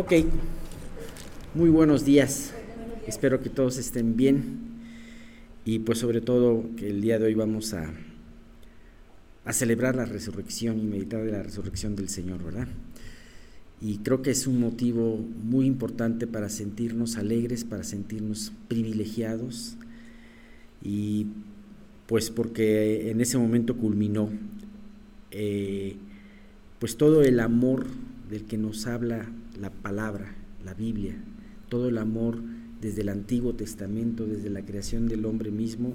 Ok, 0.00 0.12
muy 1.56 1.70
buenos 1.70 2.04
días. 2.04 2.52
Espero 3.08 3.40
que 3.40 3.50
todos 3.50 3.78
estén 3.78 4.16
bien 4.16 4.60
y 5.64 5.80
pues 5.80 5.98
sobre 5.98 6.20
todo 6.20 6.62
que 6.76 6.88
el 6.88 7.00
día 7.00 7.18
de 7.18 7.24
hoy 7.24 7.34
vamos 7.34 7.74
a, 7.74 7.90
a 9.44 9.52
celebrar 9.52 9.96
la 9.96 10.04
resurrección 10.04 10.78
y 10.78 10.84
meditar 10.84 11.24
de 11.24 11.32
la 11.32 11.42
resurrección 11.42 11.96
del 11.96 12.08
Señor, 12.10 12.44
¿verdad? 12.44 12.68
Y 13.80 13.98
creo 13.98 14.22
que 14.22 14.30
es 14.30 14.46
un 14.46 14.60
motivo 14.60 15.16
muy 15.16 15.66
importante 15.66 16.28
para 16.28 16.48
sentirnos 16.48 17.16
alegres, 17.16 17.64
para 17.64 17.82
sentirnos 17.82 18.52
privilegiados 18.68 19.78
y 20.80 21.26
pues 22.06 22.30
porque 22.30 23.10
en 23.10 23.20
ese 23.20 23.36
momento 23.36 23.76
culminó 23.76 24.30
eh, 25.32 25.96
pues 26.78 26.96
todo 26.96 27.22
el 27.22 27.40
amor 27.40 27.88
del 28.30 28.44
que 28.44 28.58
nos 28.58 28.86
habla 28.86 29.28
la 29.60 29.70
palabra, 29.70 30.34
la 30.64 30.74
Biblia, 30.74 31.14
todo 31.68 31.88
el 31.88 31.98
amor 31.98 32.38
desde 32.80 33.02
el 33.02 33.08
Antiguo 33.08 33.54
Testamento, 33.54 34.26
desde 34.26 34.50
la 34.50 34.62
creación 34.62 35.08
del 35.08 35.24
hombre 35.24 35.50
mismo, 35.50 35.94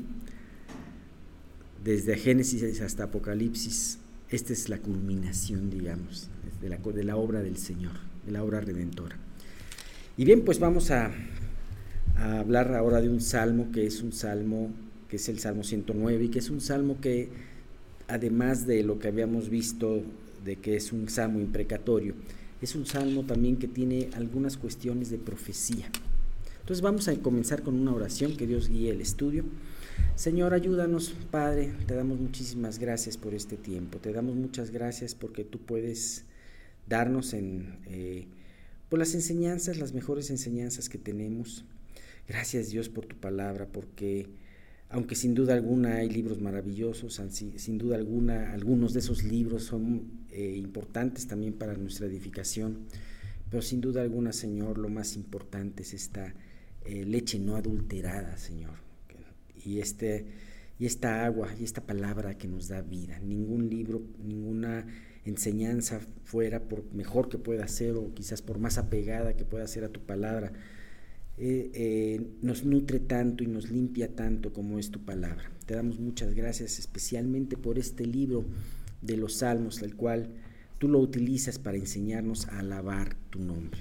desde 1.83 2.17
Génesis 2.17 2.81
hasta 2.81 3.05
Apocalipsis, 3.05 3.99
esta 4.29 4.53
es 4.53 4.69
la 4.69 4.79
culminación, 4.79 5.69
digamos, 5.69 6.29
de 6.61 7.03
la, 7.03 7.15
obra 7.15 7.41
del 7.41 7.57
Señor, 7.57 7.91
de 8.25 8.31
la 8.31 8.43
obra 8.43 8.61
redentora. 8.61 9.17
Y 10.17 10.25
bien, 10.25 10.43
pues 10.43 10.59
vamos 10.59 10.91
a, 10.91 11.11
a 12.15 12.39
hablar 12.39 12.73
ahora 12.73 13.01
de 13.01 13.09
un 13.09 13.21
salmo 13.21 13.71
que 13.71 13.85
es 13.85 14.01
un 14.01 14.11
salmo, 14.11 14.71
que 15.09 15.17
es 15.17 15.29
el 15.29 15.39
Salmo 15.39 15.63
109, 15.63 16.25
y 16.25 16.29
que 16.29 16.39
es 16.39 16.49
un 16.49 16.61
salmo 16.61 16.99
que, 17.01 17.29
además 18.07 18.65
de 18.65 18.83
lo 18.83 18.97
que 18.97 19.09
habíamos 19.09 19.49
visto, 19.49 20.01
de 20.45 20.55
que 20.55 20.75
es 20.77 20.93
un 20.93 21.09
salmo 21.09 21.39
imprecatorio, 21.39 22.15
es 22.65 22.75
un 22.75 22.85
salmo 22.85 23.23
también 23.23 23.57
que 23.57 23.67
tiene 23.67 24.09
algunas 24.13 24.57
cuestiones 24.57 25.09
de 25.09 25.17
profecía. 25.17 25.89
Entonces 26.61 26.81
vamos 26.81 27.09
a 27.09 27.15
comenzar 27.17 27.61
con 27.61 27.77
una 27.77 27.93
oración, 27.93 28.37
que 28.37 28.47
Dios 28.47 28.69
guíe 28.69 28.91
el 28.91 29.01
estudio. 29.01 29.43
Señor, 30.15 30.53
ayúdanos, 30.53 31.13
Padre, 31.29 31.73
te 31.85 31.93
damos 31.93 32.19
muchísimas 32.19 32.79
gracias 32.79 33.17
por 33.17 33.33
este 33.33 33.57
tiempo, 33.57 33.99
te 33.99 34.13
damos 34.13 34.35
muchas 34.35 34.71
gracias 34.71 35.13
porque 35.13 35.43
tú 35.43 35.59
puedes 35.59 36.23
darnos 36.87 37.33
en, 37.33 37.79
eh, 37.87 38.27
por 38.89 38.99
las 38.99 39.13
enseñanzas, 39.13 39.77
las 39.77 39.93
mejores 39.93 40.29
enseñanzas 40.29 40.87
que 40.87 40.97
tenemos. 40.97 41.65
Gracias 42.27 42.69
Dios 42.69 42.87
por 42.87 43.05
tu 43.05 43.17
palabra, 43.17 43.67
porque 43.69 44.29
aunque 44.93 45.15
sin 45.15 45.33
duda 45.33 45.55
alguna 45.55 45.95
hay 45.95 46.09
libros 46.09 46.39
maravillosos, 46.39 47.19
sin 47.31 47.77
duda 47.79 47.95
alguna 47.95 48.53
algunos 48.53 48.93
de 48.93 48.99
esos 48.99 49.23
libros 49.23 49.63
son 49.63 50.23
eh, 50.29 50.53
importantes 50.55 51.25
también 51.25 51.53
para 51.53 51.75
nuestra 51.75 52.05
edificación, 52.05 52.85
pero 53.49 53.63
sin 53.63 53.81
duda 53.81 54.03
alguna, 54.03 54.33
Señor, 54.33 54.77
lo 54.77 54.89
más 54.89 55.15
importante 55.15 55.81
es 55.81 55.95
esta 55.95 56.35
eh, 56.85 57.05
leche 57.05 57.39
no 57.39 57.55
adulterada, 57.55 58.37
Señor, 58.37 58.75
y, 59.65 59.79
este, 59.79 60.27
y 60.77 60.85
esta 60.85 61.25
agua 61.25 61.49
y 61.59 61.63
esta 61.63 61.81
palabra 61.81 62.37
que 62.37 62.47
nos 62.47 62.67
da 62.67 62.83
vida. 62.83 63.17
Ningún 63.17 63.71
libro, 63.71 64.03
ninguna 64.23 64.85
enseñanza 65.25 66.01
fuera, 66.23 66.61
por 66.61 66.83
mejor 66.93 67.29
que 67.29 67.39
pueda 67.39 67.67
ser 67.67 67.95
o 67.95 68.13
quizás 68.13 68.43
por 68.43 68.59
más 68.59 68.77
apegada 68.77 69.35
que 69.35 69.43
pueda 69.43 69.65
ser 69.65 69.85
a 69.85 69.89
tu 69.89 70.01
palabra, 70.01 70.53
eh, 71.37 71.71
eh, 71.73 72.21
nos 72.41 72.63
nutre 72.63 72.99
tanto 72.99 73.43
y 73.43 73.47
nos 73.47 73.71
limpia 73.71 74.15
tanto 74.15 74.53
como 74.53 74.77
es 74.77 74.91
tu 74.91 75.03
palabra. 75.03 75.51
Te 75.65 75.75
damos 75.75 75.99
muchas 75.99 76.35
gracias 76.35 76.77
especialmente 76.77 77.57
por 77.57 77.79
este 77.79 78.05
libro 78.05 78.45
de 79.01 79.17
los 79.17 79.37
salmos, 79.37 79.81
el 79.81 79.95
cual 79.95 80.29
tú 80.77 80.87
lo 80.87 80.99
utilizas 80.99 81.57
para 81.57 81.77
enseñarnos 81.77 82.47
a 82.47 82.59
alabar 82.59 83.15
tu 83.29 83.39
nombre. 83.39 83.79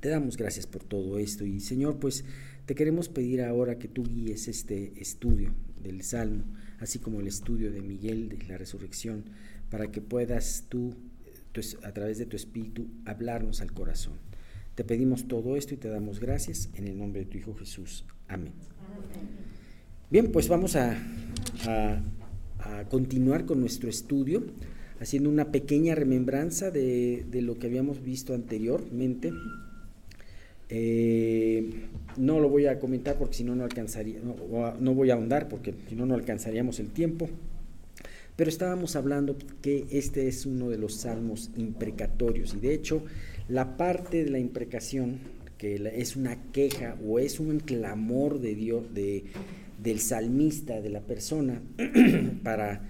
Te 0.00 0.10
damos 0.10 0.36
gracias 0.36 0.66
por 0.66 0.84
todo 0.84 1.18
esto 1.18 1.46
y 1.46 1.60
Señor, 1.60 1.98
pues 1.98 2.24
te 2.66 2.74
queremos 2.74 3.08
pedir 3.08 3.40
ahora 3.40 3.78
que 3.78 3.88
tú 3.88 4.02
guíes 4.02 4.46
este 4.46 4.92
estudio 5.00 5.54
del 5.82 6.02
Salmo, 6.02 6.44
así 6.80 6.98
como 6.98 7.20
el 7.20 7.26
estudio 7.26 7.72
de 7.72 7.80
Miguel 7.80 8.28
de 8.28 8.44
la 8.46 8.58
resurrección, 8.58 9.24
para 9.70 9.90
que 9.90 10.02
puedas 10.02 10.66
tú, 10.68 10.94
a 11.82 11.92
través 11.92 12.18
de 12.18 12.26
tu 12.26 12.36
Espíritu, 12.36 12.86
hablarnos 13.06 13.62
al 13.62 13.72
corazón. 13.72 14.27
Te 14.78 14.84
pedimos 14.84 15.26
todo 15.26 15.56
esto 15.56 15.74
y 15.74 15.76
te 15.76 15.88
damos 15.88 16.20
gracias 16.20 16.68
en 16.76 16.86
el 16.86 16.96
nombre 16.96 17.24
de 17.24 17.26
tu 17.26 17.36
Hijo 17.36 17.52
Jesús. 17.52 18.04
Amén. 18.28 18.52
Bien, 20.08 20.30
pues 20.30 20.46
vamos 20.46 20.76
a, 20.76 20.96
continuar 22.88 23.44
con 23.44 23.58
nuestro 23.58 23.90
estudio, 23.90 24.44
haciendo 25.00 25.30
una 25.30 25.50
pequeña 25.50 25.96
remembranza 25.96 26.70
de, 26.70 27.26
lo 27.42 27.58
que 27.58 27.66
habíamos 27.66 28.04
visto 28.04 28.34
anteriormente. 28.34 29.32
Eh, 30.68 31.88
no 32.16 32.38
lo 32.38 32.48
voy 32.48 32.66
a 32.66 32.78
comentar 32.78 33.18
porque 33.18 33.34
si 33.34 33.42
no, 33.42 33.56
no 33.56 33.64
alcanzaría, 33.64 34.20
no, 34.20 34.76
no 34.78 34.94
voy 34.94 35.10
a 35.10 35.14
ahondar 35.14 35.48
porque 35.48 35.74
si 35.88 35.96
no, 35.96 36.06
no 36.06 36.14
alcanzaríamos 36.14 36.78
el 36.78 36.90
tiempo. 36.90 37.28
Pero 38.36 38.48
estábamos 38.48 38.94
hablando 38.94 39.36
que 39.60 39.86
este 39.90 40.28
es 40.28 40.46
uno 40.46 40.70
de 40.70 40.78
los 40.78 40.94
salmos 40.94 41.50
imprecatorios 41.56 42.54
y 42.54 42.60
de 42.60 42.72
hecho 42.72 43.02
la 43.48 43.76
parte 43.76 44.24
de 44.24 44.30
la 44.30 44.38
imprecación, 44.38 45.18
que 45.56 45.76
es 45.96 46.16
una 46.16 46.40
queja 46.52 46.96
o 47.04 47.18
es 47.18 47.40
un 47.40 47.60
clamor 47.60 48.40
de 48.40 48.54
Dios, 48.54 48.94
de, 48.94 49.24
del 49.82 50.00
salmista, 50.00 50.80
de 50.80 50.90
la 50.90 51.00
persona, 51.00 51.60
para, 52.42 52.88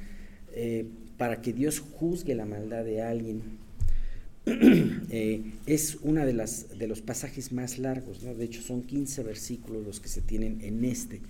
eh, 0.54 0.86
para 1.16 1.40
que 1.40 1.52
Dios 1.52 1.80
juzgue 1.80 2.34
la 2.34 2.44
maldad 2.44 2.84
de 2.84 3.02
alguien, 3.02 3.42
eh, 4.46 5.42
es 5.66 5.98
uno 6.02 6.26
de, 6.26 6.32
las, 6.32 6.78
de 6.78 6.88
los 6.88 7.02
pasajes 7.02 7.52
más 7.52 7.78
largos, 7.78 8.22
de 8.22 8.44
hecho 8.44 8.62
son 8.62 8.82
15 8.82 9.22
versículos 9.22 9.84
los 9.84 10.00
que 10.00 10.08
se 10.08 10.20
tienen 10.20 10.58
en 10.62 10.84
este, 10.84 11.20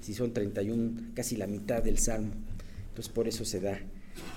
si 0.00 0.14
son 0.14 0.32
31, 0.32 1.12
casi 1.14 1.36
la 1.36 1.46
mitad 1.46 1.82
del 1.82 1.98
Salmo, 1.98 2.32
entonces 2.88 3.12
por 3.12 3.26
eso 3.26 3.44
se 3.44 3.60
da 3.60 3.80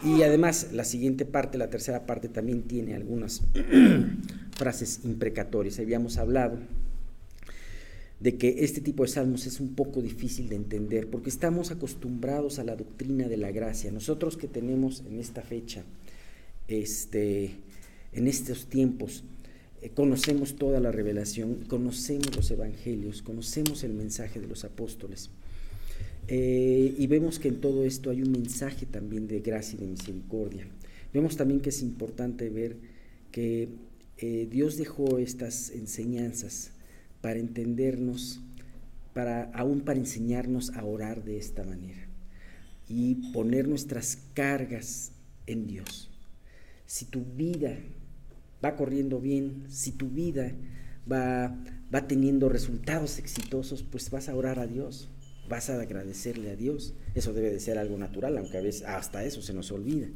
y 0.03 0.21
además, 0.21 0.69
la 0.71 0.85
siguiente 0.85 1.25
parte, 1.25 1.57
la 1.57 1.69
tercera 1.69 2.05
parte, 2.05 2.29
también 2.29 2.63
tiene 2.63 2.95
algunas 2.95 3.41
frases 4.57 5.01
imprecatorias. 5.03 5.79
Habíamos 5.79 6.17
hablado 6.17 6.57
de 8.19 8.37
que 8.37 8.63
este 8.63 8.81
tipo 8.81 9.03
de 9.03 9.09
salmos 9.09 9.45
es 9.45 9.59
un 9.59 9.75
poco 9.75 10.01
difícil 10.01 10.49
de 10.49 10.55
entender 10.55 11.09
porque 11.09 11.29
estamos 11.29 11.71
acostumbrados 11.71 12.59
a 12.59 12.63
la 12.63 12.75
doctrina 12.75 13.27
de 13.27 13.37
la 13.37 13.51
gracia. 13.51 13.91
Nosotros 13.91 14.37
que 14.37 14.47
tenemos 14.47 15.03
en 15.09 15.19
esta 15.19 15.41
fecha, 15.41 15.83
este, 16.67 17.55
en 18.13 18.27
estos 18.27 18.67
tiempos, 18.67 19.23
eh, 19.81 19.89
conocemos 19.89 20.55
toda 20.55 20.79
la 20.79 20.91
revelación, 20.91 21.65
conocemos 21.67 22.35
los 22.35 22.51
evangelios, 22.51 23.21
conocemos 23.21 23.83
el 23.83 23.93
mensaje 23.93 24.39
de 24.39 24.47
los 24.47 24.65
apóstoles. 24.65 25.29
Eh, 26.31 26.93
y 26.95 27.07
vemos 27.07 27.39
que 27.39 27.47
en 27.47 27.59
todo 27.59 27.83
esto 27.85 28.11
hay 28.11 28.21
un 28.21 28.31
mensaje 28.31 28.85
también 28.85 29.27
de 29.27 29.39
gracia 29.39 29.77
y 29.77 29.81
de 29.81 29.87
misericordia. 29.87 30.67
Vemos 31.11 31.35
también 31.35 31.59
que 31.59 31.69
es 31.69 31.81
importante 31.81 32.49
ver 32.49 32.77
que 33.31 33.69
eh, 34.19 34.47
Dios 34.51 34.77
dejó 34.77 35.17
estas 35.17 35.71
enseñanzas 35.71 36.69
para 37.21 37.39
entendernos, 37.39 38.41
para, 39.15 39.45
aún 39.55 39.81
para 39.81 39.97
enseñarnos 39.97 40.69
a 40.75 40.85
orar 40.85 41.23
de 41.23 41.39
esta 41.39 41.63
manera 41.63 42.07
y 42.87 43.31
poner 43.33 43.67
nuestras 43.67 44.19
cargas 44.35 45.13
en 45.47 45.65
Dios. 45.65 46.11
Si 46.85 47.05
tu 47.05 47.25
vida 47.25 47.75
va 48.63 48.75
corriendo 48.75 49.19
bien, 49.19 49.63
si 49.67 49.93
tu 49.93 50.09
vida 50.09 50.51
va, 51.11 51.57
va 51.93 52.07
teniendo 52.07 52.49
resultados 52.49 53.17
exitosos, 53.17 53.81
pues 53.81 54.11
vas 54.11 54.29
a 54.29 54.35
orar 54.35 54.59
a 54.59 54.67
Dios 54.67 55.09
vas 55.49 55.69
a 55.69 55.81
agradecerle 55.81 56.51
a 56.51 56.55
Dios. 56.55 56.93
Eso 57.15 57.33
debe 57.33 57.51
de 57.51 57.59
ser 57.59 57.77
algo 57.77 57.97
natural, 57.97 58.37
aunque 58.37 58.57
a 58.57 58.61
veces 58.61 58.83
hasta 58.83 59.25
eso 59.25 59.41
se 59.41 59.53
nos 59.53 59.71
olvida. 59.71 60.07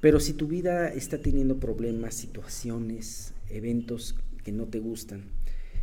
Pero 0.00 0.18
si 0.18 0.32
tu 0.32 0.46
vida 0.46 0.88
está 0.88 1.18
teniendo 1.18 1.60
problemas, 1.60 2.14
situaciones, 2.14 3.34
eventos 3.50 4.14
que 4.44 4.52
no 4.52 4.66
te 4.66 4.78
gustan, 4.78 5.24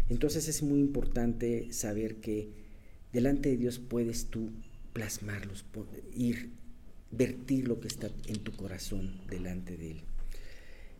entonces 0.10 0.48
es 0.48 0.64
muy 0.64 0.80
importante 0.80 1.72
saber 1.72 2.16
que 2.16 2.50
delante 3.14 3.50
de 3.50 3.58
Dios 3.58 3.78
puedes 3.78 4.26
tú 4.26 4.50
plasmarlos, 4.94 5.66
ir, 6.16 6.50
vertir 7.12 7.68
lo 7.68 7.80
que 7.80 7.88
está 7.88 8.10
en 8.26 8.40
tu 8.40 8.54
corazón 8.54 9.22
delante 9.30 9.78
de 9.78 9.92
Él. 9.92 10.02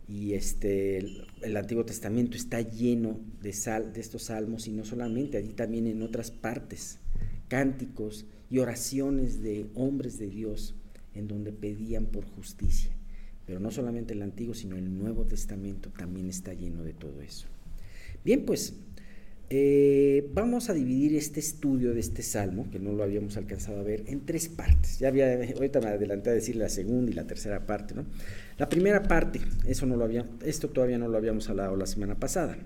Y 0.08 0.34
este, 0.34 1.00
el, 1.42 1.58
Antiguo 1.58 1.84
Testamento 1.84 2.38
está 2.38 2.62
lleno 2.62 3.20
de, 3.42 3.52
sal, 3.52 3.92
de 3.92 4.00
estos 4.00 4.24
salmos 4.24 4.68
y 4.68 4.72
no 4.72 4.86
solamente, 4.86 5.38
allí 5.38 5.54
también 5.54 5.88
en 5.88 6.02
otras 6.02 6.32
partes 6.32 7.00
cánticos 7.48 8.26
y 8.50 8.60
oraciones 8.60 9.42
de 9.42 9.68
hombres 9.76 10.18
de 10.18 10.28
Dios 10.28 10.76
en 11.14 11.28
donde 11.28 11.52
pedían 11.52 12.06
por 12.06 12.26
justicia. 12.26 12.92
Pero 13.46 13.60
no 13.60 13.72
solamente 13.72 14.14
el 14.14 14.22
Antiguo, 14.22 14.54
sino 14.54 14.76
el 14.76 14.98
Nuevo 14.98 15.26
Testamento 15.26 15.90
también 15.90 16.28
está 16.28 16.54
lleno 16.54 16.84
de 16.84 16.94
todo 16.94 17.22
eso. 17.22 17.48
Bien, 18.24 18.46
pues 18.46 18.74
Eh, 19.50 20.30
vamos 20.34 20.70
a 20.70 20.74
dividir 20.74 21.16
este 21.16 21.40
estudio 21.40 21.94
de 21.94 22.02
este 22.02 22.22
salmo, 22.22 22.70
que 22.70 22.80
no 22.80 22.92
lo 22.92 23.02
habíamos 23.02 23.38
alcanzado 23.38 23.80
a 23.80 23.84
ver, 23.84 24.04
en 24.08 24.26
tres 24.26 24.50
partes. 24.50 25.00
Ya 25.00 25.08
había, 25.08 25.42
ahorita 25.56 25.80
me 25.80 25.88
adelanté 25.88 26.32
a 26.32 26.34
decir 26.34 26.58
la 26.58 26.68
segunda 26.68 27.12
y 27.12 27.14
la 27.14 27.28
tercera 27.28 27.66
parte, 27.66 27.96
¿no? 27.96 28.04
La 28.58 28.68
primera 28.68 29.04
parte, 29.04 29.40
eso 29.66 29.86
no 29.86 29.96
lo 29.96 30.04
había, 30.04 30.26
esto 30.44 30.68
todavía 30.68 30.98
no 30.98 31.08
lo 31.08 31.18
habíamos 31.18 31.50
hablado 31.50 31.78
la 31.78 31.86
semana 31.86 32.20
pasada, 32.20 32.58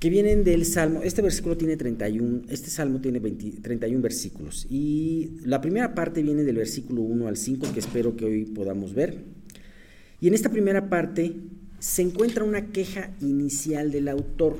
que 0.00 0.08
vienen 0.08 0.44
del 0.44 0.64
salmo, 0.64 1.02
este 1.02 1.20
versículo 1.20 1.58
tiene 1.58 1.76
31, 1.76 2.44
este 2.48 2.70
salmo 2.70 3.02
tiene 3.02 3.20
31 3.20 4.00
versículos, 4.02 4.66
y 4.70 5.36
la 5.44 5.60
primera 5.60 5.94
parte 5.94 6.22
viene 6.22 6.42
del 6.42 6.56
versículo 6.56 7.02
1 7.02 7.28
al 7.28 7.36
5, 7.36 7.72
que 7.74 7.80
espero 7.80 8.16
que 8.16 8.24
hoy 8.24 8.46
podamos 8.46 8.94
ver. 8.94 9.18
Y 10.18 10.28
en 10.28 10.34
esta 10.34 10.48
primera 10.48 10.88
parte 10.88 11.36
se 11.78 12.00
encuentra 12.00 12.44
una 12.44 12.68
queja 12.68 13.14
inicial 13.20 13.92
del 13.92 14.08
autor 14.08 14.58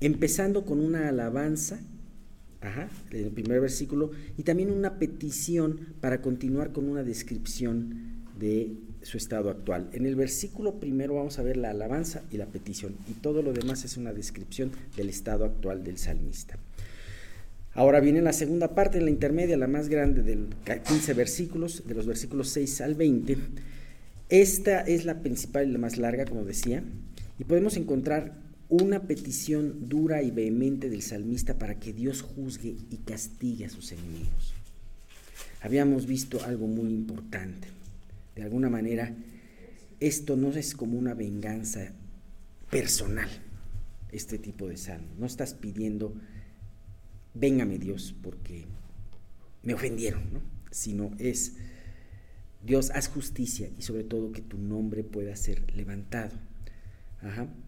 empezando 0.00 0.64
con 0.64 0.80
una 0.80 1.08
alabanza, 1.08 1.80
en 3.10 3.24
el 3.24 3.30
primer 3.30 3.60
versículo, 3.60 4.10
y 4.36 4.42
también 4.42 4.72
una 4.72 4.98
petición 4.98 5.94
para 6.00 6.20
continuar 6.20 6.72
con 6.72 6.88
una 6.88 7.04
descripción 7.04 8.24
de 8.40 8.72
su 9.02 9.16
estado 9.16 9.50
actual. 9.50 9.88
En 9.92 10.06
el 10.06 10.16
versículo 10.16 10.80
primero 10.80 11.14
vamos 11.14 11.38
a 11.38 11.42
ver 11.42 11.56
la 11.56 11.70
alabanza 11.70 12.22
y 12.30 12.36
la 12.36 12.46
petición, 12.46 12.96
y 13.08 13.14
todo 13.14 13.42
lo 13.42 13.52
demás 13.52 13.84
es 13.84 13.96
una 13.96 14.12
descripción 14.12 14.72
del 14.96 15.08
estado 15.08 15.44
actual 15.44 15.84
del 15.84 15.98
salmista. 15.98 16.58
Ahora 17.72 18.00
viene 18.00 18.20
la 18.20 18.32
segunda 18.32 18.74
parte, 18.74 18.98
en 18.98 19.04
la 19.04 19.10
intermedia, 19.10 19.56
la 19.56 19.68
más 19.68 19.88
grande 19.88 20.22
de 20.22 20.38
15 20.86 21.14
versículos, 21.14 21.86
de 21.86 21.94
los 21.94 22.06
versículos 22.06 22.48
6 22.50 22.80
al 22.80 22.94
20. 22.94 23.36
Esta 24.28 24.80
es 24.80 25.04
la 25.04 25.22
principal 25.22 25.68
y 25.68 25.72
la 25.72 25.78
más 25.78 25.96
larga, 25.96 26.24
como 26.24 26.44
decía, 26.44 26.82
y 27.38 27.44
podemos 27.44 27.76
encontrar 27.76 28.38
una 28.68 29.02
petición 29.02 29.88
dura 29.88 30.22
y 30.22 30.30
vehemente 30.30 30.88
del 30.88 31.02
salmista 31.02 31.58
para 31.58 31.78
que 31.78 31.92
Dios 31.92 32.22
juzgue 32.22 32.76
y 32.90 32.96
castigue 32.98 33.64
a 33.64 33.70
sus 33.70 33.92
enemigos. 33.92 34.54
Habíamos 35.60 36.06
visto 36.06 36.42
algo 36.44 36.66
muy 36.66 36.90
importante. 36.90 37.68
De 38.40 38.44
alguna 38.44 38.70
manera, 38.70 39.14
esto 40.00 40.34
no 40.34 40.50
es 40.52 40.74
como 40.74 40.98
una 40.98 41.12
venganza 41.12 41.92
personal, 42.70 43.28
este 44.12 44.38
tipo 44.38 44.66
de 44.66 44.78
salmo. 44.78 45.08
No 45.18 45.26
estás 45.26 45.52
pidiendo, 45.52 46.14
véngame 47.34 47.78
Dios, 47.78 48.14
porque 48.22 48.64
me 49.62 49.74
ofendieron, 49.74 50.32
¿no? 50.32 50.40
sino 50.70 51.10
es, 51.18 51.56
Dios, 52.64 52.90
haz 52.94 53.08
justicia 53.08 53.68
y 53.78 53.82
sobre 53.82 54.04
todo 54.04 54.32
que 54.32 54.40
tu 54.40 54.56
nombre 54.56 55.04
pueda 55.04 55.36
ser 55.36 55.62
levantado. 55.76 56.38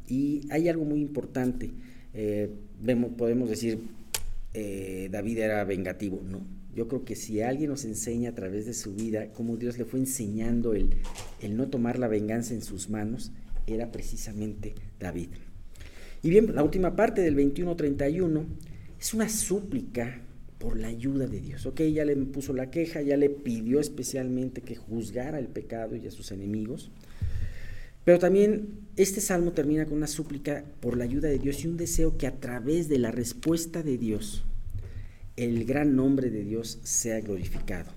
Y 0.08 0.46
hay 0.50 0.70
algo 0.70 0.86
muy 0.86 1.02
importante. 1.02 1.70
Eh, 2.14 2.50
vemos, 2.80 3.10
podemos 3.12 3.50
decir, 3.50 3.78
eh, 4.54 5.10
David 5.12 5.36
era 5.36 5.64
vengativo. 5.64 6.22
No, 6.26 6.40
yo 6.74 6.88
creo 6.88 7.04
que 7.04 7.16
si 7.16 7.40
alguien 7.40 7.70
nos 7.70 7.84
enseña 7.84 8.30
a 8.30 8.34
través 8.34 8.66
de 8.66 8.74
su 8.74 8.94
vida 8.94 9.32
cómo 9.32 9.56
Dios 9.56 9.78
le 9.78 9.84
fue 9.84 10.00
enseñando 10.00 10.74
el, 10.74 10.96
el 11.40 11.56
no 11.56 11.69
tomar 11.69 11.98
la 11.98 12.08
venganza 12.08 12.54
en 12.54 12.62
sus 12.62 12.88
manos, 12.88 13.32
era 13.66 13.92
precisamente 13.92 14.74
David. 14.98 15.28
Y 16.22 16.30
bien, 16.30 16.54
la 16.54 16.62
última 16.62 16.94
parte 16.96 17.20
del 17.20 17.36
21-31 17.36 18.44
es 19.00 19.14
una 19.14 19.28
súplica 19.28 20.20
por 20.58 20.78
la 20.78 20.88
ayuda 20.88 21.26
de 21.26 21.40
Dios. 21.40 21.66
Ok, 21.66 21.80
ya 21.82 22.04
le 22.04 22.14
puso 22.16 22.52
la 22.52 22.70
queja, 22.70 23.02
ya 23.02 23.16
le 23.16 23.28
pidió 23.28 23.80
especialmente 23.80 24.60
que 24.60 24.76
juzgara 24.76 25.40
el 25.40 25.48
pecado 25.48 25.96
y 25.96 26.06
a 26.06 26.10
sus 26.12 26.30
enemigos. 26.30 26.92
Pero 28.04 28.20
también 28.20 28.68
este 28.96 29.20
salmo 29.20 29.52
termina 29.52 29.86
con 29.86 29.96
una 29.96 30.06
súplica 30.06 30.64
por 30.80 30.96
la 30.96 31.04
ayuda 31.04 31.28
de 31.28 31.38
Dios 31.38 31.64
y 31.64 31.68
un 31.68 31.76
deseo 31.76 32.16
que 32.16 32.28
a 32.28 32.38
través 32.38 32.88
de 32.88 32.98
la 32.98 33.10
respuesta 33.10 33.82
de 33.82 33.98
Dios, 33.98 34.44
el 35.37 35.64
gran 35.64 35.96
nombre 35.96 36.31
de 36.31 36.44
Dios 36.44 36.79
sea 36.82 37.20
glorificado. 37.20 37.90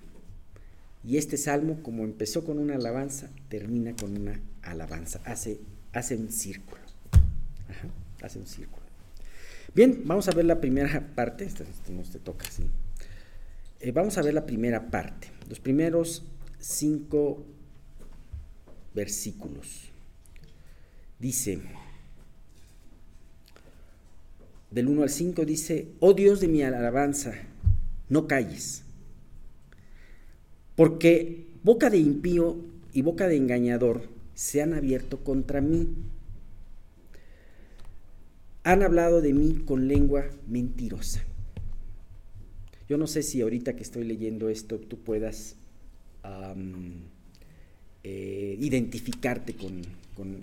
Y 1.04 1.18
este 1.18 1.38
salmo, 1.38 1.82
como 1.84 2.04
empezó 2.04 2.44
con 2.44 2.58
una 2.58 2.76
alabanza, 2.76 3.30
termina 3.50 3.96
con 3.96 4.20
una 4.20 4.40
alabanza. 4.64 5.22
Hace, 5.26 5.60
hace 5.94 6.16
un 6.16 6.32
círculo. 6.32 6.82
hace 8.22 8.40
un 8.40 8.48
círculo. 8.48 8.86
Bien, 9.76 10.02
vamos 10.06 10.28
a 10.28 10.32
ver 10.32 10.46
la 10.46 10.60
primera 10.60 11.14
parte. 11.16 11.48
No 11.90 12.02
te 12.04 12.20
toca. 12.20 12.46
Eh, 13.82 13.92
vamos 13.92 14.18
a 14.18 14.22
ver 14.22 14.34
la 14.34 14.46
primera 14.46 14.90
parte. 14.90 15.28
Los 15.48 15.60
primeros 15.60 16.24
cinco 16.60 17.46
versículos 18.96 19.92
dice, 21.20 21.60
del 24.72 24.88
1 24.88 25.04
al 25.04 25.10
5 25.10 25.46
dice, 25.46 25.90
oh 26.00 26.14
Dios 26.14 26.42
de 26.42 26.48
mi 26.48 26.62
alabanza, 26.62 27.34
no 28.10 28.28
calles, 28.28 28.84
porque 30.76 31.48
boca 31.64 31.90
de 31.90 31.98
impío 31.98 32.58
y 32.94 33.02
boca 33.02 33.28
de 33.28 33.38
engañador 33.38 34.04
se 34.34 34.62
han 34.62 34.74
abierto 34.74 35.24
contra 35.24 35.62
mí. 35.62 35.88
Han 38.64 38.84
hablado 38.84 39.22
de 39.22 39.34
mí 39.34 39.64
con 39.66 39.88
lengua 39.88 40.26
mentirosa. 40.48 41.24
Yo 42.88 42.98
no 42.98 43.08
sé 43.08 43.24
si 43.24 43.42
ahorita 43.42 43.76
que 43.76 43.84
estoy 43.84 44.04
leyendo 44.04 44.50
esto 44.50 44.80
tú 44.80 45.00
puedas 45.00 45.56
eh, 48.04 48.58
identificarte 48.60 49.56
con, 49.56 49.82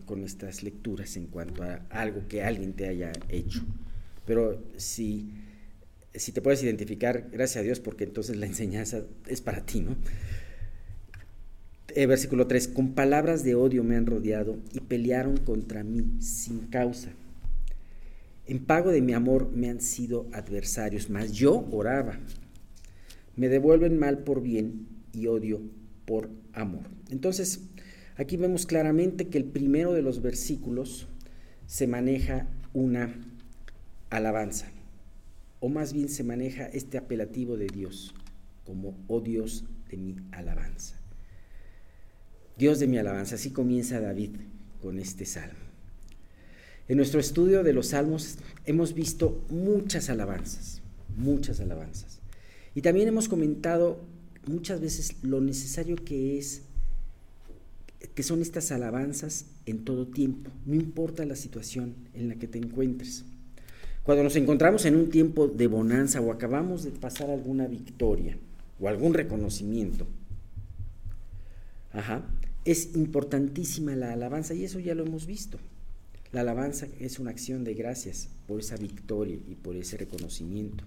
con, 0.04 0.24
estas 0.24 0.62
lecturas 0.62 1.16
en 1.16 1.26
cuanto 1.26 1.62
a 1.62 1.82
algo 1.90 2.26
que 2.28 2.42
alguien 2.42 2.72
te 2.72 2.88
haya 2.88 3.12
hecho. 3.28 3.62
Pero 4.24 4.62
si, 4.76 5.30
si 6.14 6.32
te 6.32 6.42
puedes 6.42 6.62
identificar, 6.62 7.28
gracias 7.30 7.60
a 7.60 7.64
Dios, 7.64 7.80
porque 7.80 8.04
entonces 8.04 8.36
la 8.36 8.46
enseñanza 8.46 9.04
es 9.26 9.40
para 9.40 9.64
ti, 9.64 9.80
¿no? 9.80 9.96
Eh, 11.94 12.06
versículo 12.06 12.46
3, 12.46 12.68
con 12.68 12.94
palabras 12.94 13.44
de 13.44 13.54
odio 13.54 13.84
me 13.84 13.96
han 13.96 14.06
rodeado 14.06 14.56
y 14.72 14.80
pelearon 14.80 15.36
contra 15.36 15.84
mí 15.84 16.20
sin 16.20 16.60
causa. 16.68 17.10
En 18.46 18.64
pago 18.64 18.90
de 18.90 19.02
mi 19.02 19.12
amor 19.12 19.50
me 19.52 19.68
han 19.68 19.80
sido 19.80 20.26
adversarios, 20.32 21.10
mas 21.10 21.32
yo 21.32 21.68
oraba. 21.70 22.18
Me 23.36 23.48
devuelven 23.48 23.98
mal 23.98 24.18
por 24.18 24.42
bien 24.42 24.86
y 25.12 25.26
odio 25.26 25.60
por 26.06 26.30
amor. 26.52 26.84
Entonces, 27.10 27.60
Aquí 28.16 28.36
vemos 28.36 28.66
claramente 28.66 29.28
que 29.28 29.38
el 29.38 29.44
primero 29.44 29.92
de 29.94 30.02
los 30.02 30.20
versículos 30.20 31.08
se 31.66 31.86
maneja 31.86 32.46
una 32.74 33.14
alabanza, 34.16 34.70
o 35.60 35.68
más 35.68 35.92
bien 35.92 36.08
se 36.08 36.24
maneja 36.24 36.66
este 36.66 36.98
apelativo 36.98 37.56
de 37.56 37.66
Dios 37.66 38.14
como, 38.64 38.96
oh 39.08 39.20
Dios 39.20 39.64
de 39.90 39.96
mi 39.96 40.16
alabanza. 40.30 41.00
Dios 42.56 42.78
de 42.78 42.86
mi 42.86 42.98
alabanza, 42.98 43.36
así 43.36 43.50
comienza 43.50 44.00
David 44.00 44.36
con 44.80 44.98
este 44.98 45.24
salmo. 45.24 45.58
En 46.88 46.96
nuestro 46.96 47.20
estudio 47.20 47.62
de 47.62 47.72
los 47.72 47.88
salmos 47.88 48.38
hemos 48.66 48.94
visto 48.94 49.44
muchas 49.48 50.10
alabanzas, 50.10 50.82
muchas 51.16 51.60
alabanzas. 51.60 52.20
Y 52.74 52.82
también 52.82 53.08
hemos 53.08 53.28
comentado 53.28 54.00
muchas 54.46 54.80
veces 54.80 55.16
lo 55.22 55.40
necesario 55.40 55.96
que 55.96 56.38
es 56.38 56.62
que 58.14 58.22
son 58.22 58.42
estas 58.42 58.72
alabanzas 58.72 59.46
en 59.64 59.84
todo 59.84 60.06
tiempo, 60.06 60.50
no 60.66 60.74
importa 60.74 61.24
la 61.24 61.36
situación 61.36 61.94
en 62.14 62.28
la 62.28 62.34
que 62.34 62.48
te 62.48 62.58
encuentres. 62.58 63.24
Cuando 64.04 64.24
nos 64.24 64.34
encontramos 64.34 64.84
en 64.84 64.96
un 64.96 65.10
tiempo 65.10 65.46
de 65.46 65.68
bonanza 65.68 66.20
o 66.20 66.32
acabamos 66.32 66.82
de 66.82 66.90
pasar 66.90 67.30
alguna 67.30 67.68
victoria 67.68 68.36
o 68.80 68.88
algún 68.88 69.14
reconocimiento, 69.14 70.06
es 72.64 72.96
importantísima 72.96 73.94
la 73.94 74.12
alabanza 74.12 74.54
y 74.54 74.64
eso 74.64 74.80
ya 74.80 74.94
lo 74.94 75.04
hemos 75.04 75.26
visto. 75.26 75.58
La 76.32 76.40
alabanza 76.40 76.88
es 76.98 77.18
una 77.18 77.30
acción 77.30 77.62
de 77.62 77.74
gracias 77.74 78.28
por 78.48 78.60
esa 78.60 78.76
victoria 78.76 79.36
y 79.48 79.54
por 79.54 79.76
ese 79.76 79.98
reconocimiento. 79.98 80.84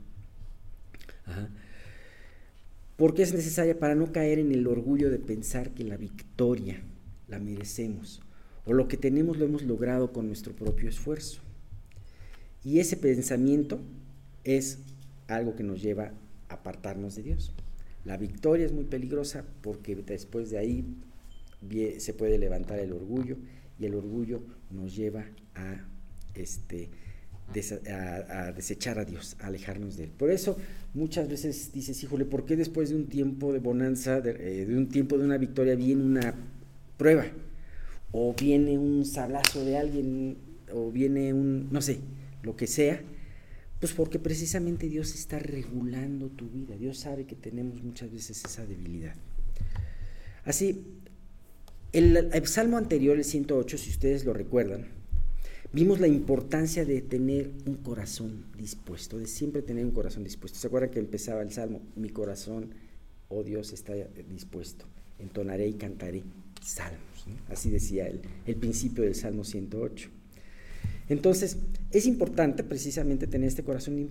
Porque 2.97 3.23
es 3.23 3.33
necesaria 3.33 3.79
para 3.79 3.95
no 3.95 4.11
caer 4.11 4.39
en 4.39 4.51
el 4.51 4.67
orgullo 4.67 5.09
de 5.09 5.19
pensar 5.19 5.69
que 5.71 5.83
la 5.83 5.97
victoria 5.97 6.81
la 7.27 7.39
merecemos 7.39 8.21
o 8.65 8.73
lo 8.73 8.87
que 8.87 8.97
tenemos 8.97 9.37
lo 9.37 9.45
hemos 9.45 9.61
logrado 9.61 10.11
con 10.11 10.27
nuestro 10.27 10.53
propio 10.53 10.89
esfuerzo. 10.89 11.44
Y 12.65 12.79
ese 12.79 12.97
pensamiento 12.97 13.79
es 14.43 14.79
algo 15.27 15.55
que 15.55 15.63
nos 15.63 15.81
lleva 15.81 16.11
a 16.49 16.55
apartarnos 16.55 17.15
de 17.15 17.23
Dios. 17.23 17.53
La 18.03 18.17
victoria 18.17 18.65
es 18.65 18.73
muy 18.73 18.83
peligrosa 18.83 19.45
porque 19.61 19.95
después 19.95 20.49
de 20.49 20.57
ahí 20.57 20.85
se 21.99 22.13
puede 22.13 22.37
levantar 22.37 22.79
el 22.79 22.91
orgullo 22.91 23.37
y 23.79 23.85
el 23.85 23.95
orgullo 23.95 24.41
nos 24.71 24.95
lleva 24.95 25.25
a, 25.55 25.85
este, 26.33 26.89
a, 27.89 28.51
desechar 28.51 28.99
a 28.99 29.05
Dios, 29.05 29.37
a 29.39 29.47
alejarnos 29.47 29.95
de 29.95 30.05
Él. 30.05 30.11
Por 30.11 30.29
eso 30.29 30.57
muchas 30.93 31.29
veces 31.29 31.71
dices, 31.71 32.03
híjole, 32.03 32.25
¿por 32.25 32.45
qué 32.45 32.55
después 32.55 32.89
de 32.89 32.95
un 32.95 33.07
tiempo 33.07 33.53
de 33.53 33.59
bonanza, 33.59 34.21
de, 34.21 34.31
eh, 34.31 34.65
de 34.65 34.77
un 34.77 34.89
tiempo 34.89 35.17
de 35.17 35.23
una 35.23 35.37
victoria, 35.37 35.75
viene 35.75 36.03
una 36.03 36.33
prueba. 36.97 37.25
O 38.11 38.33
viene 38.33 38.77
un 38.77 39.05
sablazo 39.05 39.65
de 39.65 39.77
alguien, 39.77 40.37
o 40.73 40.91
viene 40.91 41.33
un, 41.33 41.67
no 41.71 41.81
sé, 41.81 41.99
lo 42.45 42.55
que 42.55 42.67
sea, 42.67 43.01
pues 43.79 43.93
porque 43.93 44.19
precisamente 44.19 44.87
Dios 44.87 45.13
está 45.15 45.39
regulando 45.39 46.29
tu 46.29 46.49
vida. 46.49 46.75
Dios 46.77 46.99
sabe 46.99 47.25
que 47.25 47.35
tenemos 47.35 47.83
muchas 47.83 48.11
veces 48.11 48.43
esa 48.45 48.65
debilidad. 48.65 49.15
Así, 50.45 50.85
el, 51.91 52.47
salmo 52.47 52.77
anterior, 52.77 53.17
el 53.17 53.23
108, 53.23 53.77
si 53.77 53.89
ustedes 53.89 54.25
lo 54.25 54.33
recuerdan, 54.33 54.87
vimos 55.73 55.99
la 55.99 56.07
importancia 56.07 56.85
de 56.85 57.01
tener 57.01 57.51
un 57.65 57.75
corazón 57.75 58.45
dispuesto, 58.57 59.17
de 59.17 59.27
siempre 59.27 59.61
tener 59.61 59.83
un 59.85 59.91
corazón 59.91 60.23
dispuesto. 60.23 60.59
¿Se 60.59 60.67
acuerdan 60.67 60.91
que 60.91 60.99
empezaba 60.99 61.41
el 61.41 61.51
salmo? 61.51 61.81
Mi 61.95 62.09
corazón, 62.09 62.71
oh 63.29 63.43
Dios, 63.43 63.73
está 63.73 63.93
dispuesto. 64.29 64.85
Entonaré 65.19 65.67
y 65.67 65.73
cantaré 65.73 66.23
salmos. 66.61 67.25
Así 67.49 67.69
decía 67.69 68.07
el, 68.07 68.21
el 68.45 68.55
principio 68.55 69.03
del 69.03 69.15
salmo 69.15 69.43
108. 69.43 70.09
Entonces, 71.07 71.57
es 71.91 72.07
importante 72.07 72.63
precisamente 72.63 73.27
tener 73.27 73.47
este 73.47 73.63
corazón 73.63 74.09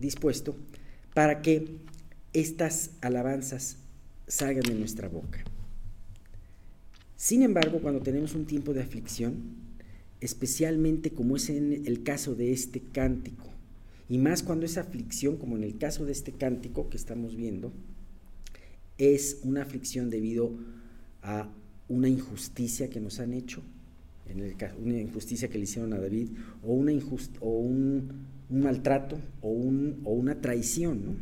dispuesto 0.00 0.56
para 1.14 1.40
que 1.40 1.78
estas 2.32 2.90
alabanzas 3.00 3.78
salgan 4.26 4.64
de 4.64 4.74
nuestra 4.74 5.08
boca. 5.08 5.44
Sin 7.16 7.42
embargo, 7.42 7.80
cuando 7.80 8.02
tenemos 8.02 8.34
un 8.34 8.44
tiempo 8.44 8.74
de 8.74 8.82
aflicción, 8.82 9.34
especialmente 10.20 11.10
como 11.10 11.36
es 11.36 11.48
en 11.48 11.86
el 11.86 12.02
caso 12.02 12.34
de 12.34 12.52
este 12.52 12.80
cántico, 12.80 13.46
y 14.08 14.18
más 14.18 14.42
cuando 14.42 14.66
esa 14.66 14.82
aflicción, 14.82 15.36
como 15.36 15.56
en 15.56 15.64
el 15.64 15.78
caso 15.78 16.04
de 16.04 16.12
este 16.12 16.32
cántico 16.32 16.90
que 16.90 16.96
estamos 16.96 17.34
viendo, 17.34 17.72
es 18.98 19.38
una 19.42 19.62
aflicción 19.62 20.10
debido 20.10 20.52
a 21.22 21.50
una 21.88 22.08
injusticia 22.08 22.90
que 22.90 23.00
nos 23.00 23.18
han 23.20 23.32
hecho, 23.32 23.62
en 24.28 24.40
el 24.40 24.56
caso, 24.56 24.76
una 24.78 24.98
injusticia 24.98 25.48
que 25.48 25.58
le 25.58 25.64
hicieron 25.64 25.92
a 25.92 25.98
David, 25.98 26.30
o, 26.62 26.72
una 26.74 26.92
o 27.40 27.58
un, 27.58 28.26
maltrato, 28.50 29.18
o, 29.40 29.50
un, 29.50 30.00
o 30.04 30.12
una 30.12 30.40
traición. 30.40 31.18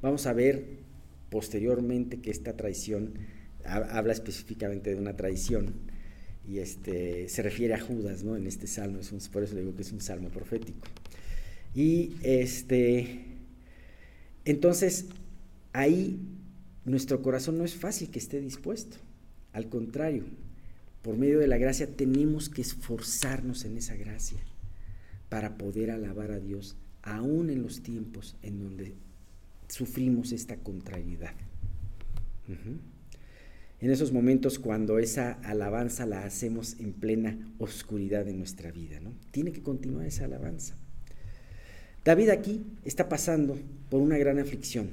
Vamos 0.00 0.26
a 0.26 0.32
ver 0.32 0.82
posteriormente 1.30 2.20
que 2.20 2.30
esta 2.30 2.56
traición 2.56 3.14
habla 3.64 4.12
específicamente 4.12 4.90
de 4.90 4.96
una 4.96 5.16
traición 5.16 5.74
y 6.46 6.58
este, 6.58 7.28
se 7.28 7.42
refiere 7.42 7.74
a 7.74 7.80
Judas 7.80 8.24
¿no? 8.24 8.36
en 8.36 8.46
este 8.46 8.66
salmo, 8.66 8.98
es 8.98 9.28
por 9.28 9.42
eso 9.42 9.54
le 9.54 9.60
digo 9.60 9.74
que 9.74 9.82
es 9.82 9.92
un 9.92 10.00
salmo 10.00 10.28
profético. 10.28 10.80
Y 11.74 12.14
este, 12.22 13.20
entonces 14.44 15.06
ahí 15.72 16.20
nuestro 16.84 17.22
corazón 17.22 17.58
no 17.58 17.64
es 17.64 17.74
fácil 17.74 18.10
que 18.10 18.18
esté 18.18 18.40
dispuesto, 18.40 18.96
al 19.52 19.68
contrario, 19.68 20.24
por 21.02 21.16
medio 21.16 21.40
de 21.40 21.48
la 21.48 21.58
gracia 21.58 21.96
tenemos 21.96 22.48
que 22.48 22.62
esforzarnos 22.62 23.64
en 23.64 23.76
esa 23.76 23.96
gracia 23.96 24.38
para 25.28 25.58
poder 25.58 25.90
alabar 25.90 26.30
a 26.30 26.38
Dios 26.38 26.76
aún 27.02 27.50
en 27.50 27.62
los 27.62 27.82
tiempos 27.82 28.36
en 28.42 28.60
donde 28.60 28.94
sufrimos 29.68 30.32
esta 30.32 30.56
contrariedad. 30.56 31.34
En 33.80 33.90
esos 33.90 34.12
momentos 34.12 34.60
cuando 34.60 34.98
esa 34.98 35.32
alabanza 35.42 36.06
la 36.06 36.24
hacemos 36.24 36.78
en 36.78 36.92
plena 36.92 37.52
oscuridad 37.58 38.24
de 38.24 38.34
nuestra 38.34 38.70
vida, 38.70 39.00
¿no? 39.00 39.12
Tiene 39.32 39.52
que 39.52 39.62
continuar 39.62 40.06
esa 40.06 40.26
alabanza. 40.26 40.76
David 42.04 42.28
aquí 42.28 42.64
está 42.84 43.08
pasando 43.08 43.58
por 43.90 44.00
una 44.00 44.18
gran 44.18 44.38
aflicción. 44.38 44.90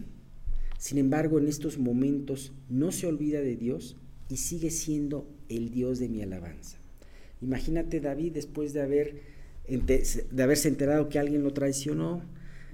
Sin 0.80 0.98
embargo, 0.98 1.38
en 1.38 1.48
estos 1.48 1.78
momentos 1.78 2.54
no 2.70 2.92
se 2.92 3.06
olvida 3.06 3.42
de 3.42 3.58
Dios 3.58 3.98
y 4.30 4.38
sigue 4.38 4.72
siendo 4.72 5.28
el 5.50 5.72
Dios 5.72 6.00
de 6.00 6.08
mi 6.08 6.22
alabanza. 6.22 6.78
Imagínate 7.42 8.00
David 8.00 8.34
después 8.34 8.74
de, 8.74 8.82
haber, 8.82 9.22
de 9.68 10.44
haberse 10.44 10.68
enterado 10.68 11.10
que 11.10 11.20
alguien 11.20 11.44
lo 11.44 11.54
traicionó, 11.54 12.22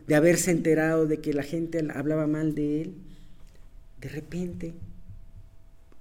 de 0.07 0.15
haberse 0.15 0.51
enterado 0.51 1.07
de 1.07 1.19
que 1.19 1.33
la 1.33 1.43
gente 1.43 1.85
hablaba 1.93 2.27
mal 2.27 2.53
de 2.53 2.81
él, 2.81 2.95
de 4.01 4.09
repente 4.09 4.73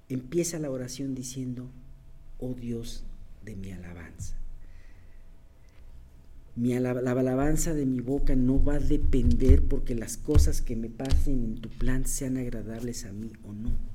empieza 0.09 0.59
la 0.59 0.69
oración 0.69 1.15
diciendo, 1.15 1.69
oh 2.39 2.53
Dios 2.53 3.03
de 3.43 3.55
mi 3.55 3.71
alabanza. 3.71 4.35
Mi 6.55 6.73
la 6.79 6.91
alabanza 6.91 7.73
de 7.73 7.85
mi 7.85 7.99
boca 7.99 8.35
no 8.35 8.63
va 8.63 8.75
a 8.75 8.79
depender 8.79 9.61
porque 9.63 9.93
las 9.93 10.15
cosas 10.15 10.61
que 10.61 10.77
me 10.77 10.89
pasen 10.89 11.43
en 11.43 11.55
tu 11.55 11.67
plan 11.69 12.05
sean 12.05 12.37
agradables 12.37 13.03
a 13.05 13.11
mí 13.11 13.33
o 13.43 13.51
no 13.51 13.94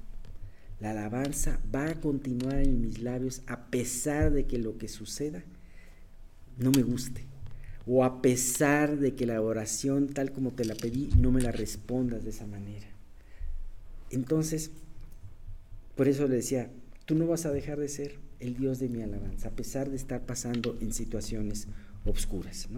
la 0.81 0.93
alabanza 0.93 1.61
va 1.75 1.91
a 1.91 2.01
continuar 2.01 2.63
en 2.63 2.81
mis 2.81 3.03
labios 3.03 3.43
a 3.47 3.67
pesar 3.67 4.33
de 4.33 4.47
que 4.47 4.59
lo 4.59 4.79
que 4.79 4.89
suceda 4.89 5.45
no 6.59 6.71
me 6.71 6.83
guste. 6.83 7.25
O 7.87 8.05
a 8.05 8.23
pesar 8.23 8.99
de 8.99 9.15
que 9.15 9.27
la 9.27 9.41
oración 9.41 10.09
tal 10.09 10.33
como 10.33 10.53
te 10.53 10.65
la 10.65 10.75
pedí 10.75 11.11
no 11.19 11.33
me 11.33 11.43
la 11.43 11.53
respondas 11.53 12.25
de 12.25 12.31
esa 12.31 12.47
manera. 12.47 12.87
Entonces, 14.11 14.71
por 15.97 16.09
eso 16.09 16.27
le 16.29 16.37
decía, 16.37 16.71
tú 17.05 17.15
no 17.15 17.27
vas 17.27 17.47
a 17.47 17.53
dejar 17.53 17.79
de 17.79 17.89
ser 17.89 18.19
el 18.39 18.57
Dios 18.57 18.79
de 18.79 18.89
mi 18.89 19.03
alabanza, 19.03 19.49
a 19.49 19.53
pesar 19.53 19.91
de 19.91 19.97
estar 19.97 20.25
pasando 20.25 20.79
en 20.81 20.95
situaciones 20.95 21.69
obscuras. 22.05 22.69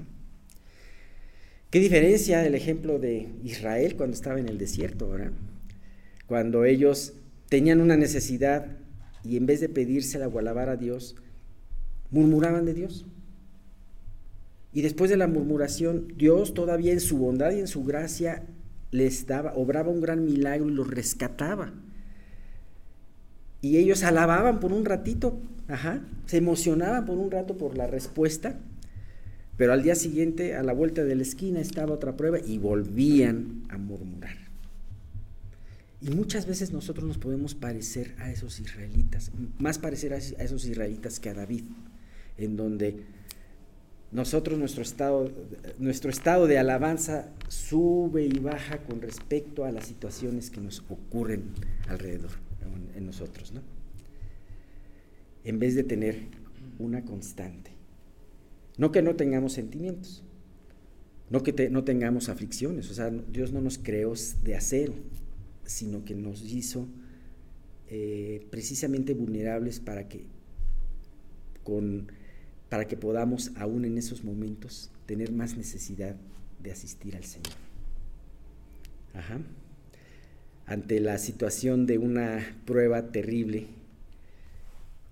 ¿Qué 1.71 1.79
diferencia 1.79 2.41
del 2.41 2.55
ejemplo 2.55 2.99
de 2.99 3.29
Israel 3.45 3.97
cuando 3.97 4.15
estaba 4.15 4.41
en 4.41 4.49
el 4.49 4.59
desierto, 4.59 5.09
¿verdad? 5.09 5.33
Cuando 6.27 6.65
ellos 6.65 7.15
tenían 7.53 7.83
una 7.83 7.99
necesidad 7.99 8.65
y 9.23 9.37
en 9.37 9.45
vez 9.45 9.61
de 9.61 9.69
pedírsela 9.69 10.27
o 10.27 10.39
alabar 10.39 10.71
a 10.71 10.79
Dios, 10.79 11.17
murmuraban 12.11 12.65
de 12.65 12.73
Dios. 12.73 13.05
Y 14.73 14.81
después 14.81 15.11
de 15.11 15.19
la 15.19 15.27
murmuración, 15.27 16.15
Dios 16.17 16.55
todavía 16.55 16.95
en 16.95 17.01
su 17.01 17.19
bondad 17.19 17.51
y 17.51 17.61
en 17.61 17.67
su 17.67 17.85
gracia 17.85 18.45
les 18.91 19.27
daba, 19.27 19.53
obraba 19.53 19.91
un 19.91 20.01
gran 20.01 20.25
milagro 20.25 20.71
y 20.71 20.73
los 20.73 20.89
rescataba. 20.89 21.75
Y 23.61 23.77
ellos 23.77 24.03
alababan 24.03 24.59
por 24.59 24.73
un 24.73 24.87
ratito, 24.87 25.39
ajá, 25.69 26.01
se 26.25 26.39
emocionaban 26.39 27.05
por 27.05 27.19
un 27.19 27.31
rato 27.31 27.59
por 27.59 27.77
la 27.77 27.87
respuesta, 27.87 28.61
pero 29.59 29.75
al 29.75 29.83
día 29.83 29.95
siguiente, 29.95 30.57
a 30.57 30.63
la 30.63 30.73
vuelta 30.73 31.05
de 31.05 31.17
la 31.17 31.23
esquina, 31.23 31.61
estaba 31.61 31.93
otra 31.93 32.17
prueba 32.17 32.39
y 32.39 32.57
volvían 32.57 33.65
a 33.69 33.77
murmurar. 33.77 34.42
Y 36.03 36.11
muchas 36.11 36.47
veces 36.47 36.73
nosotros 36.73 37.07
nos 37.07 37.19
podemos 37.19 37.55
parecer 37.55 38.17
a 38.19 38.31
esos 38.33 38.59
israelitas, 38.59 39.31
más 39.59 39.79
parecer 39.79 40.13
a 40.13 40.17
esos 40.17 40.65
israelitas 40.65 41.21
que 41.21 41.31
a 41.31 41.35
David, 41.35 41.63
en 42.39 42.57
donde 42.57 43.05
nosotros, 44.11 44.59
nuestro 44.59 44.83
estado, 44.83 45.31
nuestro 45.79 46.11
estado 46.11 46.49
de 46.49 46.59
alabanza 46.59 47.31
sube 47.47 48.27
y 48.27 48.39
baja 48.41 48.79
con 48.79 49.01
respecto 49.01 49.65
a 49.65 49.71
las 49.71 49.87
situaciones 49.87 50.51
que 50.51 50.61
nos 50.61 50.81
ocurren 50.89 51.45
alrededor, 51.89 52.33
en, 52.97 53.07
nosotros, 53.07 53.53
¿no? 53.53 53.63
En 55.45 55.61
vez 55.61 55.77
de 55.77 55.85
tener 55.85 56.27
una 56.81 57.05
constante. 57.05 57.71
No 58.77 58.91
que 58.91 59.03
no 59.03 59.15
tengamos 59.15 59.53
sentimientos, 59.53 60.25
no 61.31 61.45
que 61.45 61.71
no 61.71 61.85
tengamos 61.85 62.29
aflicciones, 62.29 62.91
o 62.91 62.95
sea, 62.95 63.09
Dios 63.09 63.53
no 63.53 63.61
nos 63.61 63.79
creó 63.79 64.15
de 64.43 64.57
acero, 64.57 64.95
sino 65.65 66.05
que 66.05 66.15
nos 66.15 66.43
hizo 66.43 66.87
eh, 67.89 68.47
precisamente 68.51 69.15
vulnerables 69.15 69.81
para 69.81 70.09
que, 70.09 70.25
con, 71.63 72.11
para 72.69 72.87
que 72.89 72.97
podamos, 72.97 73.53
aún 73.57 73.85
en 73.85 73.99
esos 73.99 74.25
momentos, 74.25 74.91
tener 75.07 75.33
más 75.33 75.57
necesidad 75.57 76.17
de 76.63 76.73
asistir 76.73 77.17
al 77.17 77.25
Señor. 77.25 77.53
Ante 80.65 81.01
la 81.01 81.19
situación 81.19 81.87
de 81.87 81.99
una 81.99 82.57
prueba 82.65 83.13
terrible, 83.13 83.67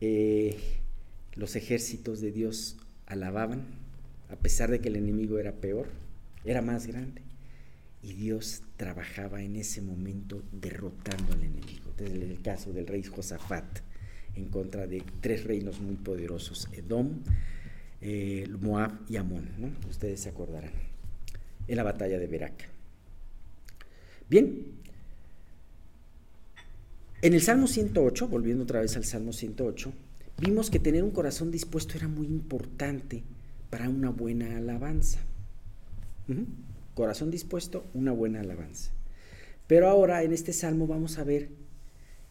eh, 0.01 0.57
los 1.35 1.55
ejércitos 1.57 2.21
de 2.21 2.33
Dios 2.33 2.79
alababan, 3.07 3.67
a 4.31 4.37
pesar 4.37 4.71
de 4.71 4.81
que 4.81 4.89
el 4.89 4.97
enemigo 4.97 5.39
era 5.39 5.53
peor, 5.53 5.89
era 6.45 6.63
más 6.63 6.87
grande 6.87 7.30
y 8.03 8.15
Dios 8.15 8.63
trabajaba 8.77 9.43
en 9.43 9.57
ese 9.57 9.83
momento 9.83 10.43
derrotando 10.53 11.33
al 11.33 11.43
enemigo. 11.43 11.93
Desde 11.97 12.31
el 12.31 12.41
caso 12.41 12.73
del 12.73 12.87
rey 12.87 13.03
Josafat 13.03 13.81
en 14.37 14.47
contra 14.47 14.87
de 14.87 15.03
tres 15.21 15.45
reinos 15.45 15.81
muy 15.81 15.97
poderosos, 15.97 16.69
Edom, 16.73 17.21
eh, 18.01 18.49
Moab 18.61 18.93
y 19.09 19.17
Amón, 19.17 19.49
ustedes 19.89 20.21
se 20.21 20.29
acordarán, 20.29 20.73
en 21.67 21.77
la 21.77 21.83
batalla 21.83 22.19
de 22.19 22.27
Berac. 22.27 22.69
Bien, 24.29 24.67
en 27.23 27.35
el 27.35 27.43
Salmo 27.43 27.67
108, 27.67 28.29
volviendo 28.29 28.63
otra 28.65 28.81
vez 28.81 28.97
al 28.97 29.05
Salmo 29.05 29.33
108, 29.33 29.93
vimos 30.39 30.71
que 30.71 30.79
tener 30.79 31.03
un 31.03 31.11
corazón 31.11 31.51
dispuesto 31.51 31.99
era 31.99 32.09
muy 32.09 32.27
importante 32.27 33.25
para 33.69 33.91
una 33.91 34.11
buena 34.11 34.57
alabanza 34.57 35.19
corazón 37.01 37.31
dispuesto, 37.31 37.87
una 37.95 38.13
buena 38.13 38.41
alabanza. 38.41 38.91
Pero 39.67 39.89
ahora 39.89 40.23
en 40.23 40.35
este 40.35 40.53
salmo 40.53 40.87
vamos 40.87 41.17
a 41.17 41.25
ver 41.25 41.49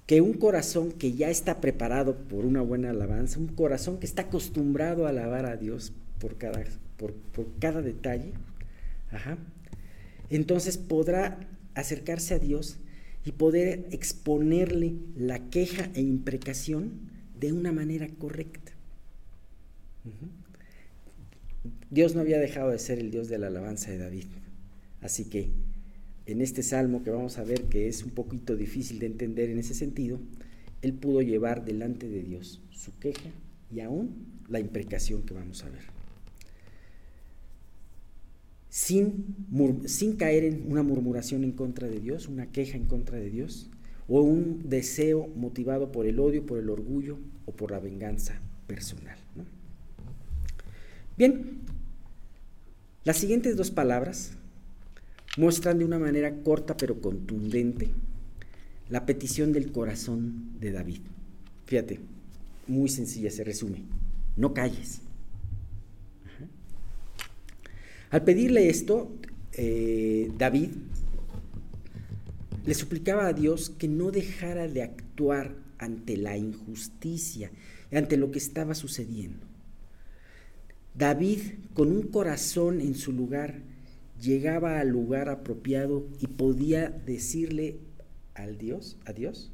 que 0.06 0.22
un 0.22 0.34
corazón 0.34 0.92
que 0.92 1.14
ya 1.14 1.32
está 1.32 1.60
preparado 1.60 2.16
por 2.16 2.46
una 2.46 2.62
buena 2.62 2.92
alabanza, 2.92 3.40
un 3.40 3.48
corazón 3.48 3.98
que 4.00 4.06
está 4.06 4.24
acostumbrado 4.24 5.08
a 5.08 5.10
alabar 5.10 5.48
a 5.48 5.58
Dios, 5.58 5.92
por 6.20 6.38
cada, 6.38 6.64
por, 6.98 7.16
cada 7.60 7.82
detalle, 7.82 8.34
entonces 10.30 10.78
podrá 10.78 11.40
acercarse 11.74 12.36
a 12.36 12.40
Dios 12.40 12.78
y 13.26 13.32
poder 13.32 13.88
exponerle 13.90 14.94
la 15.18 15.50
queja 15.50 15.90
e 15.96 16.02
imprecación 16.02 16.92
de 17.40 17.54
una 17.54 17.72
manera 17.72 18.08
correcta. 18.20 18.72
Dios 21.90 22.14
no 22.14 22.22
había 22.22 22.38
dejado 22.38 22.70
de 22.70 22.78
ser 22.78 23.00
el 23.00 23.10
Dios 23.10 23.30
de 23.30 23.40
la 23.40 23.48
alabanza 23.48 23.90
de 23.90 23.98
David. 23.98 24.26
Así 25.02 25.26
que 25.26 25.50
en 26.26 26.42
este 26.42 26.64
salmo 26.64 27.04
que 27.04 27.10
vamos 27.10 27.38
a 27.38 27.44
ver 27.44 27.64
que 27.64 27.88
es 27.88 28.04
un 28.04 28.12
poquito 28.12 28.56
difícil 28.56 29.00
de 29.00 29.08
entender 29.08 29.50
en 29.50 29.60
ese 29.60 29.74
sentido, 29.74 30.20
él 30.82 30.94
pudo 30.94 31.22
llevar 31.22 31.66
delante 31.66 32.08
de 32.08 32.22
Dios 32.22 32.62
su 32.72 32.98
queja 33.00 33.30
y 33.74 33.80
aún 33.82 34.28
la 34.48 34.60
imprecación 34.60 35.24
que 35.24 35.34
vamos 35.34 35.64
a 35.64 35.70
ver. 35.70 35.84
Sin, 38.70 39.36
sin 39.86 40.16
caer 40.16 40.44
en 40.44 40.72
una 40.72 40.84
murmuración 40.84 41.44
en 41.44 41.52
contra 41.52 41.88
de 41.88 42.00
Dios, 42.00 42.28
una 42.28 42.52
queja 42.52 42.78
en 42.78 42.86
contra 42.86 43.18
de 43.18 43.30
Dios, 43.30 43.70
o 44.08 44.22
un 44.22 44.70
deseo 44.70 45.28
motivado 45.36 45.92
por 45.92 46.06
el 46.06 46.20
odio, 46.20 46.46
por 46.46 46.60
el 46.60 46.70
orgullo 46.70 47.20
o 47.46 47.52
por 47.52 47.72
la 47.72 47.80
venganza 47.80 48.40
personal. 48.68 49.18
Bien, 51.18 51.60
las 53.04 53.18
siguientes 53.18 53.56
dos 53.56 53.72
palabras 53.72 54.34
muestran 55.40 55.80
de 55.80 55.86
una 55.86 55.98
manera 55.98 56.36
corta 56.44 56.76
pero 56.76 57.00
contundente 57.00 57.88
la 58.90 59.06
petición 59.06 59.54
del 59.54 59.72
corazón 59.72 60.60
de 60.60 60.74
David. 60.74 61.00
Fíjate, 61.66 62.02
muy 62.68 62.90
sencilla 62.90 63.32
se 63.32 63.46
resume, 63.46 63.84
no 64.36 64.54
calles. 64.54 65.00
Al 68.10 68.24
pedirle 68.26 68.70
esto, 68.70 69.16
eh, 69.54 70.30
David 70.38 70.72
le 72.66 72.74
suplicaba 72.74 73.28
a 73.28 73.34
Dios 73.34 73.70
que 73.70 73.88
no 73.88 74.12
dejara 74.12 74.68
de 74.68 74.84
actuar 74.84 75.56
ante 75.78 76.18
la 76.18 76.36
injusticia, 76.36 77.50
ante 77.94 78.18
lo 78.18 78.32
que 78.32 78.40
estaba 78.40 78.76
sucediendo. 78.76 79.48
David, 80.96 81.40
con 81.74 81.94
un 81.94 82.02
corazón 82.08 82.82
en 82.82 82.96
su 82.96 83.14
lugar, 83.14 83.69
llegaba 84.22 84.80
al 84.80 84.90
lugar 84.90 85.30
apropiado 85.30 86.08
y 86.20 86.28
podía 86.28 86.90
decirle 86.90 87.80
al 88.34 88.58
Dios, 88.58 88.98
a 89.06 89.14
Dios, 89.14 89.52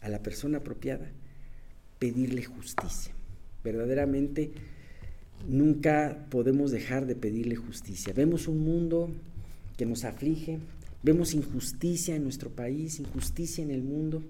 a 0.00 0.08
la 0.08 0.22
persona 0.22 0.58
apropiada, 0.58 1.10
pedirle 1.98 2.44
justicia. 2.44 3.12
Verdaderamente 3.62 4.52
nunca 5.48 6.26
podemos 6.30 6.70
dejar 6.70 7.06
de 7.06 7.16
pedirle 7.16 7.56
justicia. 7.56 8.12
Vemos 8.12 8.48
un 8.48 8.60
mundo 8.60 9.10
que 9.76 9.86
nos 9.86 10.04
aflige, 10.04 10.58
vemos 11.02 11.34
injusticia 11.34 12.16
en 12.16 12.24
nuestro 12.24 12.50
país, 12.50 13.00
injusticia 13.00 13.62
en 13.62 13.70
el 13.70 13.82
mundo, 13.82 14.22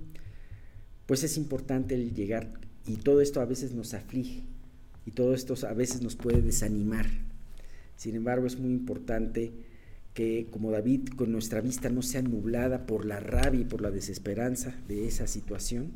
pues 1.07 1.25
es 1.25 1.37
importante 1.37 1.95
el 1.95 2.15
llegar 2.15 2.53
y 2.87 2.97
todo 2.97 3.21
esto 3.21 3.41
a 3.41 3.45
veces 3.45 3.73
nos 3.73 3.95
aflige 3.95 4.43
y 5.07 5.11
todo 5.13 5.35
esto 5.35 5.55
a 5.67 5.73
veces 5.73 6.03
nos 6.03 6.17
puede 6.17 6.43
desanimar. 6.43 7.07
Sin 7.97 8.15
embargo, 8.15 8.47
es 8.47 8.59
muy 8.59 8.71
importante 8.71 9.53
que 10.15 10.49
como 10.51 10.71
David, 10.71 11.09
con 11.17 11.33
nuestra 11.33 11.61
vista 11.61 11.89
no 11.89 12.03
sea 12.03 12.23
nublada 12.23 12.87
por 12.87 13.05
la 13.05 13.21
rabia 13.21 13.61
y 13.61 13.65
por 13.65 13.81
la 13.81 13.91
desesperanza 13.91 14.75
de 14.89 15.07
esa 15.07 15.27
situación 15.27 15.93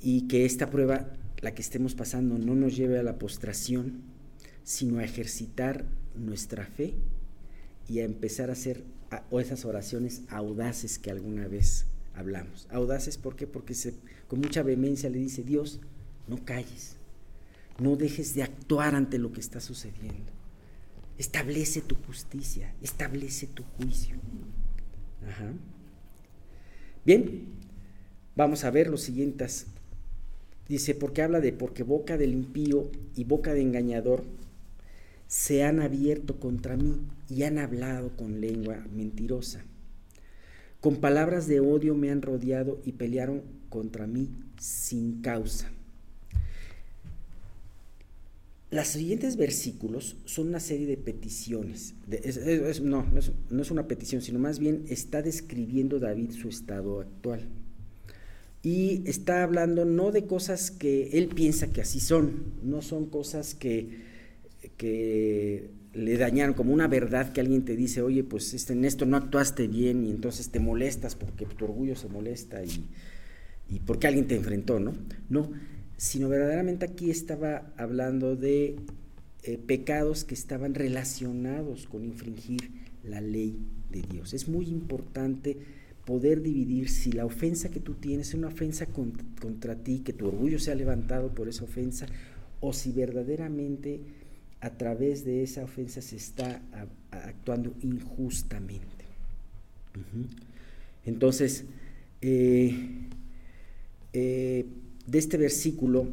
y 0.00 0.22
que 0.28 0.44
esta 0.44 0.70
prueba, 0.70 1.12
la 1.40 1.54
que 1.54 1.62
estemos 1.62 1.94
pasando, 1.94 2.38
no 2.38 2.54
nos 2.54 2.76
lleve 2.76 2.98
a 2.98 3.02
la 3.02 3.18
postración, 3.18 4.02
sino 4.62 4.98
a 4.98 5.04
ejercitar 5.04 5.84
nuestra 6.14 6.66
fe 6.66 6.94
y 7.88 8.00
a 8.00 8.04
empezar 8.04 8.50
a 8.50 8.54
hacer 8.54 8.84
esas 9.32 9.64
oraciones 9.64 10.22
audaces 10.28 10.98
que 10.98 11.10
alguna 11.10 11.46
vez 11.46 11.86
hablamos. 12.14 12.66
Audaces, 12.70 13.18
¿por 13.18 13.36
qué? 13.36 13.46
Porque 13.46 13.74
con 14.26 14.40
mucha 14.40 14.62
vehemencia 14.62 15.10
le 15.10 15.18
dice, 15.18 15.42
Dios, 15.42 15.80
no 16.26 16.44
calles, 16.44 16.96
no 17.78 17.96
dejes 17.96 18.34
de 18.34 18.42
actuar 18.42 18.94
ante 18.94 19.18
lo 19.18 19.32
que 19.32 19.40
está 19.40 19.60
sucediendo. 19.60 20.35
Establece 21.18 21.80
tu 21.80 21.94
justicia, 21.94 22.74
establece 22.82 23.46
tu 23.46 23.62
juicio. 23.62 24.16
Bien, 27.04 27.46
vamos 28.34 28.64
a 28.64 28.70
ver 28.70 28.88
los 28.88 29.02
siguientes. 29.02 29.66
Dice, 30.68 30.94
porque 30.94 31.22
habla 31.22 31.40
de 31.40 31.52
porque 31.52 31.84
boca 31.84 32.16
del 32.18 32.32
impío 32.32 32.90
y 33.14 33.24
boca 33.24 33.54
de 33.54 33.62
engañador 33.62 34.24
se 35.28 35.64
han 35.64 35.80
abierto 35.80 36.38
contra 36.38 36.76
mí 36.76 37.00
y 37.28 37.44
han 37.44 37.58
hablado 37.58 38.10
con 38.16 38.40
lengua 38.40 38.84
mentirosa. 38.92 39.64
Con 40.80 40.96
palabras 40.96 41.46
de 41.48 41.60
odio 41.60 41.94
me 41.94 42.10
han 42.10 42.22
rodeado 42.22 42.80
y 42.84 42.92
pelearon 42.92 43.42
contra 43.68 44.06
mí 44.06 44.30
sin 44.58 45.20
causa. 45.20 45.70
Los 48.76 48.88
siguientes 48.88 49.38
versículos 49.38 50.18
son 50.26 50.48
una 50.48 50.60
serie 50.60 50.86
de 50.86 50.98
peticiones. 50.98 51.94
no, 52.82 53.06
no 53.50 53.62
es, 53.62 53.70
una 53.70 53.88
petición, 53.88 54.20
sino 54.20 54.38
más 54.38 54.58
bien 54.58 54.84
está 54.90 55.22
describiendo 55.22 55.98
David 55.98 56.32
su 56.32 56.50
estado 56.50 57.00
actual. 57.00 57.48
Y 58.62 59.02
está 59.06 59.42
hablando 59.42 59.86
no 59.86 60.12
de 60.12 60.26
cosas 60.26 60.70
que 60.70 61.08
él 61.12 61.28
piensa 61.28 61.72
que 61.72 61.80
así 61.80 62.00
son, 62.00 62.52
no 62.62 62.82
son 62.82 63.06
cosas 63.06 63.54
que, 63.54 63.96
que 64.76 65.70
le 65.94 66.18
dañaron, 66.18 66.54
como 66.54 66.74
una 66.74 66.86
verdad 66.86 67.32
que 67.32 67.40
alguien 67.40 67.64
te 67.64 67.76
dice, 67.76 68.02
oye, 68.02 68.24
pues 68.24 68.52
este, 68.52 68.74
en 68.74 68.84
esto 68.84 69.06
no 69.06 69.16
actuaste 69.16 69.68
bien 69.68 70.04
y 70.04 70.10
entonces 70.10 70.50
te 70.50 70.60
molestas 70.60 71.16
porque 71.16 71.46
tu 71.46 71.64
orgullo 71.64 71.96
se 71.96 72.08
molesta 72.08 72.62
y, 72.62 72.84
y 73.70 73.80
porque 73.80 74.06
alguien 74.06 74.26
te 74.26 74.36
enfrentó, 74.36 74.80
¿no? 74.80 74.92
No, 75.30 75.50
sino 75.96 76.28
verdaderamente 76.28 76.84
aquí 76.84 77.10
estaba 77.10 77.72
hablando 77.76 78.36
de 78.36 78.76
eh, 79.42 79.58
pecados 79.58 80.24
que 80.24 80.34
estaban 80.34 80.74
relacionados 80.74 81.86
con 81.86 82.04
infringir 82.04 82.70
la 83.02 83.20
ley 83.20 83.58
de 83.90 84.02
Dios. 84.02 84.34
Es 84.34 84.48
muy 84.48 84.66
importante 84.66 85.56
poder 86.04 86.42
dividir 86.42 86.88
si 86.88 87.12
la 87.12 87.24
ofensa 87.24 87.70
que 87.70 87.80
tú 87.80 87.94
tienes 87.94 88.28
es 88.28 88.34
una 88.34 88.48
ofensa 88.48 88.86
contra 88.86 89.76
ti, 89.76 90.00
que 90.00 90.12
tu 90.12 90.28
orgullo 90.28 90.58
se 90.58 90.70
ha 90.70 90.74
levantado 90.74 91.34
por 91.34 91.48
esa 91.48 91.64
ofensa, 91.64 92.06
o 92.60 92.72
si 92.72 92.92
verdaderamente 92.92 94.00
a 94.60 94.70
través 94.70 95.24
de 95.24 95.42
esa 95.42 95.64
ofensa 95.64 96.00
se 96.02 96.16
está 96.16 96.62
actuando 97.10 97.74
injustamente. 97.82 99.04
Entonces, 101.04 101.64
eh, 102.20 102.74
eh, 104.12 104.66
de 105.06 105.18
este 105.18 105.36
versículo 105.36 106.08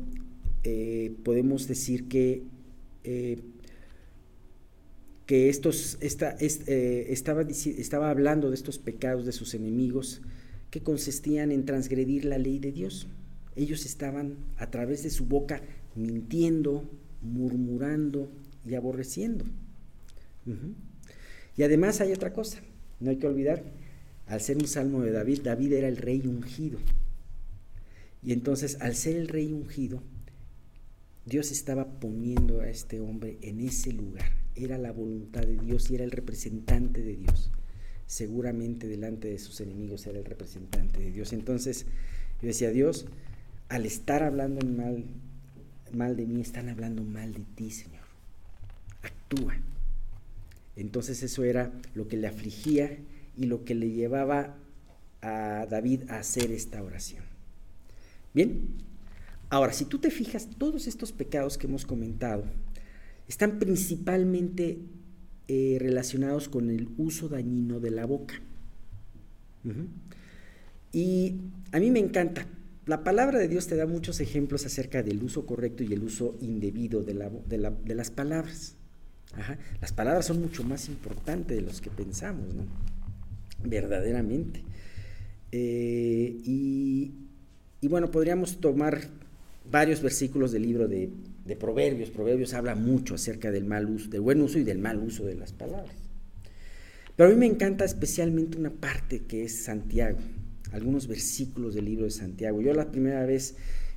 eh, 0.64 1.14
podemos 1.24 1.68
decir 1.68 2.08
que, 2.08 2.44
eh, 3.04 3.40
que 5.26 5.50
estos, 5.50 5.98
esta, 6.00 6.38
eh, 6.40 7.08
estaba, 7.10 7.42
estaba 7.42 8.10
hablando 8.10 8.50
de 8.50 8.56
estos 8.56 8.78
pecados 8.78 9.26
de 9.26 9.34
sus 9.34 9.54
enemigos 9.54 10.22
que 10.72 10.82
consistían 10.82 11.52
en 11.52 11.66
transgredir 11.66 12.26
la 12.26 12.38
ley 12.38 12.60
de 12.60 12.72
Dios. 12.72 13.08
Ellos 13.56 13.86
estaban 13.86 14.38
a 14.58 14.72
través 14.72 15.04
de 15.04 15.10
su 15.10 15.26
boca 15.26 15.62
mintiendo, 15.96 16.90
murmurando 17.22 18.32
y 18.66 18.76
aborreciendo. 18.76 19.46
Y 21.56 21.64
además 21.64 22.02
hay 22.02 22.12
otra 22.14 22.34
cosa, 22.34 22.60
no 23.00 23.12
hay 23.12 23.18
que 23.18 23.28
olvidar, 23.28 23.64
al 24.28 24.42
ser 24.42 24.58
un 24.58 24.68
salmo 24.68 25.02
de 25.02 25.12
David, 25.12 25.42
David 25.44 25.74
era 25.74 25.88
el 25.88 25.98
rey 25.98 26.26
ungido. 26.26 26.80
Y 28.26 28.32
entonces, 28.32 28.78
al 28.80 28.96
ser 28.96 29.18
el 29.18 29.28
rey 29.28 29.52
ungido, 29.52 30.02
Dios 31.26 31.52
estaba 31.52 32.00
poniendo 32.00 32.62
a 32.62 32.70
este 32.70 33.00
hombre 33.00 33.38
en 33.42 33.60
ese 33.60 33.92
lugar. 33.92 34.32
Era 34.56 34.78
la 34.78 34.92
voluntad 34.92 35.42
de 35.42 35.58
Dios 35.58 35.90
y 35.90 35.96
era 35.96 36.04
el 36.04 36.12
representante 36.12 37.02
de 37.02 37.16
Dios. 37.16 37.52
Seguramente 38.06 38.88
delante 38.88 39.30
de 39.30 39.40
sus 39.40 39.62
enemigos 39.62 40.06
era 40.06 40.20
el 40.20 40.26
representante 40.26 41.00
de 41.00 41.12
Dios. 41.12 41.34
Entonces, 41.34 41.86
yo 42.42 42.48
decía, 42.48 42.70
Dios, 42.72 43.06
al 43.70 43.86
estar 43.86 44.24
hablando 44.24 44.66
mal, 44.66 45.06
mal 45.94 46.16
de 46.16 46.26
mí, 46.26 46.42
están 46.42 46.70
hablando 46.70 47.04
mal 47.04 47.34
de 47.34 47.44
ti, 47.56 47.72
Señor. 47.72 48.04
Actúa. 49.02 49.58
Entonces 50.76 51.24
eso 51.24 51.44
era 51.44 51.72
lo 51.94 52.08
que 52.08 52.18
le 52.18 52.28
afligía 52.28 52.98
y 53.38 53.46
lo 53.46 53.64
que 53.64 53.76
le 53.76 53.92
llevaba 53.92 54.56
a 55.22 55.68
David 55.70 56.10
a 56.10 56.20
hacer 56.20 56.52
esta 56.52 56.82
oración. 56.82 57.33
Bien, 58.34 58.62
ahora, 59.50 59.74
si 59.74 59.86
tú 59.86 60.00
te 60.00 60.12
fijas, 60.12 60.50
todos 60.58 60.88
estos 60.88 61.12
pecados 61.12 61.58
que 61.58 61.68
hemos 61.68 61.86
comentado 61.86 62.46
están 63.28 63.60
principalmente 63.60 64.80
eh, 65.48 65.78
relacionados 65.80 66.50
con 66.50 66.70
el 66.70 66.90
uso 66.98 67.30
dañino 67.30 67.80
de 67.80 67.92
la 67.92 68.06
boca. 68.06 68.36
Y 70.92 71.36
a 71.72 71.80
mí 71.80 71.90
me 71.90 72.00
encanta 72.00 72.46
la 72.86 73.04
palabra 73.04 73.40
de 73.40 73.48
Dios 73.48 73.68
te 73.68 73.78
da 73.78 73.86
muchos 73.86 74.20
ejemplos 74.20 74.66
acerca 74.66 75.04
del 75.04 75.24
uso 75.24 75.46
correcto 75.46 75.84
y 75.84 75.94
el 75.94 76.04
uso 76.04 76.36
indebido 76.42 77.02
de, 77.02 77.14
de, 77.14 77.96
las 77.96 78.12
palabras. 78.12 78.76
Las 79.80 79.94
palabras 79.94 80.26
son 80.26 80.42
mucho 80.42 80.64
más 80.64 80.90
importantes 80.90 81.56
de 81.56 81.64
los 81.64 81.80
que 81.80 81.90
pensamos, 81.90 82.54
¿no? 82.54 82.66
Verdaderamente. 83.64 84.64
Eh, 85.54 86.36
y, 86.44 87.14
bueno, 87.88 88.12
podríamos 88.12 88.58
tomar 88.58 89.02
varios 89.70 90.02
versículos 90.02 90.52
del 90.52 90.64
libro 90.64 90.88
de, 90.88 91.10
de, 91.46 91.56
Proverbios. 91.56 92.10
Proverbios 92.10 92.54
habla 92.54 92.76
mucho 92.76 93.16
acerca 93.16 93.52
del 93.52 93.66
mal 93.66 93.90
uso, 93.90 94.10
del 94.10 94.22
buen 94.22 94.42
uso 94.42 94.60
y 94.60 94.64
del 94.64 94.80
mal 94.80 95.00
uso 95.00 95.26
de 95.26 95.36
las 95.36 95.54
palabras. 95.54 95.96
Pero 97.16 97.30
a 97.30 97.32
mí 97.32 97.38
me 97.38 97.46
encanta 97.46 97.86
especialmente 97.86 98.58
una 98.58 98.72
parte 98.72 99.22
que 99.28 99.44
es 99.44 99.64
Santiago 99.64 100.18
algunos 100.74 101.08
versículos 101.08 101.76
del 101.76 101.86
libro 101.86 102.06
de 102.06 102.12
Santiago. 102.12 102.62
Yo 102.62 102.74
la 102.74 102.92
primera 102.92 103.26
vez 103.26 103.56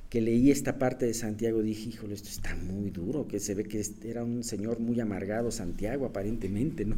que 0.09 0.21
leí 0.21 0.51
esta 0.51 0.77
parte 0.77 1.05
de 1.05 1.13
Santiago 1.13 1.61
dije, 1.61 1.89
híjole, 1.89 2.13
esto 2.13 2.29
está 2.29 2.55
muy 2.55 2.91
duro, 2.91 3.27
que 3.27 3.39
se 3.39 3.55
ve 3.55 3.65
que 3.65 3.83
era 4.05 4.23
un 4.23 4.43
señor 4.43 4.79
muy 4.79 4.99
amargado 4.99 5.51
Santiago 5.51 6.05
aparentemente, 6.05 6.85
¿no? 6.85 6.95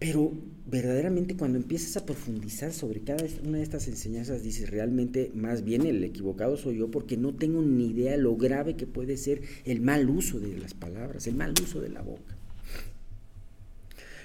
Pero 0.00 0.32
verdaderamente 0.66 1.36
cuando 1.36 1.58
empiezas 1.58 1.98
a 1.98 2.06
profundizar 2.06 2.72
sobre 2.72 3.02
cada 3.02 3.22
una 3.46 3.58
de 3.58 3.62
estas 3.62 3.86
enseñanzas, 3.86 4.42
dices, 4.42 4.70
realmente 4.70 5.30
más 5.34 5.62
bien 5.62 5.86
el 5.86 6.02
equivocado 6.02 6.56
soy 6.56 6.78
yo 6.78 6.90
porque 6.90 7.18
no 7.18 7.34
tengo 7.34 7.60
ni 7.60 7.90
idea 7.90 8.16
lo 8.16 8.34
grave 8.36 8.76
que 8.76 8.86
puede 8.86 9.18
ser 9.18 9.42
el 9.66 9.82
mal 9.82 10.08
uso 10.08 10.40
de 10.40 10.56
las 10.58 10.72
palabras, 10.72 11.26
el 11.26 11.34
mal 11.34 11.52
uso 11.62 11.82
de 11.82 11.90
la 11.90 12.00
boca. 12.00 12.34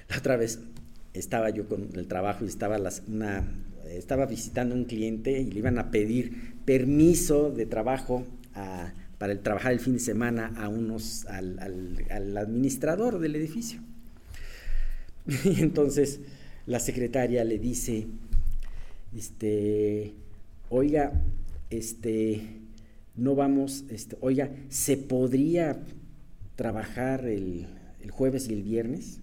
La 0.10 0.18
otra 0.18 0.38
vez 0.38 0.60
estaba 1.14 1.50
yo 1.50 1.68
con 1.68 1.90
el 1.94 2.08
trabajo 2.08 2.46
y 2.46 2.48
estaba 2.48 2.80
una, 3.08 3.46
estaba 3.90 4.28
visitando 4.28 4.76
un 4.76 4.86
cliente 4.86 5.42
y 5.42 5.52
le 5.52 5.60
iban 5.60 5.78
a 5.78 5.92
pedir 5.92 6.56
permiso 6.64 7.52
de 7.52 7.66
trabajo 7.66 8.26
para 9.18 9.34
el 9.34 9.40
trabajar 9.42 9.74
el 9.74 9.82
fin 9.82 9.94
de 9.94 10.00
semana 10.00 10.54
a 10.56 10.70
unos, 10.70 11.26
al, 11.26 12.38
administrador 12.38 13.20
del 13.20 13.36
edificio. 13.36 13.82
Y 15.46 15.62
entonces 15.62 16.20
la 16.66 16.80
secretaria 16.80 17.44
le 17.44 17.60
dice, 17.60 18.08
este, 19.16 20.14
oiga, 20.70 21.22
este, 21.70 22.42
no 23.16 23.36
vamos, 23.36 23.86
este, 23.90 24.18
oiga, 24.22 24.52
¿se 24.70 24.98
podría 24.98 25.80
trabajar 26.56 27.26
el, 27.26 27.68
el 28.02 28.12
jueves 28.12 28.48
y 28.50 28.54
el 28.54 28.64
viernes? 28.64 29.20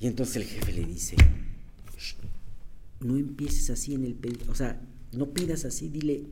Y 0.00 0.06
entonces 0.06 0.36
el 0.36 0.44
jefe 0.44 0.72
le 0.72 0.84
dice, 0.84 1.16
no 3.00 3.16
empieces 3.16 3.70
así 3.70 3.94
en 3.94 4.04
el 4.04 4.14
pedido, 4.14 4.50
o 4.50 4.54
sea, 4.54 4.80
no 5.12 5.30
pidas 5.30 5.64
así, 5.64 5.88
dile, 5.88 6.24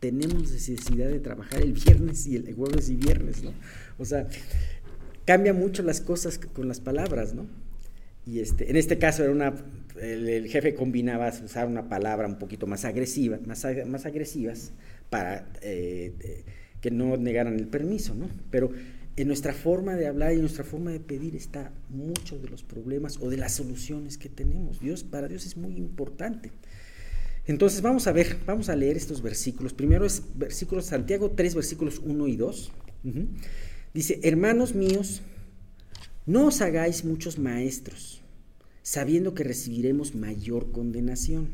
tenemos 0.00 0.50
necesidad 0.52 1.08
de 1.08 1.18
trabajar 1.18 1.60
el 1.60 1.72
viernes 1.72 2.26
y 2.26 2.36
el 2.36 2.54
jueves 2.54 2.88
y 2.88 2.96
viernes, 2.96 3.42
¿no? 3.42 3.52
O 3.98 4.04
sea, 4.04 4.28
cambia 5.24 5.52
mucho 5.52 5.82
las 5.82 6.00
cosas 6.00 6.38
con 6.38 6.68
las 6.68 6.80
palabras, 6.80 7.34
¿no? 7.34 7.46
Y 8.28 8.40
este, 8.40 8.68
en 8.68 8.76
este 8.76 8.98
caso 8.98 9.22
era 9.22 9.32
una, 9.32 9.54
el, 9.98 10.46
jefe 10.48 10.74
combinaba 10.74 11.32
usar 11.42 11.66
una 11.66 11.88
palabra 11.88 12.28
un 12.28 12.38
poquito 12.38 12.66
más 12.66 12.84
agresiva, 12.84 13.38
más, 13.46 13.66
más 13.86 14.04
agresivas 14.04 14.72
para 15.08 15.50
eh, 15.62 16.12
eh, 16.20 16.44
que 16.82 16.90
no 16.90 17.16
negaran 17.16 17.58
el 17.58 17.68
permiso, 17.68 18.14
¿no? 18.14 18.28
Pero 18.50 18.70
en 19.16 19.28
nuestra 19.28 19.54
forma 19.54 19.96
de 19.96 20.06
hablar 20.06 20.32
y 20.32 20.34
en 20.34 20.42
nuestra 20.42 20.62
forma 20.62 20.90
de 20.90 21.00
pedir 21.00 21.36
está 21.36 21.72
mucho 21.88 22.38
de 22.38 22.50
los 22.50 22.62
problemas 22.62 23.16
o 23.18 23.30
de 23.30 23.38
las 23.38 23.54
soluciones 23.54 24.18
que 24.18 24.28
tenemos. 24.28 24.78
Dios, 24.78 25.04
para 25.04 25.26
Dios 25.26 25.46
es 25.46 25.56
muy 25.56 25.78
importante. 25.78 26.52
Entonces 27.46 27.80
vamos 27.80 28.06
a 28.08 28.12
ver, 28.12 28.36
vamos 28.44 28.68
a 28.68 28.76
leer 28.76 28.98
estos 28.98 29.22
versículos. 29.22 29.72
Primero 29.72 30.04
es 30.04 30.22
versículos 30.34 30.84
Santiago 30.84 31.30
3, 31.30 31.54
versículos 31.54 31.98
1 32.04 32.28
y 32.28 32.36
2. 32.36 32.72
Dice, 33.94 34.20
hermanos 34.22 34.74
míos, 34.74 35.22
no 36.28 36.48
os 36.48 36.60
hagáis 36.60 37.06
muchos 37.06 37.38
maestros, 37.38 38.20
sabiendo 38.82 39.32
que 39.32 39.44
recibiremos 39.44 40.14
mayor 40.14 40.70
condenación. 40.72 41.48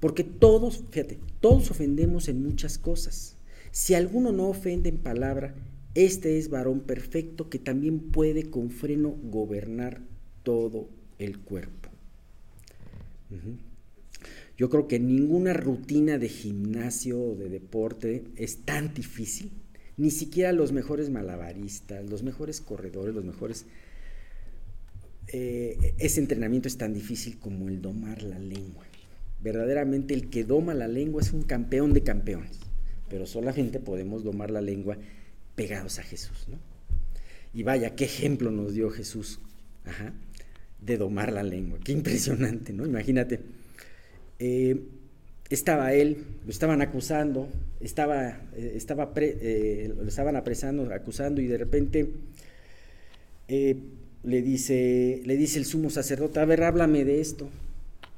Porque 0.00 0.24
todos, 0.24 0.82
fíjate, 0.90 1.18
todos 1.40 1.70
ofendemos 1.70 2.28
en 2.28 2.42
muchas 2.42 2.78
cosas. 2.78 3.36
Si 3.72 3.92
alguno 3.92 4.32
no 4.32 4.48
ofende 4.48 4.88
en 4.88 4.96
palabra, 4.96 5.54
este 5.94 6.38
es 6.38 6.48
varón 6.48 6.80
perfecto 6.80 7.50
que 7.50 7.58
también 7.58 8.00
puede 8.00 8.48
con 8.48 8.70
freno 8.70 9.10
gobernar 9.10 10.00
todo 10.42 10.88
el 11.18 11.38
cuerpo. 11.38 11.90
Yo 14.56 14.70
creo 14.70 14.88
que 14.88 14.98
ninguna 14.98 15.52
rutina 15.52 16.16
de 16.16 16.30
gimnasio 16.30 17.20
o 17.20 17.34
de 17.34 17.50
deporte 17.50 18.24
es 18.36 18.64
tan 18.64 18.94
difícil. 18.94 19.52
Ni 19.96 20.10
siquiera 20.10 20.52
los 20.52 20.72
mejores 20.72 21.10
malabaristas, 21.10 22.08
los 22.08 22.22
mejores 22.22 22.60
corredores, 22.60 23.14
los 23.14 23.24
mejores... 23.24 23.66
Eh, 25.28 25.94
ese 25.98 26.20
entrenamiento 26.20 26.68
es 26.68 26.78
tan 26.78 26.94
difícil 26.94 27.38
como 27.38 27.68
el 27.68 27.82
domar 27.82 28.22
la 28.22 28.38
lengua. 28.38 28.84
Verdaderamente 29.42 30.14
el 30.14 30.30
que 30.30 30.44
doma 30.44 30.74
la 30.74 30.88
lengua 30.88 31.22
es 31.22 31.32
un 31.32 31.42
campeón 31.42 31.92
de 31.94 32.02
campeones, 32.02 32.58
pero 33.08 33.26
solamente 33.26 33.80
podemos 33.80 34.22
domar 34.22 34.50
la 34.50 34.60
lengua 34.60 34.96
pegados 35.54 35.98
a 35.98 36.02
Jesús, 36.02 36.46
¿no? 36.48 36.58
Y 37.52 37.62
vaya, 37.62 37.94
qué 37.96 38.04
ejemplo 38.04 38.50
nos 38.50 38.74
dio 38.74 38.90
Jesús 38.90 39.40
de 40.80 40.96
domar 40.98 41.32
la 41.32 41.42
lengua. 41.42 41.78
Qué 41.82 41.92
impresionante, 41.92 42.72
¿no? 42.72 42.84
Imagínate. 42.84 43.40
Eh, 44.38 44.78
estaba 45.50 45.92
él, 45.94 46.24
lo 46.44 46.50
estaban 46.50 46.82
acusando, 46.82 47.48
estaba, 47.80 48.40
eh, 48.56 48.72
estaba 48.74 49.12
eh, 49.16 49.92
lo 49.96 50.08
estaban 50.08 50.36
apresando, 50.36 50.92
acusando, 50.92 51.40
y 51.40 51.46
de 51.46 51.58
repente 51.58 52.10
le, 53.48 54.42
dice, 54.42 55.22
le 55.24 55.36
dice 55.36 55.58
el 55.58 55.64
sumo 55.64 55.90
sacerdote, 55.90 56.40
a 56.40 56.44
ver, 56.44 56.62
háblame 56.62 57.04
de 57.04 57.20
esto, 57.20 57.48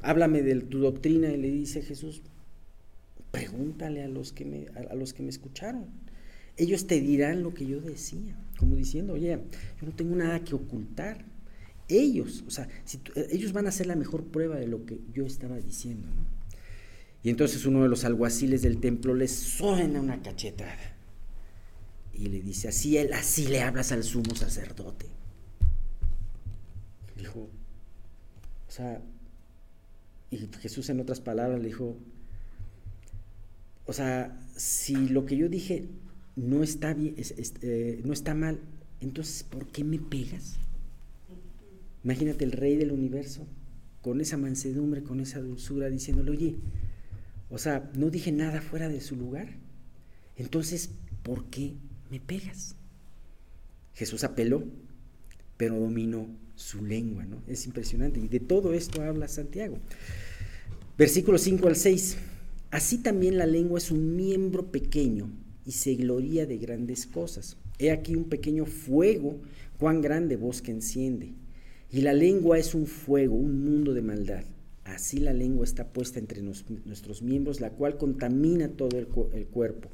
háblame 0.01 0.43
de 0.43 0.61
tu 0.61 0.79
doctrina, 0.79 1.31
y 1.31 1.37
le 1.37 1.51
dice 1.51 1.83
Jesús, 1.83 2.23
pregúntale 3.31 4.03
a 4.03 4.09
los 4.09 4.33
que 4.33 4.45
me, 4.45 4.67
a 4.75 4.95
los 4.95 5.13
que 5.13 5.23
me 5.23 5.29
escucharon 5.29 5.87
ellos 6.59 6.87
te 6.87 7.01
dirán 7.01 7.43
lo 7.43 7.55
que 7.55 7.65
yo 7.65 7.81
decía, 7.81 8.37
como 8.59 8.77
diciendo, 8.77 9.15
oye, 9.15 9.39
yo 9.81 9.87
no 9.87 9.95
tengo 9.95 10.17
nada 10.17 10.41
que 10.41 10.55
ocultar. 10.55 11.25
Ellos, 11.89 12.45
o 12.47 12.51
sea, 12.51 12.69
eh, 13.15 13.29
ellos 13.31 13.53
van 13.53 13.67
a 13.69 13.73
ser 13.73 13.87
la 13.87 13.97
mejor 13.97 14.25
prueba 14.25 14.57
de 14.57 14.67
lo 14.67 14.85
que 14.85 15.01
yo 15.15 15.25
estaba 15.25 15.57
diciendo. 15.57 16.09
¿no? 16.09 16.38
Y 17.23 17.31
entonces 17.31 17.67
uno 17.67 17.83
de 17.83 17.89
los 17.89 18.05
alguaciles 18.05 18.63
del 18.63 18.79
templo 18.81 19.15
les 19.15 19.33
suena 19.33 20.01
una 20.01 20.23
cachetada 20.23 20.97
y 22.15 22.27
le 22.27 22.41
dice, 22.41 22.69
así, 22.69 22.97
él, 22.97 23.13
así 23.13 23.47
le 23.47 23.63
hablas 23.63 23.93
al 23.93 24.03
sumo 24.03 24.35
sacerdote. 24.35 25.07
Dijo, 27.17 27.49
o 28.69 28.71
sea, 28.71 29.01
y 30.31 30.49
Jesús 30.61 30.89
en 30.91 31.01
otras 31.01 31.21
palabras 31.21 31.61
le 31.61 31.69
dijo, 31.69 31.97
o 33.87 33.93
sea, 33.93 34.39
si 34.57 35.09
lo 35.09 35.25
que 35.25 35.37
yo 35.37 35.49
dije 35.49 35.89
no 36.37 36.63
está, 36.63 36.93
bien, 36.93 37.15
eh, 37.63 38.01
no 38.05 38.13
está 38.13 38.35
mal, 38.35 38.61
entonces 39.01 39.45
¿por 39.45 39.67
qué 39.69 39.85
me 39.85 39.99
pegas? 39.99 40.59
Imagínate 42.05 42.45
el 42.45 42.53
rey 42.53 42.77
del 42.77 42.93
universo 42.93 43.47
con 44.03 44.21
esa 44.21 44.37
mansedumbre, 44.37 45.03
con 45.03 45.21
esa 45.21 45.41
dulzura, 45.41 45.89
diciéndole, 45.89 46.31
oye, 46.31 46.57
o 47.51 47.59
sea, 47.59 47.91
no 47.95 48.11
dije 48.11 48.33
nada 48.33 48.61
fuera 48.61 48.89
de 48.89 49.01
su 49.01 49.17
lugar, 49.17 49.49
entonces 50.37 50.91
¿por 51.23 51.47
qué 51.47 51.75
me 52.11 52.21
pegas? 52.21 52.77
Jesús 53.95 54.25
apeló, 54.25 54.65
pero 55.57 55.79
dominó 55.79 56.29
su 56.55 56.85
lengua, 56.85 57.25
¿no? 57.25 57.43
Es 57.47 57.67
impresionante. 57.67 58.21
Y 58.21 58.29
de 58.29 58.41
todo 58.41 58.73
esto 58.73 59.03
habla 59.03 59.29
Santiago. 59.29 59.79
Versículo 60.97 61.39
5 61.39 61.69
al 61.69 61.77
6. 61.77 62.17
Así 62.71 62.99
también 62.99 63.39
la 63.39 63.47
lengua 63.47 63.79
es 63.79 63.91
un 63.91 64.17
miembro 64.17 64.71
pequeño 64.71 65.31
y 65.65 65.73
se 65.73 65.95
gloría 65.95 66.47
de 66.47 66.59
grandes 66.59 67.07
cosas. 67.07 67.57
He 67.79 67.91
aquí 67.91 68.15
un 68.15 68.25
pequeño 68.25 68.67
fuego, 68.67 69.41
cuán 69.79 70.01
grande 70.01 70.37
bosque 70.37 70.71
enciende. 70.71 71.35
Y 71.91 72.03
la 72.03 72.13
lengua 72.13 72.59
es 72.59 72.75
un 72.75 72.87
fuego, 72.87 73.37
un 73.37 73.65
mundo 73.65 73.95
de 73.95 74.03
maldad. 74.03 74.45
Así 74.89 75.19
la 75.19 75.35
lengua 75.35 75.65
está 75.65 75.93
puesta 75.93 76.19
entre 76.19 76.41
nuestros 76.43 77.23
miembros, 77.23 77.61
la 77.61 77.71
cual 77.71 77.99
contamina 77.99 78.69
todo 78.69 78.99
el, 78.99 79.07
cuerpo 79.07 79.91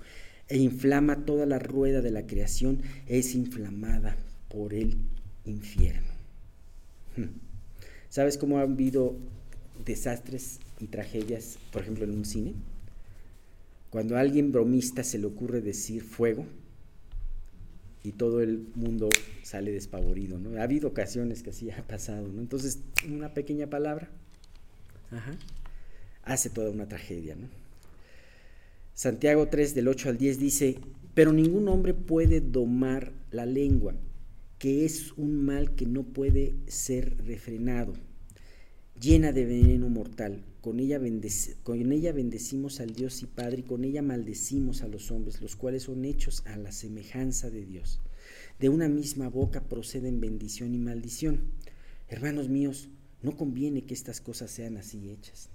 e 0.49 0.59
inflama 0.59 1.25
toda 1.25 1.47
la 1.47 1.59
rueda 1.59 2.01
de 2.01 2.13
la 2.13 2.27
creación, 2.27 2.81
es 3.07 3.35
inflamada 3.35 4.17
por 4.49 4.73
el 4.73 4.97
infierno. 5.45 6.13
Hmm. 7.17 7.31
¿Sabes 8.09 8.39
cómo 8.39 8.59
han 8.59 8.73
habido 8.73 9.17
desastres 9.85 10.61
y 10.81 10.87
tragedias, 10.87 11.59
por 11.73 11.83
ejemplo, 11.83 12.05
en 12.05 12.13
un 12.13 12.25
cine? 12.25 12.55
Cuando 13.91 14.17
a 14.17 14.21
alguien 14.21 14.53
bromista 14.53 15.03
se 15.03 15.19
le 15.19 15.27
ocurre 15.27 15.61
decir 15.61 16.03
fuego 16.03 16.47
y 18.05 18.13
todo 18.13 18.41
el 18.41 18.69
mundo 18.77 19.09
sale 19.43 19.73
despavorido, 19.73 20.39
¿no? 20.39 20.61
Ha 20.61 20.63
habido 20.63 20.89
ocasiones 20.89 21.43
que 21.43 21.51
así 21.51 21.71
ha 21.71 21.83
pasado, 21.83 22.29
¿no? 22.29 22.41
Entonces, 22.41 22.79
una 23.09 23.35
pequeña 23.35 23.69
palabra 23.69 24.11
hace 26.23 26.51
toda 26.51 26.71
una 26.71 26.89
tragedia, 26.89 27.37
¿no? 27.37 27.49
Santiago 28.95 29.49
3 29.49 29.75
del 29.75 29.89
8 29.89 30.11
al 30.11 30.19
10 30.19 30.39
dice, 30.39 30.79
pero 31.15 31.33
ningún 31.33 31.69
hombre 31.69 31.95
puede 31.95 32.41
domar 32.41 33.13
la 33.33 33.45
lengua, 33.45 33.95
que 34.59 34.85
es 34.85 35.13
un 35.17 35.45
mal 35.45 35.75
que 35.75 35.85
no 35.85 36.05
puede 36.05 36.55
ser 36.69 37.17
refrenado, 37.27 37.95
llena 39.01 39.33
de 39.33 39.45
veneno 39.45 39.89
mortal. 39.89 40.45
Con 40.61 40.81
ella, 40.81 41.01
con 41.63 41.93
ella 41.93 42.13
bendecimos 42.13 42.81
al 42.81 42.95
Dios 42.95 43.23
y 43.23 43.27
Padre 43.27 43.59
y 43.59 43.63
con 43.65 43.85
ella 43.85 44.01
maldecimos 44.01 44.83
a 44.83 44.89
los 44.89 45.11
hombres, 45.11 45.43
los 45.43 45.57
cuales 45.57 45.83
son 45.83 46.05
hechos 46.05 46.43
a 46.47 46.57
la 46.57 46.73
semejanza 46.73 47.51
de 47.51 47.67
Dios. 47.67 48.01
De 48.61 48.69
una 48.69 48.89
misma 48.89 49.29
boca 49.29 49.61
proceden 49.61 50.21
bendición 50.21 50.75
y 50.75 50.79
maldición. 50.79 51.41
Hermanos 52.09 52.49
míos, 52.49 52.89
no 53.25 53.37
conviene 53.37 53.83
que 53.83 53.95
estas 53.95 54.21
cosas 54.21 54.51
sean 54.51 54.77
así 54.77 55.11
hechas. 55.11 55.49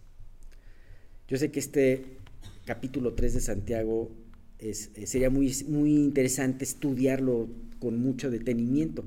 Yo 1.28 1.38
sé 1.38 1.52
que 1.52 1.60
este 1.60 2.18
capítulo 2.66 3.14
3 3.14 3.36
de 3.36 3.42
Santiago 3.42 4.12
es, 4.58 4.90
eh, 4.96 5.06
sería 5.06 5.30
muy, 5.30 5.56
muy 5.68 5.96
interesante 5.96 6.66
estudiarlo 6.66 7.48
con 7.80 8.00
mucho 8.00 8.32
detenimiento, 8.32 9.06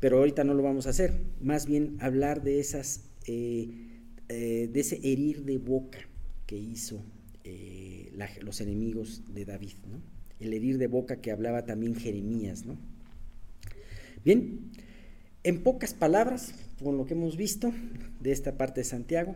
pero 0.00 0.18
ahorita 0.18 0.42
no 0.42 0.54
lo 0.54 0.62
vamos 0.62 0.86
a 0.86 0.90
hacer. 0.90 1.20
Más 1.42 1.66
bien 1.66 1.98
hablar 2.00 2.42
de 2.42 2.60
esas, 2.60 3.04
eh, 3.26 3.68
eh, 4.30 4.70
de 4.72 4.80
ese 4.80 4.98
herir 5.02 5.44
de 5.44 5.58
boca 5.58 5.98
que 6.46 6.56
hizo 6.56 7.04
los 8.42 8.60
enemigos 8.60 9.22
de 9.32 9.44
David, 9.44 9.74
¿no? 9.90 10.00
El 10.38 10.52
herir 10.52 10.78
de 10.78 10.86
boca 10.86 11.20
que 11.20 11.30
hablaba 11.30 11.64
también 11.64 11.94
Jeremías, 11.94 12.66
¿no? 12.66 12.76
Bien, 14.24 14.70
en 15.48 15.62
pocas 15.62 15.94
palabras, 15.94 16.52
con 16.84 16.98
lo 16.98 17.06
que 17.06 17.14
hemos 17.14 17.38
visto 17.38 17.72
de 18.20 18.32
esta 18.32 18.58
parte 18.58 18.82
de 18.82 18.84
Santiago, 18.84 19.34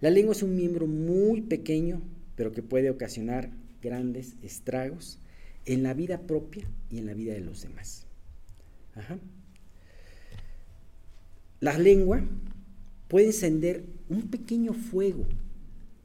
la 0.00 0.10
lengua 0.10 0.32
es 0.32 0.42
un 0.42 0.56
miembro 0.56 0.88
muy 0.88 1.40
pequeño, 1.40 2.02
pero 2.34 2.50
que 2.50 2.64
puede 2.64 2.90
ocasionar 2.90 3.48
grandes 3.80 4.34
estragos 4.42 5.20
en 5.64 5.84
la 5.84 5.94
vida 5.94 6.22
propia 6.22 6.68
y 6.90 6.98
en 6.98 7.06
la 7.06 7.14
vida 7.14 7.32
de 7.34 7.42
los 7.42 7.62
demás. 7.62 8.08
La 11.60 11.78
lengua 11.78 12.24
puede 13.06 13.26
encender 13.26 13.84
un 14.08 14.22
pequeño 14.30 14.72
fuego 14.72 15.26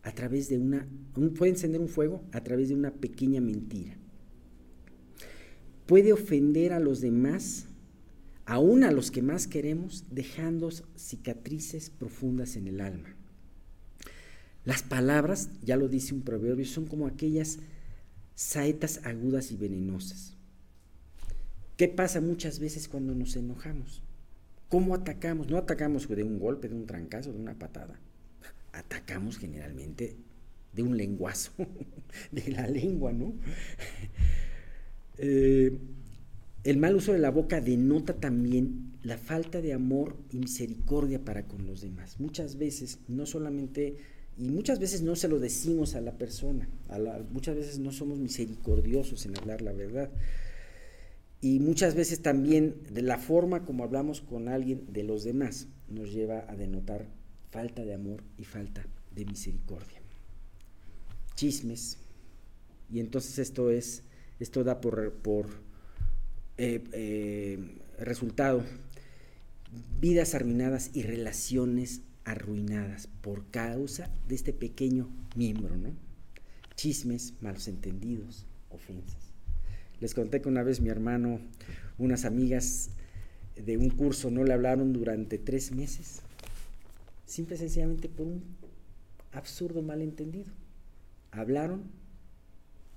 a 0.03 0.11
través 0.11 0.49
de 0.49 0.59
una, 0.59 0.87
puede 1.35 1.53
encender 1.53 1.81
un 1.81 1.89
fuego 1.89 2.21
a 2.31 2.43
través 2.43 2.69
de 2.69 2.75
una 2.75 2.91
pequeña 2.91 3.41
mentira. 3.41 3.97
Puede 5.87 6.13
ofender 6.13 6.73
a 6.73 6.79
los 6.79 7.01
demás 7.01 7.65
aún 8.47 8.85
a 8.85 8.91
los 8.91 9.11
que 9.11 9.21
más 9.21 9.45
queremos, 9.45 10.05
dejando 10.09 10.71
cicatrices 10.95 11.89
profundas 11.89 12.55
en 12.55 12.67
el 12.67 12.79
alma. 12.79 13.13
Las 14.63 14.83
palabras, 14.83 15.49
ya 15.61 15.75
lo 15.75 15.89
dice 15.89 16.13
un 16.13 16.21
proverbio, 16.21 16.65
son 16.65 16.87
como 16.87 17.07
aquellas 17.07 17.59
saetas 18.35 19.01
agudas 19.03 19.51
y 19.51 19.57
venenosas. 19.57 20.33
¿Qué 21.75 21.89
pasa 21.89 22.21
muchas 22.21 22.59
veces 22.59 22.87
cuando 22.87 23.13
nos 23.13 23.35
enojamos? 23.35 24.01
¿Cómo 24.69 24.95
atacamos? 24.95 25.49
No 25.49 25.57
atacamos 25.57 26.07
de 26.07 26.23
un 26.23 26.39
golpe, 26.39 26.69
de 26.69 26.75
un 26.75 26.85
trancazo, 26.85 27.33
de 27.33 27.39
una 27.39 27.59
patada. 27.59 27.99
Atacamos 28.71 29.37
generalmente 29.37 30.15
de 30.71 30.83
un 30.83 30.95
lenguazo, 30.95 31.51
de 32.31 32.47
la 32.51 32.65
lengua, 32.67 33.11
¿no? 33.11 33.33
eh, 35.17 35.77
el 36.63 36.77
mal 36.77 36.95
uso 36.95 37.13
de 37.13 37.19
la 37.19 37.31
boca 37.31 37.61
denota 37.61 38.13
también 38.13 38.97
la 39.03 39.17
falta 39.17 39.61
de 39.61 39.73
amor 39.73 40.17
y 40.31 40.37
misericordia 40.37 41.23
para 41.23 41.47
con 41.47 41.65
los 41.65 41.81
demás. 41.81 42.19
Muchas 42.19 42.57
veces, 42.57 42.99
no 43.07 43.25
solamente, 43.25 43.97
y 44.37 44.49
muchas 44.49 44.79
veces 44.79 45.01
no 45.01 45.15
se 45.15 45.27
lo 45.27 45.39
decimos 45.39 45.95
a 45.95 46.01
la 46.01 46.17
persona, 46.17 46.67
muchas 47.31 47.55
veces 47.55 47.79
no 47.79 47.91
somos 47.91 48.19
misericordiosos 48.19 49.25
en 49.25 49.37
hablar 49.37 49.61
la 49.61 49.71
verdad. 49.71 50.11
Y 51.39 51.59
muchas 51.59 51.95
veces 51.95 52.21
también 52.21 52.81
de 52.91 53.03
la 53.03 53.17
forma 53.17 53.63
como 53.63 53.83
hablamos 53.83 54.21
con 54.21 54.49
alguien 54.49 54.91
de 54.91 55.03
los 55.03 55.23
demás 55.23 55.67
nos 55.87 56.11
lleva 56.11 56.45
a 56.49 56.55
denotar 56.55 57.07
falta 57.49 57.85
de 57.85 57.93
amor 57.93 58.23
y 58.37 58.43
falta 58.43 58.85
de 59.15 59.25
misericordia. 59.25 60.01
Chismes. 61.35 61.99
Y 62.89 62.99
entonces 62.99 63.37
esto 63.37 63.69
es, 63.69 64.03
esto 64.39 64.63
da 64.63 64.81
por, 64.81 65.13
por 65.13 65.66
eh, 66.57 66.83
eh, 66.93 67.59
resultado, 67.99 68.63
vidas 69.99 70.33
arruinadas 70.33 70.91
y 70.93 71.03
relaciones 71.03 72.01
arruinadas 72.25 73.07
por 73.21 73.45
causa 73.51 74.09
de 74.27 74.35
este 74.35 74.53
pequeño 74.53 75.09
miembro, 75.35 75.77
¿no? 75.77 75.91
Chismes, 76.75 77.33
malos 77.41 77.67
entendidos, 77.67 78.45
ofensas. 78.69 79.31
Les 79.99 80.13
conté 80.13 80.41
que 80.41 80.49
una 80.49 80.63
vez 80.63 80.81
mi 80.81 80.89
hermano, 80.89 81.39
unas 81.97 82.25
amigas 82.25 82.89
de 83.55 83.77
un 83.77 83.89
curso 83.89 84.29
no 84.29 84.43
le 84.43 84.53
hablaron 84.53 84.93
durante 84.93 85.37
tres 85.37 85.71
meses, 85.71 86.21
simple 87.25 87.55
y 87.55 87.59
sencillamente 87.59 88.09
por 88.09 88.27
un 88.27 88.43
absurdo 89.31 89.81
malentendido. 89.81 90.51
Hablaron 91.31 91.83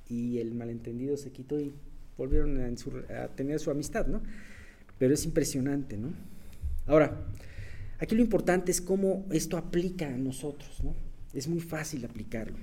y 0.09 0.39
el 0.39 0.55
malentendido 0.55 1.17
se 1.17 1.31
quitó 1.31 1.61
y 1.61 1.73
volvieron 2.17 2.61
a, 2.63 3.29
tener 3.29 3.61
su 3.61 3.71
amistad, 3.71 4.07
¿no? 4.07 4.21
Pero 4.99 5.15
es 5.15 5.25
impresionante, 5.25 5.97
¿no? 5.97 6.13
Ahora, 6.87 7.27
aquí 7.99 8.15
lo 8.15 8.21
importante 8.21 8.71
es 8.71 8.81
cómo 8.81 9.27
esto 9.31 9.57
aplica 9.57 10.07
a 10.07 10.19
nosotros, 10.19 10.83
¿no? 10.83 10.95
Es 11.33 11.49
muy 11.49 11.61
fácil 11.61 12.05
aplicarlo. 12.05 12.59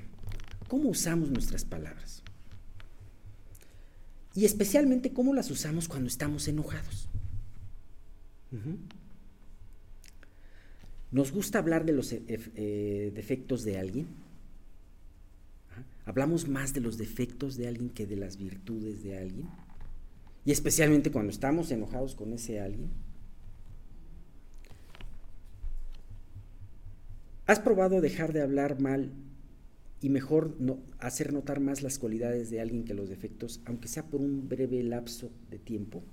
¿Cómo 0.68 0.90
usamos 0.90 1.32
nuestras 1.32 1.64
palabras? 1.64 2.24
Y 4.36 4.46
especialmente 4.46 5.14
cómo 5.14 5.34
las 5.34 5.50
usamos 5.50 5.88
cuando 5.88 6.08
estamos 6.08 6.48
enojados. 6.48 7.10
¿Nos 11.12 11.32
gusta 11.32 11.60
hablar 11.60 11.86
de 11.86 11.94
los 11.94 12.12
eh, 12.12 12.22
eh, 12.28 13.12
defectos 13.16 13.64
de 13.64 13.80
alguien? 13.80 14.08
Hablamos 16.08 16.48
más 16.48 16.74
de 16.74 16.80
los 16.80 16.98
defectos 16.98 17.58
de 17.58 17.68
alguien 17.68 17.90
que 17.90 18.08
de 18.08 18.16
las 18.16 18.38
virtudes 18.38 19.04
de 19.04 19.18
alguien. 19.18 19.50
Y 20.46 20.52
especialmente 20.52 21.12
cuando 21.12 21.32
estamos 21.32 21.70
enojados 21.70 22.16
con 22.16 22.32
ese 22.32 22.62
alguien. 22.62 22.92
¿Has 27.46 27.60
probado 27.60 28.00
dejar 28.00 28.32
de 28.32 28.42
hablar 28.42 28.80
mal 28.80 29.12
y 30.00 30.08
mejor 30.08 30.56
hacer 31.00 31.34
notar 31.34 31.60
más 31.60 31.82
las 31.84 32.00
cualidades 32.00 32.50
de 32.50 32.62
alguien 32.62 32.86
que 32.86 32.94
los 32.94 33.10
defectos, 33.10 33.60
aunque 33.66 33.90
sea 33.90 34.04
por 34.04 34.22
un 34.22 34.48
breve 34.48 34.82
lapso 34.84 35.30
de 35.50 35.60
tiempo? 35.60 36.04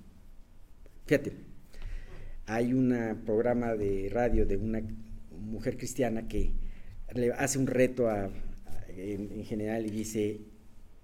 Fíjate, 1.05 1.31
hay 2.47 2.73
un 2.73 3.21
programa 3.25 3.75
de 3.75 4.09
radio 4.11 4.45
de 4.45 4.57
una 4.57 4.81
mujer 5.31 5.77
cristiana 5.77 6.27
que 6.27 6.51
le 7.13 7.31
hace 7.31 7.59
un 7.59 7.67
reto 7.67 8.09
a, 8.09 8.29
en, 8.97 9.43
general 9.45 9.85
y 9.85 9.89
dice, 9.89 10.41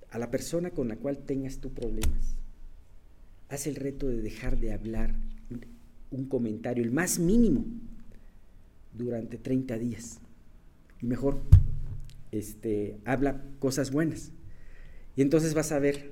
a 0.10 0.20
la 0.20 0.32
persona 0.32 0.72
con 0.72 0.88
la 0.88 0.98
cual 0.98 1.20
tengas 1.20 1.60
tú 1.60 1.72
problemas, 1.72 2.36
haz 3.50 3.68
el 3.68 3.76
reto 3.76 4.08
de 4.08 4.22
dejar 4.22 4.60
de 4.60 4.74
hablar 4.74 5.16
un 6.12 6.26
comentario, 6.26 6.84
el 6.84 6.92
más 6.92 7.20
mínimo, 7.20 7.66
durante 8.94 9.38
30 9.38 9.78
días. 9.78 10.20
Y 11.02 11.06
mejor, 11.06 11.42
este, 12.32 12.98
habla 13.06 13.42
cosas 13.60 13.92
buenas. 13.92 14.32
Y 15.16 15.22
entonces 15.22 15.54
vas 15.54 15.72
a 15.72 15.80
ver, 15.80 16.12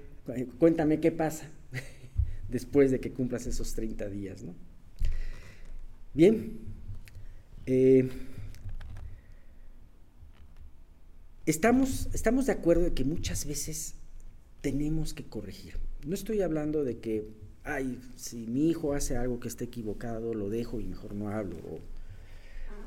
cuéntame 0.58 1.00
qué 1.00 1.12
pasa 1.12 1.50
después 2.50 2.92
de 2.92 3.00
que 3.00 3.12
cumplas 3.12 3.46
esos 3.48 3.74
30 3.74 4.10
días, 4.10 4.44
¿no? 4.44 4.54
Bien, 6.14 6.60
eh, 7.66 8.10
Estamos, 11.50 12.10
estamos 12.14 12.46
de 12.46 12.52
acuerdo 12.52 12.84
de 12.84 12.94
que 12.94 13.04
muchas 13.04 13.48
veces 13.48 13.96
tenemos 14.62 15.16
que 15.16 15.24
corregir. 15.24 15.78
No 16.06 16.14
estoy 16.14 16.44
hablando 16.44 16.84
de 16.84 17.00
que, 17.00 17.26
ay, 17.64 17.98
si 18.16 18.46
mi 18.46 18.70
hijo 18.70 18.94
hace 18.94 19.18
algo 19.18 19.40
que 19.40 19.48
esté 19.48 19.64
equivocado, 19.64 20.36
lo 20.36 20.52
dejo 20.52 20.80
y 20.80 20.86
mejor 20.86 21.16
no 21.16 21.30
hablo. 21.30 21.58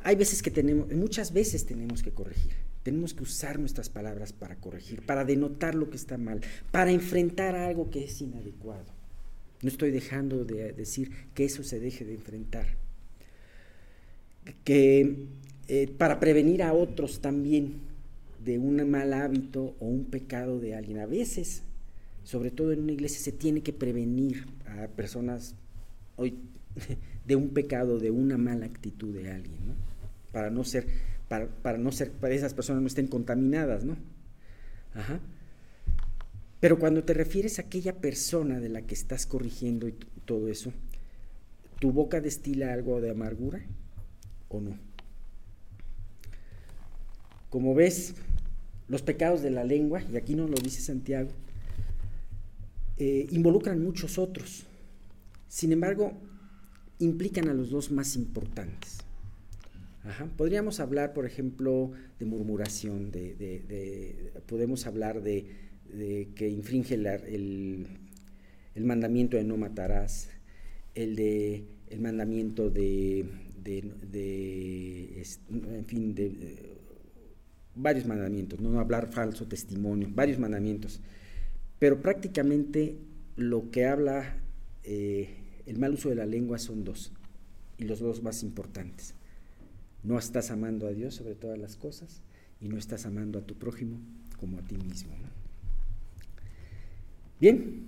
hay 0.05 0.15
veces 0.15 0.45
que 0.45 0.53
tenemos, 0.53 0.93
muchas 0.93 1.33
veces 1.33 1.67
tenemos 1.67 2.05
que 2.05 2.13
corregir. 2.13 2.53
Tenemos 2.85 3.15
que 3.15 3.25
usar 3.25 3.59
nuestras 3.59 3.89
palabras 3.89 4.33
para 4.33 4.55
corregir, 4.55 5.05
para 5.05 5.25
denotar 5.25 5.75
lo 5.75 5.91
que 5.91 5.97
está 5.97 6.17
mal, 6.17 6.41
para 6.71 6.93
enfrentar 6.93 7.57
algo 7.57 7.91
que 7.91 8.05
es 8.05 8.21
inadecuado. 8.21 8.87
No 9.61 9.71
estoy 9.71 9.91
dejando 9.91 10.45
de 10.45 10.73
decir 10.73 11.11
que 11.35 11.47
eso 11.47 11.65
se 11.65 11.81
deje 11.81 12.05
de 12.05 12.15
enfrentar. 12.15 12.69
Que 14.63 15.27
eh, 15.67 15.89
para 15.99 16.21
prevenir 16.21 16.63
a 16.63 16.73
otros 16.75 17.21
también 17.21 17.91
de 18.45 18.59
un 18.59 18.91
mal 18.91 19.13
hábito 19.13 19.77
o 19.79 19.87
un 19.87 20.07
pecado 20.07 20.59
de 20.59 20.75
alguien. 20.75 20.99
A 20.99 21.07
veces, 21.07 21.63
sobre 22.25 22.51
todo 22.51 22.73
en 22.73 22.81
una 22.81 22.93
iglesia, 22.93 23.21
se 23.21 23.33
tiene 23.33 23.63
que 23.63 23.73
prevenir 23.73 24.47
a 24.67 24.89
personas 24.89 25.55
de 27.27 27.37
un 27.37 27.51
pecado, 27.51 27.99
de 27.99 28.11
una 28.11 28.39
mala 28.39 28.67
actitud 28.67 29.15
de 29.15 29.31
alguien, 29.31 29.67
¿no? 29.67 29.75
Para 30.33 30.51
no 30.51 30.65
ser, 30.65 30.87
para, 31.29 31.47
para 31.47 31.79
no 31.79 31.93
ser, 31.93 32.11
para 32.11 32.35
esas 32.35 32.55
personas 32.55 32.83
no 32.83 32.89
estén 32.89 33.07
contaminadas, 33.07 33.85
¿no? 33.85 33.97
Ajá. 34.95 35.21
Pero 36.61 36.79
cuando 36.79 37.03
te 37.05 37.13
refieres 37.13 37.59
a 37.59 37.63
aquella 37.63 37.97
persona 37.97 38.61
de 38.61 38.69
la 38.69 38.83
que 38.83 38.95
estás 38.95 39.27
corrigiendo 39.27 39.89
y 39.89 39.95
todo 40.25 40.49
eso, 40.49 40.73
¿tu 41.81 41.93
boca 41.93 42.21
destila 42.21 42.73
algo 42.73 43.01
de 43.01 43.11
amargura 43.11 43.61
o 44.49 44.61
no? 44.61 44.79
Como 47.51 47.75
ves, 47.75 48.15
los 48.89 49.03
pecados 49.03 49.43
de 49.43 49.51
la 49.51 49.65
lengua, 49.65 50.03
y 50.13 50.17
aquí 50.17 50.35
nos 50.35 50.51
lo 50.51 50.57
dice 50.57 50.81
Santiago, 50.81 51.31
eh, 52.99 53.27
involucran 53.31 53.83
muchos 53.83 54.19
otros. 54.19 54.65
Sin 55.49 55.73
embargo, 55.73 56.13
implican 56.99 57.49
a 57.49 57.55
los 57.55 57.71
dos 57.71 57.91
más 57.91 58.17
importantes. 58.17 58.99
Podríamos 60.37 60.81
hablar, 60.81 61.13
por 61.13 61.27
ejemplo, 61.27 61.93
de 62.19 62.27
murmuración, 62.27 63.13
de, 63.13 64.33
podemos 64.47 64.87
hablar 64.87 65.23
de, 65.23 65.47
que 66.35 66.49
infringe 66.49 66.95
el, 66.95 67.87
el, 68.75 68.85
mandamiento 68.85 69.37
de 69.37 69.45
no 69.45 69.57
matarás, 69.57 70.29
el, 70.97 71.15
de, 71.15 71.63
el 71.91 72.01
mandamiento 72.01 72.69
de, 72.69 73.27
en 73.65 75.85
fin, 75.87 76.15
de 76.17 76.72
varios 77.75 78.07
mandamientos, 78.07 78.61
no 78.61 78.79
hablar 78.79 79.13
falso 79.13 79.47
testimonio, 79.47 80.09
varios 80.13 80.39
mandamientos. 80.39 81.01
Pero 81.79 82.01
prácticamente 82.01 82.97
lo 83.37 83.71
que 83.71 83.87
habla 83.87 84.37
eh, 84.85 85.43
el 85.67 85.79
mal 85.79 85.95
uso 85.95 86.09
de 86.09 86.17
la 86.17 86.27
lengua 86.27 86.59
son 86.59 86.85
dos, 86.85 87.13
y 87.79 87.85
los 87.85 88.01
dos 88.01 88.23
más 88.23 88.43
importantes. 88.43 89.15
No 90.03 90.19
estás 90.19 90.51
amando 90.51 90.87
a 90.87 90.91
Dios 90.91 91.15
sobre 91.15 91.35
todas 91.35 91.59
las 91.59 91.77
cosas 91.77 92.21
y 92.61 92.69
no 92.69 92.77
estás 92.77 93.07
amando 93.07 93.39
a 93.39 93.43
tu 93.43 93.55
prójimo 93.55 93.99
como 94.39 94.59
a 94.59 94.63
ti 94.63 94.77
mismo. 94.77 95.13
Bien, 97.41 97.83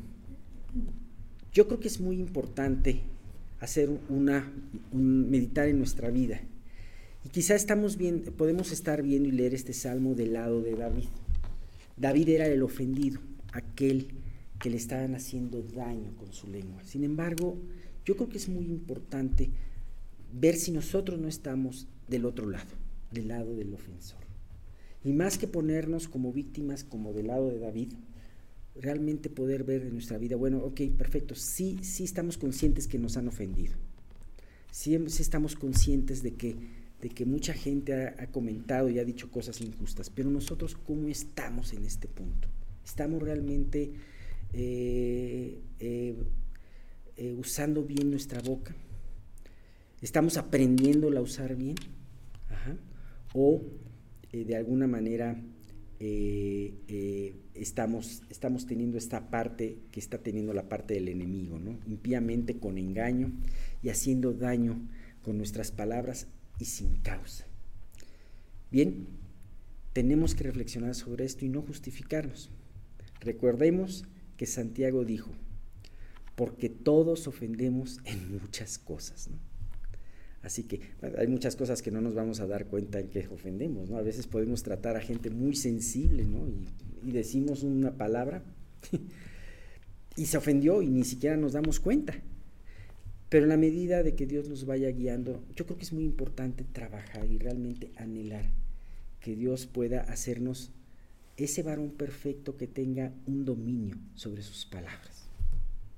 yo 1.53 1.67
creo 1.67 1.81
que 1.81 1.89
es 1.89 2.01
muy 2.01 2.21
importante 2.21 3.01
hacer 3.61 3.91
una, 4.09 4.53
meditar 4.93 5.69
en 5.69 5.79
nuestra 5.79 6.11
vida. 6.11 6.41
Y 7.25 7.31
quizá 7.31 7.55
estamos 7.55 7.97
bien, 7.97 8.23
podemos 8.37 8.71
estar 8.71 9.03
viendo 9.03 9.29
y 9.29 9.33
leer 9.33 9.55
este 9.55 9.73
salmo 9.73 10.15
del 10.15 10.35
lado 10.35 10.61
de 10.61 10.75
David. 10.75 11.09
David 11.97 12.29
era 12.29 12.47
el 12.47 12.63
ofendido, 12.63 13.21
aquel 13.53 14.09
que 14.59 14.71
le 14.71 14.77
estaban 14.77 15.15
haciendo 15.15 15.63
daño 15.63 16.15
con 16.17 16.33
su 16.33 16.49
lengua. 16.49 16.83
Sin 16.85 17.05
embargo, 17.05 17.57
yo 18.05 18.17
creo 18.17 18.29
que 18.29 18.39
es 18.39 18.49
muy 18.49 18.67
importante 18.67 19.51
ver 20.33 20.57
si 20.57 20.73
nosotros 20.73 21.19
no 21.19 21.29
estamos 21.29 21.87
del 22.09 22.27
otro 22.27 22.49
lado, 22.49 22.71
del 23.11 23.29
lado 23.29 23.55
del 23.55 23.73
ofensor. 23.73 24.21
Y 25.05 25.13
más 25.13 25.39
que 25.39 25.47
ponernos 25.47 26.09
como 26.09 26.33
víctimas, 26.33 26.85
como 26.85 27.13
del 27.13 27.29
lado 27.29 27.49
de 27.49 27.59
David, 27.59 27.93
realmente 28.75 29.31
poder 29.31 29.65
ver 29.65 29.83
en 29.83 29.93
nuestra 29.93 30.19
vida, 30.19 30.37
bueno, 30.37 30.59
ok, 30.59 30.81
perfecto, 30.97 31.35
sí, 31.35 31.79
sí 31.83 32.05
estamos 32.05 32.37
conscientes 32.39 32.89
que 32.89 32.99
nos 32.99 33.17
han 33.17 33.29
ofendido. 33.29 33.75
Sí, 34.71 34.95
estamos 34.95 35.55
conscientes 35.55 36.23
de 36.23 36.35
que, 36.35 36.57
de 37.05 37.11
que 37.11 37.27
mucha 37.27 37.53
gente 37.53 37.93
ha, 37.93 38.27
comentado 38.29 38.89
y 38.89 38.99
ha 38.99 39.05
dicho 39.05 39.31
cosas 39.31 39.61
injustas, 39.61 40.09
pero 40.09 40.31
nosotros, 40.31 40.75
¿cómo 40.75 41.09
estamos 41.09 41.75
en 41.75 41.85
este 41.85 42.09
punto? 42.09 42.49
¿Estamos 42.83 43.23
realmente 43.23 43.93
eh, 44.55 45.61
eh, 45.81 46.15
eh, 47.19 47.35
usando 47.35 47.83
bien 47.85 48.11
nuestra 48.11 48.41
boca? 48.41 48.75
¿Estamos 50.01 50.39
aprendiéndola 50.39 51.21
a 51.21 51.23
usar 51.23 51.55
bien? 51.57 51.75
¿O 53.35 53.61
de 54.33 54.57
alguna 54.57 54.87
manera 54.87 55.39
estamos, 57.53 58.23
estamos 58.31 58.65
teniendo 58.65 58.97
esta 58.97 59.29
parte 59.29 59.77
que 59.91 60.01
está 60.01 60.17
teniendo 60.17 60.55
la 60.55 60.71
parte 60.71 60.95
del 60.95 61.09
enemigo, 61.09 61.59
¿no? 61.59 61.79
Impíamente, 61.87 62.59
con 62.59 62.79
engaño 62.79 63.31
y 63.83 63.91
haciendo 63.91 64.33
daño 64.33 64.89
con 65.23 65.37
nuestras 65.37 65.71
palabras 65.71 66.29
y 66.59 66.65
sin 66.67 66.97
causa. 66.97 67.47
Bien, 68.71 69.07
tenemos 69.93 70.35
que 70.35 70.45
reflexionar 70.45 70.95
sobre 70.95 71.25
esto 71.25 71.45
y 71.45 71.49
no 71.49 71.63
justificarnos. 71.63 72.51
Recordemos 73.21 74.05
que 74.37 74.47
Santiago 74.47 75.05
dijo, 75.05 75.31
porque 76.35 76.69
todos 76.69 77.27
ofendemos 77.29 78.01
en 78.05 78.33
muchas 78.33 78.79
cosas. 78.79 79.31
Así 80.43 80.65
que 80.65 80.81
hay 81.17 81.27
muchas 81.27 81.57
cosas 81.57 81.81
que 81.81 81.91
no 81.91 82.03
nos 82.03 82.15
vamos 82.15 82.41
a 82.41 82.47
dar 82.47 82.67
cuenta 82.67 83.01
en 83.01 83.09
que 83.09 83.27
ofendemos. 83.29 83.89
¿no? 83.89 83.97
A 83.97 84.03
veces 84.03 84.27
podemos 84.27 84.63
tratar 84.63 84.97
a 84.97 85.01
gente 85.01 85.31
muy 85.31 85.57
sensible 85.57 86.27
¿no? 86.27 86.47
y, 86.47 87.13
decimos 87.13 87.63
una 87.63 87.97
palabra 87.97 88.43
y 90.17 90.27
se 90.27 90.37
ofendió 90.37 90.83
y 90.83 90.89
ni 90.89 91.05
siquiera 91.05 91.37
nos 91.37 91.53
damos 91.53 91.81
cuenta. 91.81 92.15
Pero 93.35 93.47
en 93.47 93.49
la 93.49 93.57
medida 93.57 94.05
de 94.05 94.15
que 94.15 94.27
Dios 94.27 94.49
nos 94.49 94.65
vaya 94.65 94.89
guiando, 94.93 95.43
yo 95.57 95.67
creo 95.67 95.77
que 95.77 95.83
es 95.83 95.93
muy 95.93 96.05
importante 96.05 96.63
trabajar 96.63 97.29
y 97.29 97.37
realmente 97.37 97.91
anhelar 97.97 98.45
que 99.19 99.35
Dios 99.35 99.67
pueda 99.67 100.03
hacernos 100.03 100.71
ese 101.37 101.65
varón 101.65 101.91
perfecto 101.91 102.57
que 102.57 102.69
tenga 102.69 103.13
un 103.27 103.45
dominio 103.45 103.97
sobre 104.15 104.43
sus 104.43 104.67
palabras. 104.67 105.27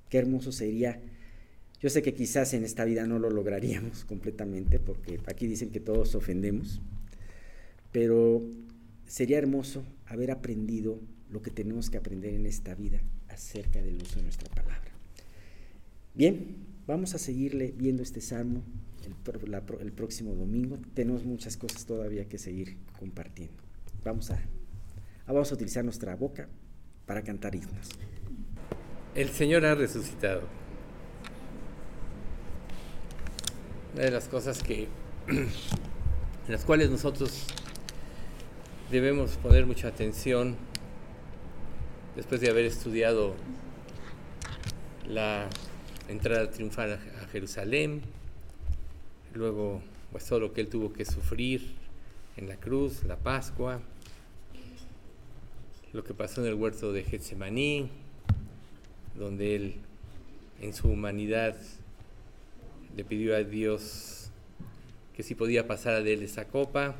Qué 0.08 0.16
hermoso 0.16 0.50
sería. 0.50 0.98
Yo 1.78 1.90
sé 1.90 2.00
que 2.00 2.14
quizás 2.14 2.54
en 2.54 2.64
esta 2.64 2.86
vida 2.86 3.06
no 3.06 3.18
lo 3.18 3.28
lograríamos 3.28 4.04
completamente, 4.08 4.78
porque 4.78 5.20
aquí 5.26 5.46
dicen 5.46 5.68
que 5.68 5.80
todos 5.80 6.14
ofendemos, 6.14 6.80
pero 7.92 8.42
sería 9.04 9.36
hermoso 9.36 9.84
haber 10.06 10.30
aprendido 10.30 10.98
lo 11.30 11.42
que 11.42 11.50
tenemos 11.50 11.90
que 11.90 11.98
aprender 11.98 12.32
en 12.32 12.46
esta 12.46 12.74
vida 12.74 13.02
acerca 13.28 13.82
del 13.82 14.00
uso 14.00 14.16
de 14.16 14.22
nuestra 14.22 14.48
palabra. 14.54 14.90
Bien, 16.14 16.75
vamos 16.86 17.14
a 17.14 17.18
seguirle 17.18 17.72
viendo 17.76 18.02
este 18.02 18.20
salmo 18.20 18.62
el, 19.04 19.92
próximo 19.92 20.34
domingo. 20.34 20.78
Tenemos 20.94 21.24
muchas 21.24 21.56
cosas 21.56 21.86
todavía 21.86 22.28
que 22.28 22.38
seguir 22.38 22.76
compartiendo. 22.98 23.62
Vamos 24.04 24.30
a 24.30 24.40
Ah, 25.28 25.32
vamos 25.32 25.50
a 25.50 25.54
utilizar 25.56 25.82
nuestra 25.82 26.14
boca 26.14 26.48
para 27.04 27.22
cantar 27.22 27.56
himnos. 27.56 27.88
El 29.12 29.28
Señor 29.30 29.64
ha 29.64 29.74
resucitado. 29.74 30.42
Una 33.94 34.04
de 34.04 34.10
las 34.12 34.28
cosas 34.28 34.62
que 34.62 34.86
en 35.26 35.48
las 36.46 36.64
cuales 36.64 36.90
nosotros 36.90 37.44
debemos 38.92 39.32
poner 39.38 39.66
mucha 39.66 39.88
atención 39.88 40.54
después 42.14 42.40
de 42.40 42.48
haber 42.48 42.66
estudiado 42.66 43.34
la 45.08 45.48
entrada 46.08 46.50
triunfal 46.50 46.92
a 46.92 47.28
Jerusalén, 47.28 48.02
luego 49.34 49.80
pues 50.12 50.24
todo 50.26 50.40
lo 50.40 50.52
que 50.52 50.60
él 50.60 50.68
tuvo 50.68 50.92
que 50.92 51.04
sufrir 51.04 51.74
en 52.36 52.48
la 52.48 52.56
cruz, 52.56 53.02
la 53.04 53.16
Pascua, 53.16 53.80
lo 55.92 56.04
que 56.04 56.14
pasó 56.14 56.42
en 56.42 56.48
el 56.48 56.54
huerto 56.54 56.92
de 56.92 57.02
Getsemaní, 57.02 57.88
donde 59.18 59.56
él 59.56 59.74
en 60.60 60.74
su 60.74 60.88
humanidad 60.88 61.56
le 62.96 63.04
pidió 63.04 63.34
a 63.34 63.42
Dios 63.42 64.30
que 65.16 65.22
si 65.22 65.34
podía 65.34 65.66
pasar 65.66 66.02
de 66.02 66.12
él 66.12 66.22
esa 66.22 66.46
copa, 66.46 66.94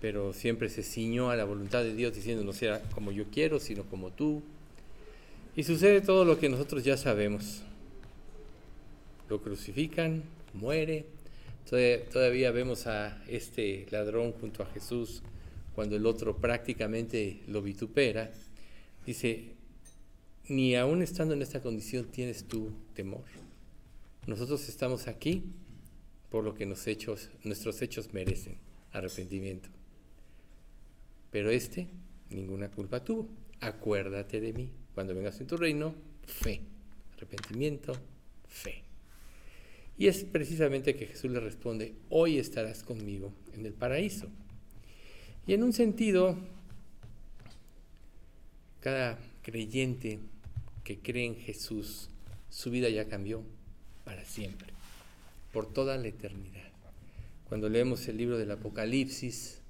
pero 0.00 0.32
siempre 0.32 0.68
se 0.68 0.82
ciñó 0.82 1.30
a 1.30 1.36
la 1.36 1.44
voluntad 1.44 1.82
de 1.82 1.94
Dios 1.94 2.14
diciendo 2.14 2.44
no 2.44 2.52
sea 2.52 2.82
como 2.94 3.12
yo 3.12 3.24
quiero, 3.32 3.58
sino 3.58 3.84
como 3.84 4.10
tú. 4.10 4.42
Y 5.56 5.64
sucede 5.64 6.02
todo 6.02 6.26
lo 6.26 6.38
que 6.38 6.50
nosotros 6.50 6.84
ya 6.84 6.98
sabemos. 6.98 7.62
Lo 9.28 9.42
crucifican, 9.42 10.22
muere. 10.54 11.06
Todavía 12.12 12.52
vemos 12.52 12.86
a 12.86 13.22
este 13.26 13.86
ladrón 13.90 14.32
junto 14.32 14.62
a 14.62 14.66
Jesús 14.66 15.22
cuando 15.74 15.96
el 15.96 16.06
otro 16.06 16.36
prácticamente 16.38 17.42
lo 17.48 17.60
vitupera, 17.60 18.32
dice, 19.04 19.52
ni 20.48 20.74
aún 20.74 21.02
estando 21.02 21.34
en 21.34 21.42
esta 21.42 21.60
condición 21.60 22.06
tienes 22.06 22.44
tú 22.44 22.72
temor. 22.94 23.24
Nosotros 24.26 24.68
estamos 24.68 25.06
aquí 25.06 25.42
por 26.30 26.44
lo 26.44 26.54
que 26.54 26.64
nuestros 26.64 27.82
hechos 27.82 28.14
merecen, 28.14 28.56
arrepentimiento. 28.92 29.68
Pero 31.30 31.50
este 31.50 31.88
ninguna 32.30 32.70
culpa 32.70 33.04
tuvo. 33.04 33.28
Acuérdate 33.60 34.40
de 34.40 34.52
mí. 34.52 34.70
Cuando 34.94 35.14
vengas 35.14 35.40
en 35.40 35.46
tu 35.46 35.56
reino, 35.56 35.94
fe. 36.24 36.62
Arrepentimiento, 37.16 37.92
fe. 38.48 38.85
Y 39.98 40.08
es 40.08 40.24
precisamente 40.24 40.94
que 40.94 41.06
Jesús 41.06 41.30
le 41.30 41.40
responde, 41.40 41.94
hoy 42.10 42.38
estarás 42.38 42.82
conmigo 42.82 43.32
en 43.54 43.64
el 43.64 43.72
paraíso. 43.72 44.28
Y 45.46 45.54
en 45.54 45.62
un 45.62 45.72
sentido, 45.72 46.36
cada 48.80 49.18
creyente 49.42 50.18
que 50.84 50.98
cree 50.98 51.24
en 51.24 51.36
Jesús, 51.36 52.10
su 52.50 52.70
vida 52.70 52.88
ya 52.88 53.08
cambió 53.08 53.42
para 54.04 54.24
siempre, 54.24 54.68
por 55.52 55.72
toda 55.72 55.96
la 55.96 56.08
eternidad. 56.08 56.70
Cuando 57.48 57.68
leemos 57.68 58.06
el 58.08 58.16
libro 58.16 58.38
del 58.38 58.50
Apocalipsis 58.50 59.60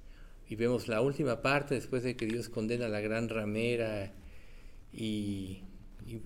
y 0.49 0.55
vemos 0.55 0.87
la 0.87 1.01
última 1.01 1.41
parte 1.41 1.75
después 1.75 2.03
de 2.03 2.15
que 2.15 2.25
Dios 2.25 2.49
condena 2.49 2.87
a 2.87 2.89
la 2.89 3.01
gran 3.01 3.29
ramera 3.29 4.11
y, 4.91 5.61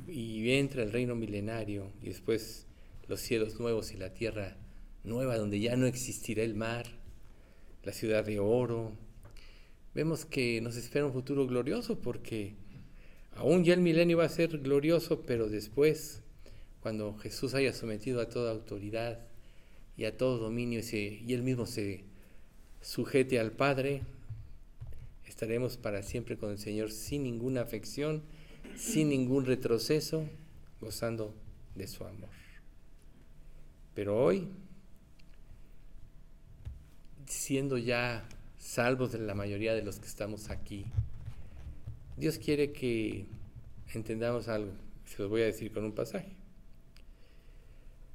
y, 0.07 0.51
entra 0.51 0.83
el 0.83 0.91
reino 0.91 1.15
milenario 1.15 1.91
y 2.01 2.07
después 2.07 2.67
los 3.07 3.19
cielos 3.21 3.59
nuevos 3.59 3.91
y 3.93 3.97
la 3.97 4.13
tierra 4.13 4.57
nueva 5.03 5.37
donde 5.37 5.59
ya 5.59 5.75
no 5.75 5.87
existirá 5.87 6.43
el 6.43 6.55
mar, 6.55 6.85
la 7.83 7.91
ciudad 7.91 8.25
de 8.25 8.39
oro. 8.39 8.93
Vemos 9.93 10.25
que 10.25 10.61
nos 10.61 10.75
espera 10.75 11.05
un 11.05 11.13
futuro 11.13 11.47
glorioso 11.47 11.99
porque 11.99 12.55
aún 13.35 13.63
ya 13.63 13.73
el 13.73 13.81
milenio 13.81 14.17
va 14.17 14.25
a 14.25 14.29
ser 14.29 14.59
glorioso, 14.59 15.21
pero 15.25 15.49
después, 15.49 16.21
cuando 16.81 17.17
Jesús 17.17 17.53
haya 17.53 17.73
sometido 17.73 18.21
a 18.21 18.29
toda 18.29 18.51
autoridad 18.51 19.19
y 19.97 20.05
a 20.05 20.17
todo 20.17 20.37
dominio 20.37 20.79
y, 20.79 21.23
y 21.27 21.33
él 21.33 21.43
mismo 21.43 21.65
se 21.65 22.05
sujete 22.81 23.39
al 23.39 23.51
Padre, 23.51 24.01
estaremos 25.27 25.77
para 25.77 26.03
siempre 26.03 26.37
con 26.37 26.51
el 26.51 26.59
Señor 26.59 26.91
sin 26.91 27.23
ninguna 27.23 27.61
afección, 27.61 28.23
sin 28.75 29.09
ningún 29.09 29.45
retroceso, 29.45 30.25
gozando 30.79 31.33
de 31.75 31.87
su 31.87 32.05
amor. 32.05 32.40
Pero 33.93 34.23
hoy, 34.23 34.47
siendo 37.25 37.77
ya 37.77 38.27
salvos 38.57 39.11
de 39.11 39.19
la 39.19 39.35
mayoría 39.35 39.73
de 39.73 39.83
los 39.83 39.99
que 39.99 40.07
estamos 40.07 40.49
aquí, 40.49 40.85
Dios 42.17 42.37
quiere 42.37 42.71
que 42.71 43.25
entendamos 43.93 44.47
algo. 44.47 44.71
Se 45.05 45.21
los 45.21 45.29
voy 45.29 45.41
a 45.41 45.45
decir 45.45 45.71
con 45.71 45.83
un 45.83 45.93
pasaje. 45.93 46.31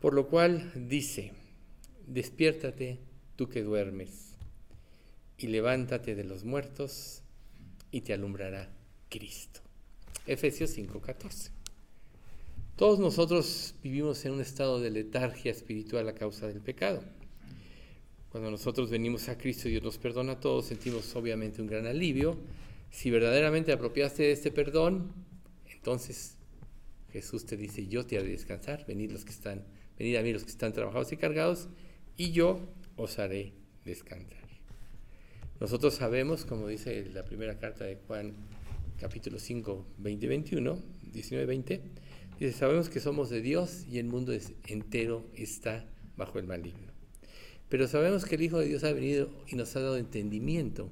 Por 0.01 0.15
lo 0.15 0.29
cual 0.29 0.73
dice, 0.89 1.33
despiértate 2.07 2.99
tú 3.35 3.49
que 3.49 3.63
duermes, 3.63 4.37
y 5.39 5.49
levántate 5.49 6.15
de 6.15 6.25
los 6.25 6.45
muertos, 6.45 7.23
y 7.91 8.03
te 8.03 8.15
alumbrará 8.15 8.71
Cristo. 9.11 9.61
Efesios 10.27 10.71
5:14. 10.77 11.56
Todos 12.77 12.99
nosotros 12.99 13.75
vivimos 13.83 14.23
en 14.27 14.33
un 14.33 14.43
estado 14.43 14.79
de 14.79 14.91
letargia 14.91 15.51
espiritual 15.51 16.07
a 16.11 16.15
causa 16.15 16.47
del 16.47 16.61
pecado. 16.61 17.03
Cuando 18.29 18.51
nosotros 18.51 18.91
venimos 18.91 19.31
a 19.31 19.39
Cristo 19.39 19.69
y 19.69 19.71
Dios 19.71 19.83
nos 19.83 19.97
perdona 19.97 20.33
a 20.33 20.41
todos, 20.41 20.67
sentimos 20.67 21.17
obviamente 21.17 21.63
un 21.63 21.69
gran 21.69 21.87
alivio. 21.87 22.37
Si 22.91 23.11
verdaderamente 23.11 23.73
apropiaste 23.73 24.25
de 24.25 24.33
este 24.33 24.51
perdón, 24.51 25.11
entonces 25.73 26.37
Jesús 27.13 27.47
te 27.47 27.57
dice, 27.57 27.87
yo 27.87 28.05
te 28.05 28.19
haré 28.19 28.29
descansar, 28.29 28.85
venid 28.87 29.11
los 29.11 29.25
que 29.25 29.33
están, 29.33 29.65
venid 29.99 30.17
a 30.17 30.23
mí 30.23 30.35
los 30.35 30.45
que 30.45 30.51
están 30.51 30.75
trabajados 30.75 31.11
y 31.13 31.17
cargados, 31.17 31.69
y 32.19 32.33
yo 32.33 32.61
os 32.97 33.19
haré 33.19 33.55
descansar. 33.87 34.37
Nosotros 35.61 35.95
sabemos, 35.95 36.45
como 36.45 36.69
dice 36.69 37.07
la 37.07 37.25
primera 37.25 37.59
carta 37.59 37.87
de 37.87 37.97
Juan, 38.07 38.35
capítulo 39.01 39.39
5, 39.39 39.87
20, 39.97 40.27
21, 40.29 40.79
19, 41.11 41.47
20, 41.47 41.83
dice, 42.39 42.53
sabemos 42.53 42.89
que 42.89 43.01
somos 43.01 43.31
de 43.31 43.41
Dios 43.41 43.87
y 43.91 43.99
el 43.99 44.07
mundo 44.07 44.33
entero 44.67 45.25
está 45.35 45.85
bajo 46.17 46.39
el 46.39 46.47
maligno. 46.47 46.93
Pero 47.69 47.89
sabemos 47.89 48.25
que 48.25 48.37
el 48.37 48.43
Hijo 48.43 48.59
de 48.59 48.67
Dios 48.67 48.85
ha 48.85 48.93
venido 48.93 49.31
y 49.49 49.57
nos 49.57 49.75
ha 49.77 49.81
dado 49.81 49.97
entendimiento 49.97 50.91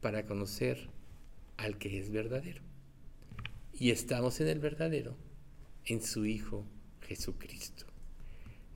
para 0.00 0.26
conocer 0.26 0.88
al 1.56 1.78
que 1.78 1.98
es 1.98 2.10
verdadero. 2.10 2.62
Y 3.78 3.90
estamos 3.90 4.40
en 4.40 4.48
el 4.48 4.58
verdadero, 4.58 5.16
en 5.84 6.02
su 6.02 6.24
Hijo 6.26 6.64
Jesucristo. 7.02 7.86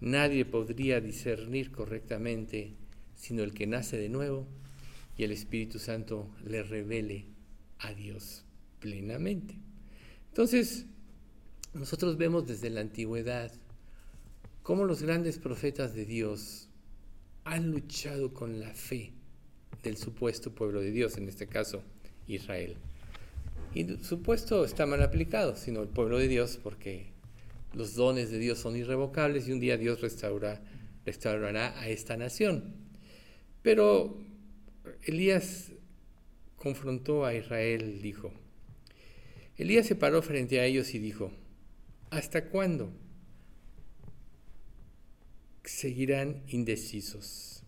Nadie 0.00 0.44
podría 0.44 1.00
discernir 1.00 1.70
correctamente 1.70 2.74
sino 3.16 3.42
el 3.42 3.52
que 3.52 3.66
nace 3.66 3.96
de 3.96 4.08
nuevo 4.08 4.46
y 5.16 5.24
el 5.24 5.32
Espíritu 5.32 5.78
Santo 5.78 6.30
le 6.44 6.62
revele 6.62 7.24
a 7.78 7.94
Dios 7.94 8.44
plenamente. 8.78 9.54
Entonces, 10.28 10.86
nosotros 11.76 12.16
vemos 12.16 12.46
desde 12.46 12.70
la 12.70 12.80
antigüedad 12.80 13.52
cómo 14.62 14.84
los 14.84 15.02
grandes 15.02 15.38
profetas 15.38 15.94
de 15.94 16.06
Dios 16.06 16.68
han 17.44 17.70
luchado 17.70 18.32
con 18.32 18.60
la 18.60 18.72
fe 18.72 19.12
del 19.82 19.96
supuesto 19.96 20.52
pueblo 20.54 20.80
de 20.80 20.90
Dios, 20.90 21.16
en 21.18 21.28
este 21.28 21.46
caso 21.46 21.82
Israel. 22.26 22.76
Y 23.74 23.86
supuesto 24.02 24.64
está 24.64 24.86
mal 24.86 25.02
aplicado, 25.02 25.54
sino 25.54 25.82
el 25.82 25.88
pueblo 25.88 26.18
de 26.18 26.28
Dios, 26.28 26.58
porque 26.62 27.08
los 27.74 27.94
dones 27.94 28.30
de 28.30 28.38
Dios 28.38 28.58
son 28.58 28.74
irrevocables 28.74 29.46
y 29.46 29.52
un 29.52 29.60
día 29.60 29.76
Dios 29.76 30.00
restaurará 30.00 31.78
a 31.78 31.88
esta 31.88 32.16
nación. 32.16 32.74
Pero 33.62 34.16
Elías 35.02 35.72
confrontó 36.56 37.26
a 37.26 37.34
Israel, 37.34 38.00
dijo, 38.00 38.32
Elías 39.58 39.86
se 39.86 39.94
paró 39.94 40.22
frente 40.22 40.58
a 40.58 40.64
ellos 40.64 40.94
y 40.94 40.98
dijo, 40.98 41.30
¿hasta 42.10 42.48
cuándo 42.48 42.92
seguirán 45.64 46.42
indecisos? 46.48 47.62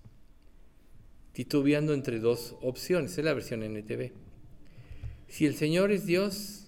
Titubeando 1.33 1.95
entre 1.95 2.19
dos 2.19 2.57
opciones, 2.63 3.17
es 3.17 3.25
la 3.25 3.35
versión 3.35 3.63
NTV. 3.63 4.13
Si 5.29 5.47
el 5.47 5.55
Señor 5.55 5.93
es 5.93 6.07
Dios, 6.07 6.67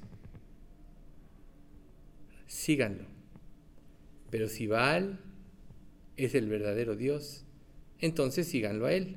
síganlo. 2.46 3.04
Pero 4.30 4.48
si 4.48 4.66
Baal 4.66 5.18
es 6.16 6.34
el 6.34 6.48
verdadero 6.48 6.94
Dios, 6.94 7.44
entonces 7.98 8.46
síganlo 8.46 8.86
a 8.86 8.92
Él. 8.92 9.16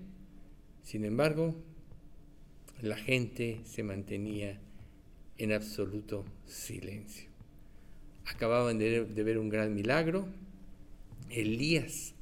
Sin 0.82 1.06
embargo, 1.06 1.56
la 2.82 2.98
gente 2.98 3.62
se 3.66 3.84
mantenía 3.84 4.60
en 5.38 5.52
absoluto 5.52 6.26
silencio. 6.46 7.33
Acababan 8.26 8.78
de, 8.78 9.02
ver 9.02 9.38
un 9.38 9.50
gran 9.50 9.74
milagro. 9.74 10.28
Elías 11.30 12.14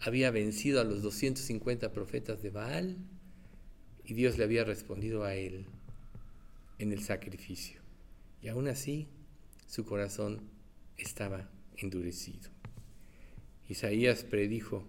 había 0.00 0.30
vencido 0.30 0.80
a 0.80 0.84
los 0.84 1.02
250 1.02 1.92
profetas 1.92 2.42
de 2.42 2.50
Baal 2.50 2.96
y 4.04 4.14
Dios 4.14 4.38
le 4.38 4.44
había 4.44 4.64
respondido 4.64 5.24
a 5.24 5.34
él 5.34 5.66
en 6.78 6.92
el 6.92 7.02
sacrificio. 7.02 7.80
Y 8.42 8.48
aún 8.48 8.68
así 8.68 9.08
su 9.66 9.84
corazón 9.84 10.40
estaba 10.96 11.50
endurecido. 11.76 12.50
Isaías 13.68 14.24
predijo, 14.24 14.84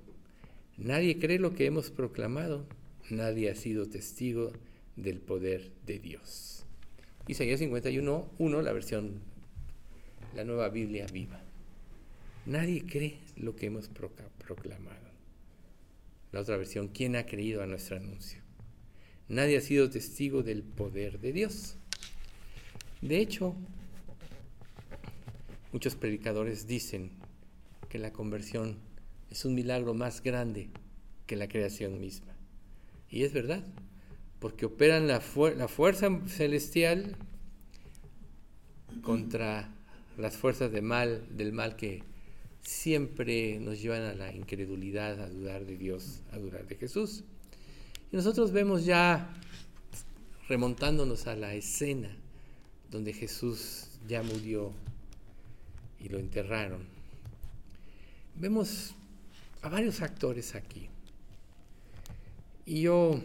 nadie 0.78 1.20
cree 1.20 1.40
lo 1.40 1.54
que 1.54 1.66
hemos 1.66 1.92
proclamado 1.92 2.66
nadie 3.12 3.50
ha 3.50 3.56
sido 3.56 3.88
testigo 3.88 4.52
del 4.96 5.20
poder 5.20 5.72
de 5.86 6.00
Dios. 6.00 6.66
Isaías 7.28 7.60
51, 7.60 8.30
1, 8.38 8.62
la 8.62 8.74
versión, 8.74 9.22
la 10.40 10.46
nueva 10.46 10.70
Biblia 10.70 11.06
viva. 11.12 11.38
Nadie 12.46 12.86
cree 12.86 13.20
lo 13.36 13.58
que 13.58 13.66
hemos 13.66 13.90
proclamado. 13.90 15.10
La 16.32 16.40
otra 16.40 16.56
versión, 16.56 16.88
¿quién 16.88 17.18
ha 17.18 17.26
creído 17.26 17.62
a 17.62 17.68
nuestro 17.68 17.98
anuncio? 17.98 18.40
Nadie 19.28 19.58
ha 19.58 19.62
sido 19.62 19.90
testigo 19.90 20.42
del 20.42 20.64
poder 20.64 21.20
de 21.20 21.34
Dios. 21.34 21.76
De 23.02 23.20
hecho, 23.20 23.54
muchos 25.74 25.96
predicadores 25.96 26.68
dicen 26.68 27.12
que 27.90 28.00
la 28.00 28.14
conversión 28.14 28.78
es 29.30 29.44
un 29.44 29.56
milagro 29.56 29.94
más 29.94 30.24
grande 30.24 30.70
que 31.28 31.36
la 31.36 31.50
creación 31.50 32.00
misma. 32.00 32.34
Y 33.10 33.24
es 33.24 33.34
verdad, 33.34 33.66
porque 34.40 34.68
operan 34.68 35.06
la, 35.06 35.22
la 35.58 35.68
fuerza 35.68 36.08
celestial 36.28 37.18
contra 39.02 39.76
las 40.20 40.38
fuerzas 40.38 40.72
de 40.72 40.82
mal, 40.82 41.26
del 41.36 41.54
mal 41.54 41.76
que 41.76 42.04
siempre 42.62 43.60
nos 43.60 43.82
llevan 43.82 44.04
a 44.04 44.14
la 44.14 44.34
incredulidad, 44.34 45.20
a 45.22 45.30
dudar 45.30 45.66
de 45.66 45.78
Dios, 45.78 46.22
a 46.32 46.38
dudar 46.38 46.68
de 46.68 46.76
Jesús. 46.76 47.24
Y 48.12 48.16
nosotros 48.16 48.52
vemos 48.52 48.86
ya, 48.86 49.34
remontándonos 50.48 51.28
a 51.28 51.36
la 51.36 51.54
escena 51.54 52.16
donde 52.92 53.14
Jesús 53.14 53.88
ya 54.08 54.24
murió 54.24 54.74
y 56.00 56.10
lo 56.10 56.18
enterraron, 56.18 56.86
vemos 58.36 58.96
a 59.62 59.70
varios 59.70 60.02
actores 60.02 60.56
aquí. 60.56 60.90
Y 62.66 62.82
yo 62.82 63.22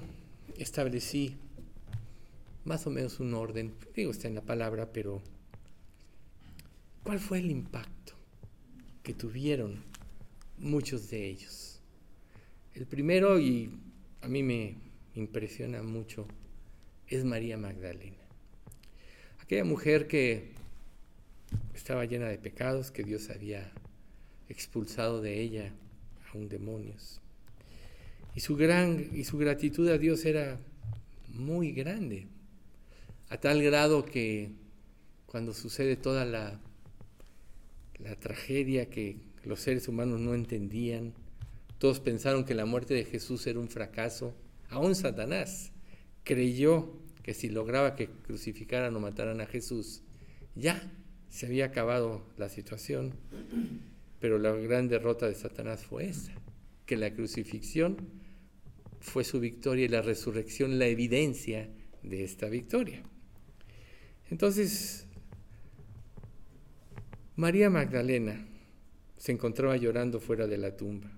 establecí 0.58 1.36
más 2.64 2.86
o 2.86 2.90
menos 2.90 3.20
un 3.20 3.34
orden, 3.34 3.74
digo, 3.94 4.10
está 4.10 4.28
en 4.28 4.34
la 4.34 4.42
palabra, 4.42 4.92
pero 4.92 5.22
¿cuál 7.04 7.20
fue 7.20 7.38
el 7.38 7.50
impacto 7.50 8.14
que 9.02 9.12
tuvieron 9.12 9.84
muchos 10.58 11.10
de 11.10 11.28
ellos? 11.28 11.80
El 12.74 12.86
primero, 12.86 13.38
y 13.38 13.70
a 14.22 14.28
mí 14.28 14.42
me 14.42 14.76
impresiona 15.14 15.82
mucho, 15.82 16.26
es 17.06 17.24
María 17.24 17.56
Magdalena. 17.56 18.16
Aquella 19.38 19.64
mujer 19.64 20.08
que 20.08 20.54
estaba 21.74 22.06
llena 22.06 22.26
de 22.26 22.38
pecados, 22.38 22.90
que 22.90 23.04
Dios 23.04 23.28
había 23.30 23.70
expulsado 24.48 25.20
de 25.20 25.40
ella 25.40 25.72
aún 26.32 26.48
demonios. 26.48 27.20
Y 28.34 28.40
su, 28.40 28.56
gran, 28.56 29.10
y 29.12 29.24
su 29.24 29.38
gratitud 29.38 29.88
a 29.88 29.98
Dios 29.98 30.24
era 30.24 30.58
muy 31.28 31.72
grande, 31.72 32.26
a 33.28 33.36
tal 33.38 33.62
grado 33.62 34.04
que 34.04 34.52
cuando 35.26 35.52
sucede 35.52 35.96
toda 35.96 36.24
la, 36.24 36.60
la 37.98 38.16
tragedia 38.16 38.90
que 38.90 39.18
los 39.44 39.60
seres 39.60 39.88
humanos 39.88 40.20
no 40.20 40.34
entendían. 40.34 41.14
Todos 41.78 42.00
pensaron 42.00 42.44
que 42.44 42.54
la 42.54 42.66
muerte 42.66 42.94
de 42.94 43.04
Jesús 43.04 43.46
era 43.46 43.58
un 43.58 43.68
fracaso. 43.68 44.34
Aún 44.68 44.94
Satanás 44.94 45.72
creyó 46.24 46.92
que 47.22 47.34
si 47.34 47.48
lograba 47.48 47.96
que 47.96 48.08
crucificaran 48.08 48.94
o 48.96 49.00
mataran 49.00 49.40
a 49.40 49.46
Jesús, 49.46 50.02
ya 50.54 50.90
se 51.28 51.46
había 51.46 51.66
acabado 51.66 52.22
la 52.36 52.48
situación. 52.48 53.14
Pero 54.20 54.38
la 54.38 54.52
gran 54.52 54.88
derrota 54.88 55.26
de 55.26 55.34
Satanás 55.34 55.84
fue 55.84 56.06
esa, 56.06 56.32
que 56.86 56.96
la 56.96 57.12
crucifixión 57.12 57.96
fue 59.00 59.24
su 59.24 59.38
victoria 59.40 59.84
y 59.84 59.88
la 59.88 60.02
resurrección 60.02 60.78
la 60.78 60.86
evidencia 60.86 61.68
de 62.02 62.24
esta 62.24 62.48
victoria. 62.48 63.02
Entonces, 64.30 65.06
María 67.36 67.68
Magdalena 67.68 68.46
se 69.16 69.32
encontraba 69.32 69.76
llorando 69.76 70.20
fuera 70.20 70.46
de 70.46 70.56
la 70.56 70.76
tumba 70.76 71.10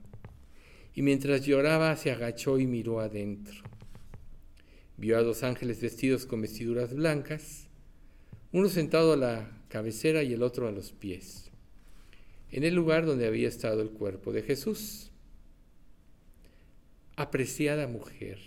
y 0.95 1.03
mientras 1.03 1.45
lloraba 1.45 1.95
se 1.95 2.11
agachó 2.11 2.59
y 2.59 2.67
miró 2.67 3.01
adentro. 3.01 3.63
Vio 4.97 5.19
a 5.19 5.23
dos 5.23 5.43
ángeles 5.43 5.83
vestidos 5.83 6.25
con 6.25 6.41
vestiduras 6.41 6.95
blancas, 6.95 7.69
uno 8.51 8.71
sentado 8.71 9.13
a 9.13 9.17
la 9.19 9.63
cabecera 9.69 10.23
y 10.23 10.33
el 10.33 10.43
otro 10.43 10.67
a 10.67 10.73
los 10.73 10.91
pies, 10.93 11.51
en 12.51 12.65
el 12.65 12.75
lugar 12.75 13.05
donde 13.05 13.27
había 13.27 13.49
estado 13.49 13.83
el 13.83 13.91
cuerpo 13.91 14.33
de 14.33 14.41
Jesús. 14.41 15.11
Apreciada 17.17 17.89
mujer, 17.89 18.39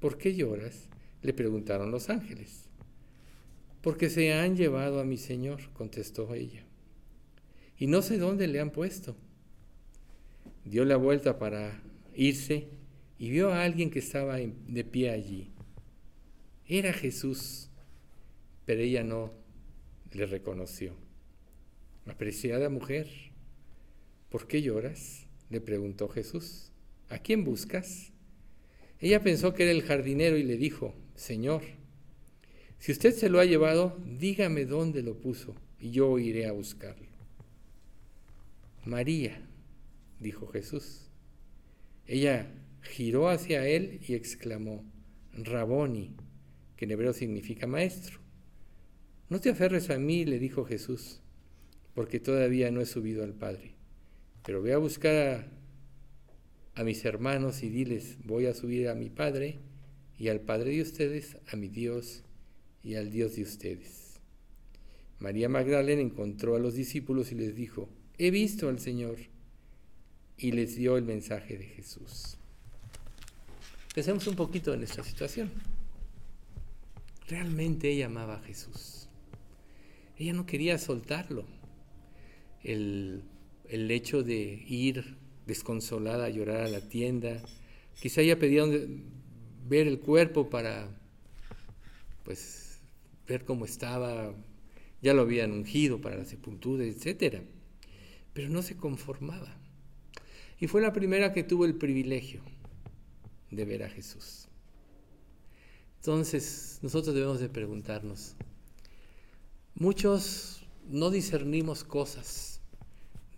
¿por 0.00 0.16
qué 0.16 0.34
lloras? 0.34 0.88
le 1.20 1.34
preguntaron 1.34 1.90
los 1.90 2.08
ángeles. 2.08 2.63
Porque 3.84 4.08
se 4.08 4.32
han 4.32 4.56
llevado 4.56 4.98
a 4.98 5.04
mi 5.04 5.18
Señor, 5.18 5.60
contestó 5.74 6.34
ella. 6.34 6.64
Y 7.78 7.86
no 7.86 8.00
sé 8.00 8.16
dónde 8.16 8.48
le 8.48 8.58
han 8.58 8.70
puesto. 8.70 9.14
Dio 10.64 10.86
la 10.86 10.96
vuelta 10.96 11.38
para 11.38 11.82
irse 12.14 12.68
y 13.18 13.28
vio 13.28 13.52
a 13.52 13.62
alguien 13.62 13.90
que 13.90 13.98
estaba 13.98 14.38
de 14.38 14.84
pie 14.84 15.10
allí. 15.10 15.50
Era 16.66 16.94
Jesús, 16.94 17.68
pero 18.64 18.80
ella 18.80 19.04
no 19.04 19.34
le 20.12 20.24
reconoció. 20.24 20.94
Apreciada 22.06 22.70
mujer, 22.70 23.06
¿por 24.30 24.48
qué 24.48 24.62
lloras? 24.62 25.26
le 25.50 25.60
preguntó 25.60 26.08
Jesús. 26.08 26.72
¿A 27.10 27.18
quién 27.18 27.44
buscas? 27.44 28.12
Ella 28.98 29.22
pensó 29.22 29.52
que 29.52 29.64
era 29.64 29.72
el 29.72 29.82
jardinero 29.82 30.38
y 30.38 30.42
le 30.42 30.56
dijo, 30.56 30.94
Señor, 31.16 31.60
si 32.84 32.92
usted 32.92 33.14
se 33.14 33.30
lo 33.30 33.40
ha 33.40 33.46
llevado, 33.46 33.96
dígame 34.04 34.66
dónde 34.66 35.02
lo 35.02 35.16
puso 35.16 35.54
y 35.80 35.90
yo 35.90 36.18
iré 36.18 36.46
a 36.46 36.52
buscarlo. 36.52 37.06
María, 38.84 39.40
dijo 40.20 40.48
Jesús. 40.48 41.08
Ella 42.06 42.46
giró 42.82 43.30
hacia 43.30 43.66
él 43.66 44.00
y 44.06 44.12
exclamó, 44.12 44.84
Raboni, 45.32 46.14
que 46.76 46.84
en 46.84 46.90
hebreo 46.90 47.14
significa 47.14 47.66
maestro. 47.66 48.20
No 49.30 49.40
te 49.40 49.48
aferres 49.48 49.88
a 49.88 49.98
mí, 49.98 50.26
le 50.26 50.38
dijo 50.38 50.66
Jesús, 50.66 51.22
porque 51.94 52.20
todavía 52.20 52.70
no 52.70 52.82
he 52.82 52.86
subido 52.86 53.24
al 53.24 53.32
Padre, 53.32 53.76
pero 54.44 54.60
voy 54.60 54.72
a 54.72 54.76
buscar 54.76 55.48
a, 56.74 56.80
a 56.82 56.84
mis 56.84 57.02
hermanos 57.06 57.62
y 57.62 57.70
diles, 57.70 58.18
voy 58.26 58.44
a 58.44 58.52
subir 58.52 58.90
a 58.90 58.94
mi 58.94 59.08
Padre 59.08 59.60
y 60.18 60.28
al 60.28 60.40
Padre 60.40 60.72
de 60.72 60.82
ustedes, 60.82 61.38
a 61.50 61.56
mi 61.56 61.68
Dios 61.70 62.24
y 62.84 62.96
al 62.96 63.10
Dios 63.10 63.36
de 63.36 63.42
ustedes. 63.42 64.20
María 65.18 65.48
Magdalena 65.48 66.02
encontró 66.02 66.54
a 66.54 66.58
los 66.58 66.74
discípulos 66.74 67.32
y 67.32 67.34
les 67.34 67.56
dijo, 67.56 67.88
he 68.18 68.30
visto 68.30 68.68
al 68.68 68.78
Señor, 68.78 69.16
y 70.36 70.52
les 70.52 70.76
dio 70.76 70.96
el 70.96 71.04
mensaje 71.04 71.56
de 71.56 71.64
Jesús. 71.64 72.36
Pensemos 73.94 74.26
un 74.26 74.34
poquito 74.34 74.74
en 74.74 74.82
esta 74.82 75.04
situación. 75.04 75.50
Realmente 77.28 77.90
ella 77.90 78.06
amaba 78.06 78.36
a 78.36 78.42
Jesús. 78.42 79.08
Ella 80.18 80.32
no 80.32 80.46
quería 80.46 80.78
soltarlo. 80.78 81.44
El, 82.62 83.22
el 83.68 83.90
hecho 83.90 84.22
de 84.22 84.64
ir 84.66 85.16
desconsolada 85.46 86.26
a 86.26 86.30
llorar 86.30 86.62
a 86.62 86.68
la 86.68 86.88
tienda, 86.88 87.42
quizá 88.00 88.22
ella 88.22 88.38
pedía 88.38 88.64
ver 89.68 89.86
el 89.86 90.00
cuerpo 90.00 90.50
para 90.50 90.88
pues 92.24 92.63
ver 93.26 93.44
cómo 93.44 93.64
estaba, 93.64 94.34
ya 95.02 95.14
lo 95.14 95.22
habían 95.22 95.52
ungido 95.52 96.00
para 96.00 96.16
la 96.16 96.24
sepultura, 96.24 96.84
etcétera, 96.84 97.42
pero 98.32 98.48
no 98.48 98.62
se 98.62 98.76
conformaba. 98.76 99.56
Y 100.58 100.66
fue 100.66 100.82
la 100.82 100.92
primera 100.92 101.32
que 101.32 101.44
tuvo 101.44 101.64
el 101.64 101.74
privilegio 101.74 102.42
de 103.50 103.64
ver 103.64 103.82
a 103.82 103.88
Jesús. 103.88 104.48
Entonces, 105.96 106.78
nosotros 106.82 107.14
debemos 107.14 107.40
de 107.40 107.48
preguntarnos, 107.48 108.36
muchos 109.74 110.66
no 110.88 111.10
discernimos 111.10 111.82
cosas 111.82 112.60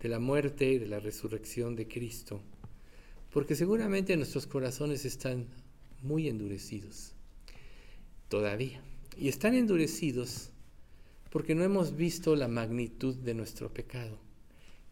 de 0.01 0.09
la 0.09 0.19
muerte 0.19 0.71
y 0.73 0.77
de 0.77 0.87
la 0.87 0.99
resurrección 0.99 1.75
de 1.75 1.87
Cristo, 1.87 2.41
porque 3.31 3.55
seguramente 3.55 4.15
nuestros 4.17 4.47
corazones 4.47 5.05
están 5.05 5.47
muy 6.01 6.27
endurecidos 6.27 7.13
todavía. 8.27 8.81
Y 9.19 9.29
están 9.29 9.55
endurecidos 9.55 10.51
porque 11.31 11.55
no 11.55 11.63
hemos 11.63 11.95
visto 11.95 12.35
la 12.35 12.47
magnitud 12.47 13.15
de 13.15 13.33
nuestro 13.33 13.73
pecado, 13.73 14.19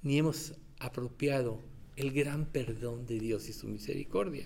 ni 0.02 0.18
hemos 0.18 0.54
apropiado 0.80 1.62
el 1.96 2.12
gran 2.12 2.46
perdón 2.46 3.06
de 3.06 3.20
Dios 3.20 3.48
y 3.50 3.54
su 3.54 3.68
misericordia. 3.68 4.46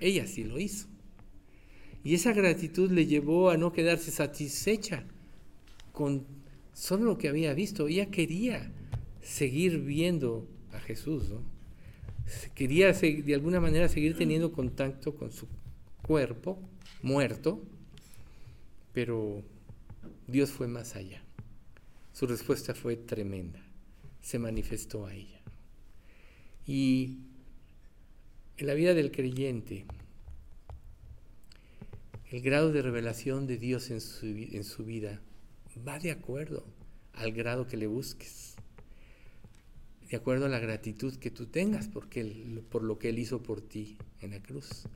Ella 0.00 0.26
sí 0.26 0.44
lo 0.44 0.58
hizo. 0.58 0.86
Y 2.04 2.14
esa 2.14 2.32
gratitud 2.32 2.90
le 2.90 3.06
llevó 3.06 3.50
a 3.50 3.56
no 3.56 3.72
quedarse 3.72 4.10
satisfecha 4.10 5.04
con 5.92 6.26
solo 6.74 7.04
lo 7.04 7.18
que 7.18 7.28
había 7.28 7.54
visto. 7.54 7.88
Ella 7.88 8.10
quería 8.10 8.70
seguir 9.22 9.78
viendo 9.80 10.46
a 10.72 10.80
Jesús, 10.80 11.30
¿no? 11.30 11.42
Quería 12.54 12.92
de 12.92 13.34
alguna 13.34 13.60
manera 13.60 13.88
seguir 13.88 14.16
teniendo 14.16 14.52
contacto 14.52 15.14
con 15.14 15.32
su 15.32 15.46
cuerpo 16.02 16.58
muerto, 17.02 17.62
pero 18.94 19.42
Dios 20.26 20.50
fue 20.50 20.68
más 20.68 20.96
allá. 20.96 21.22
Su 22.12 22.26
respuesta 22.26 22.74
fue 22.74 22.96
tremenda. 22.96 23.60
Se 24.22 24.38
manifestó 24.38 25.04
a 25.04 25.12
ella. 25.12 25.40
Y 26.66 27.18
en 28.56 28.66
la 28.66 28.74
vida 28.74 28.94
del 28.94 29.10
creyente, 29.10 29.84
el 32.30 32.40
grado 32.40 32.72
de 32.72 32.80
revelación 32.80 33.46
de 33.46 33.58
Dios 33.58 33.90
en 33.90 34.00
su, 34.00 34.26
en 34.26 34.64
su 34.64 34.84
vida 34.84 35.20
va 35.86 35.98
de 35.98 36.12
acuerdo 36.12 36.64
al 37.12 37.32
grado 37.32 37.66
que 37.66 37.76
le 37.76 37.86
busques, 37.86 38.54
de 40.08 40.16
acuerdo 40.16 40.46
a 40.46 40.48
la 40.48 40.60
gratitud 40.60 41.16
que 41.16 41.30
tú 41.30 41.46
tengas 41.46 41.88
porque 41.88 42.62
por 42.70 42.82
lo 42.84 42.98
que 42.98 43.08
Él 43.08 43.18
hizo 43.18 43.42
por 43.42 43.60
ti 43.60 43.98
en 44.20 44.30
la 44.30 44.40
cruz. 44.40 44.86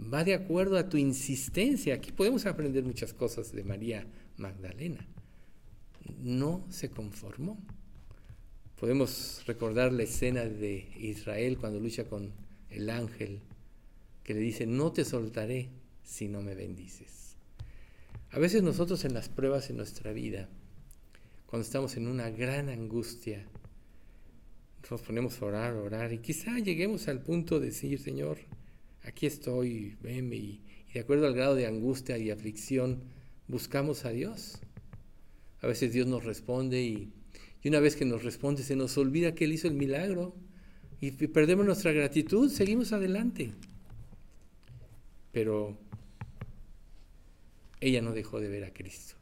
Va 0.00 0.24
de 0.24 0.34
acuerdo 0.34 0.78
a 0.78 0.88
tu 0.88 0.96
insistencia. 0.96 1.94
Aquí 1.94 2.12
podemos 2.12 2.46
aprender 2.46 2.84
muchas 2.84 3.12
cosas 3.12 3.52
de 3.52 3.64
María 3.64 4.06
Magdalena. 4.38 5.06
No 6.22 6.64
se 6.70 6.90
conformó. 6.90 7.58
Podemos 8.78 9.42
recordar 9.46 9.92
la 9.92 10.04
escena 10.04 10.44
de 10.44 10.88
Israel 10.98 11.58
cuando 11.58 11.80
lucha 11.80 12.04
con 12.04 12.32
el 12.70 12.88
ángel 12.88 13.40
que 14.24 14.32
le 14.32 14.40
dice, 14.40 14.66
no 14.66 14.92
te 14.92 15.04
soltaré 15.04 15.68
si 16.02 16.28
no 16.28 16.40
me 16.40 16.54
bendices. 16.54 17.36
A 18.30 18.38
veces 18.38 18.62
nosotros 18.62 19.04
en 19.04 19.12
las 19.12 19.28
pruebas 19.28 19.70
en 19.70 19.76
nuestra 19.76 20.12
vida, 20.12 20.48
cuando 21.46 21.66
estamos 21.66 21.96
en 21.96 22.06
una 22.06 22.30
gran 22.30 22.68
angustia, 22.68 23.44
nos 24.90 25.02
ponemos 25.02 25.40
a 25.40 25.44
orar, 25.44 25.74
orar, 25.74 26.12
y 26.12 26.18
quizá 26.18 26.58
lleguemos 26.58 27.08
al 27.08 27.20
punto 27.20 27.60
de 27.60 27.66
decir, 27.66 27.98
Señor, 28.00 28.38
aquí 29.04 29.26
estoy, 29.26 29.96
venme, 30.02 30.36
y, 30.36 30.60
de 30.92 31.00
acuerdo 31.00 31.26
al 31.26 31.34
grado 31.34 31.54
de 31.54 31.66
angustia 31.66 32.18
y 32.18 32.30
aflicción, 32.30 33.02
buscamos 33.48 34.04
a 34.04 34.10
Dios. 34.10 34.60
A 35.60 35.66
veces 35.66 35.92
Dios 35.92 36.06
nos 36.06 36.24
responde 36.24 36.82
y 36.82 37.12
y 37.62 37.68
una 37.68 37.80
vez 37.80 37.96
que 37.96 38.04
nos 38.04 38.24
responde, 38.24 38.62
se 38.62 38.76
nos 38.76 38.96
olvida 38.96 39.34
que 39.34 39.44
Él 39.44 39.52
hizo 39.52 39.68
el 39.68 39.74
milagro 39.74 40.34
y 41.00 41.10
perdemos 41.10 41.66
nuestra 41.66 41.92
gratitud, 41.92 42.50
seguimos 42.50 42.92
adelante. 42.92 43.52
Pero 45.32 45.78
ella 47.80 48.02
no 48.02 48.12
dejó 48.12 48.40
de 48.40 48.48
ver 48.48 48.64
a 48.64 48.72
Cristo. 48.72 49.16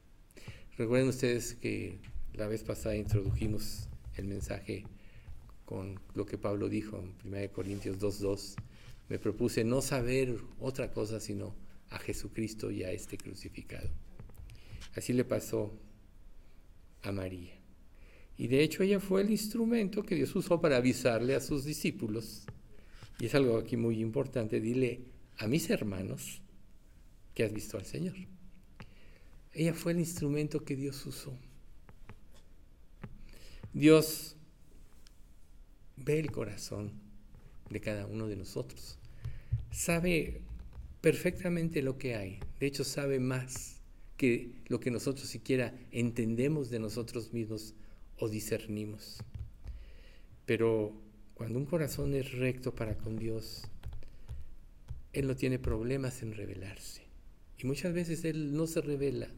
Recuerden 0.76 1.08
ustedes 1.08 1.54
que 1.54 1.98
la 2.34 2.46
vez 2.46 2.62
pasada 2.62 2.96
introdujimos 2.96 3.88
el 4.16 4.26
mensaje 4.26 4.84
con 5.64 6.00
lo 6.14 6.24
que 6.24 6.38
Pablo 6.38 6.68
dijo 6.68 6.98
en 6.98 7.34
1 7.34 7.52
Corintios 7.52 7.98
2.2. 7.98 8.54
Me 9.08 9.18
propuse 9.18 9.64
no 9.64 9.80
saber 9.80 10.36
otra 10.60 10.92
cosa 10.92 11.20
sino 11.20 11.54
a 11.90 11.98
Jesucristo 11.98 12.70
y 12.70 12.84
a 12.84 12.92
este 12.92 13.16
crucificado. 13.16 13.88
Así 14.94 15.12
le 15.12 15.24
pasó 15.24 15.72
a 17.02 17.12
María. 17.12 17.54
Y 18.36 18.48
de 18.48 18.62
hecho 18.62 18.82
ella 18.82 19.00
fue 19.00 19.22
el 19.22 19.30
instrumento 19.30 20.02
que 20.02 20.14
Dios 20.14 20.34
usó 20.36 20.60
para 20.60 20.76
avisarle 20.76 21.34
a 21.34 21.40
sus 21.40 21.64
discípulos. 21.64 22.46
Y 23.18 23.26
es 23.26 23.34
algo 23.34 23.56
aquí 23.56 23.76
muy 23.76 24.00
importante, 24.00 24.60
dile 24.60 25.06
a 25.38 25.48
mis 25.48 25.70
hermanos 25.70 26.40
que 27.34 27.44
has 27.44 27.52
visto 27.52 27.76
al 27.76 27.84
Señor. 27.84 28.16
Ella 29.52 29.74
fue 29.74 29.92
el 29.92 29.98
instrumento 29.98 30.64
que 30.64 30.76
Dios 30.76 31.04
usó. 31.06 31.36
Dios 33.72 34.36
ve 35.96 36.20
el 36.20 36.30
corazón 36.30 36.92
de 37.70 37.80
cada 37.80 38.06
uno 38.06 38.26
de 38.26 38.36
nosotros. 38.36 38.98
Sabe 39.70 40.40
perfectamente 41.00 41.82
lo 41.82 41.98
que 41.98 42.14
hay. 42.14 42.40
De 42.60 42.66
hecho, 42.66 42.84
sabe 42.84 43.20
más 43.20 43.80
que 44.16 44.50
lo 44.66 44.80
que 44.80 44.90
nosotros 44.90 45.28
siquiera 45.28 45.74
entendemos 45.92 46.70
de 46.70 46.80
nosotros 46.80 47.32
mismos 47.32 47.74
o 48.18 48.28
discernimos. 48.28 49.18
Pero 50.44 50.92
cuando 51.34 51.58
un 51.58 51.66
corazón 51.66 52.14
es 52.14 52.32
recto 52.32 52.74
para 52.74 52.96
con 52.96 53.16
Dios, 53.16 53.62
Él 55.12 55.26
no 55.28 55.36
tiene 55.36 55.58
problemas 55.58 56.22
en 56.22 56.34
revelarse. 56.34 57.02
Y 57.58 57.66
muchas 57.66 57.92
veces 57.92 58.24
Él 58.24 58.54
no 58.54 58.66
se 58.66 58.80
revela 58.80 59.28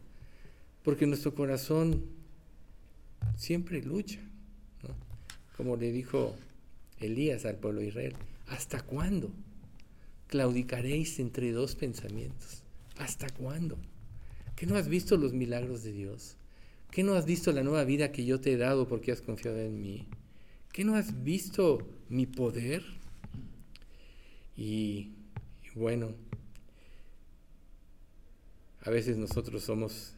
porque 0.82 1.06
nuestro 1.06 1.34
corazón 1.34 2.04
siempre 3.36 3.82
lucha. 3.82 4.20
Como 5.56 5.76
le 5.76 5.92
dijo 5.92 6.34
Elías 7.00 7.44
al 7.44 7.56
pueblo 7.56 7.80
de 7.80 7.88
Israel, 7.88 8.14
¿hasta 8.46 8.80
cuándo 8.82 9.30
claudicaréis 10.26 11.18
entre 11.18 11.52
dos 11.52 11.74
pensamientos? 11.74 12.62
¿Hasta 12.98 13.28
cuándo? 13.30 13.78
¿Que 14.56 14.66
no 14.66 14.76
has 14.76 14.88
visto 14.88 15.16
los 15.16 15.32
milagros 15.32 15.82
de 15.82 15.92
Dios? 15.92 16.36
¿Qué 16.90 17.02
no 17.02 17.14
has 17.14 17.24
visto 17.24 17.52
la 17.52 17.62
nueva 17.62 17.84
vida 17.84 18.12
que 18.12 18.24
yo 18.24 18.40
te 18.40 18.52
he 18.52 18.56
dado 18.56 18.86
porque 18.86 19.12
has 19.12 19.22
confiado 19.22 19.58
en 19.58 19.80
mí? 19.80 20.06
¿Qué 20.72 20.84
no 20.84 20.94
has 20.94 21.24
visto 21.24 21.86
mi 22.08 22.26
poder? 22.26 22.84
Y, 24.56 25.12
y 25.64 25.70
bueno, 25.78 26.14
a 28.82 28.90
veces 28.90 29.16
nosotros 29.16 29.62
somos 29.62 30.14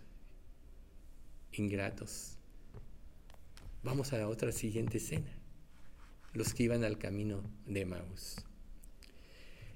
ingratos. 1.52 2.36
Vamos 3.82 4.12
a 4.12 4.18
la 4.18 4.28
otra 4.28 4.52
siguiente 4.52 4.98
escena, 4.98 5.30
los 6.34 6.54
que 6.54 6.64
iban 6.64 6.84
al 6.84 6.98
camino 6.98 7.42
de 7.66 7.84
Maús. 7.84 8.36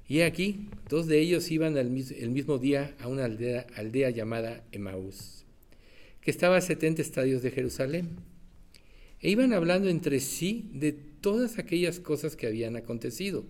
Y 0.08 0.20
aquí, 0.20 0.68
dos 0.88 1.06
de 1.06 1.20
ellos 1.20 1.50
iban 1.50 1.76
el 1.76 1.90
mismo 1.90 2.58
día 2.58 2.94
a 3.00 3.08
una 3.08 3.24
aldea, 3.24 3.66
aldea 3.76 4.10
llamada 4.10 4.64
Emaús 4.72 5.36
que 6.26 6.32
estaba 6.32 6.56
a 6.56 6.60
70 6.60 7.02
estadios 7.02 7.40
de 7.42 7.52
Jerusalén. 7.52 8.16
E 9.20 9.30
iban 9.30 9.52
hablando 9.52 9.88
entre 9.88 10.18
sí 10.18 10.68
de 10.74 10.90
todas 10.90 11.60
aquellas 11.60 12.00
cosas 12.00 12.34
que 12.34 12.48
habían 12.48 12.74
acontecido. 12.74 13.44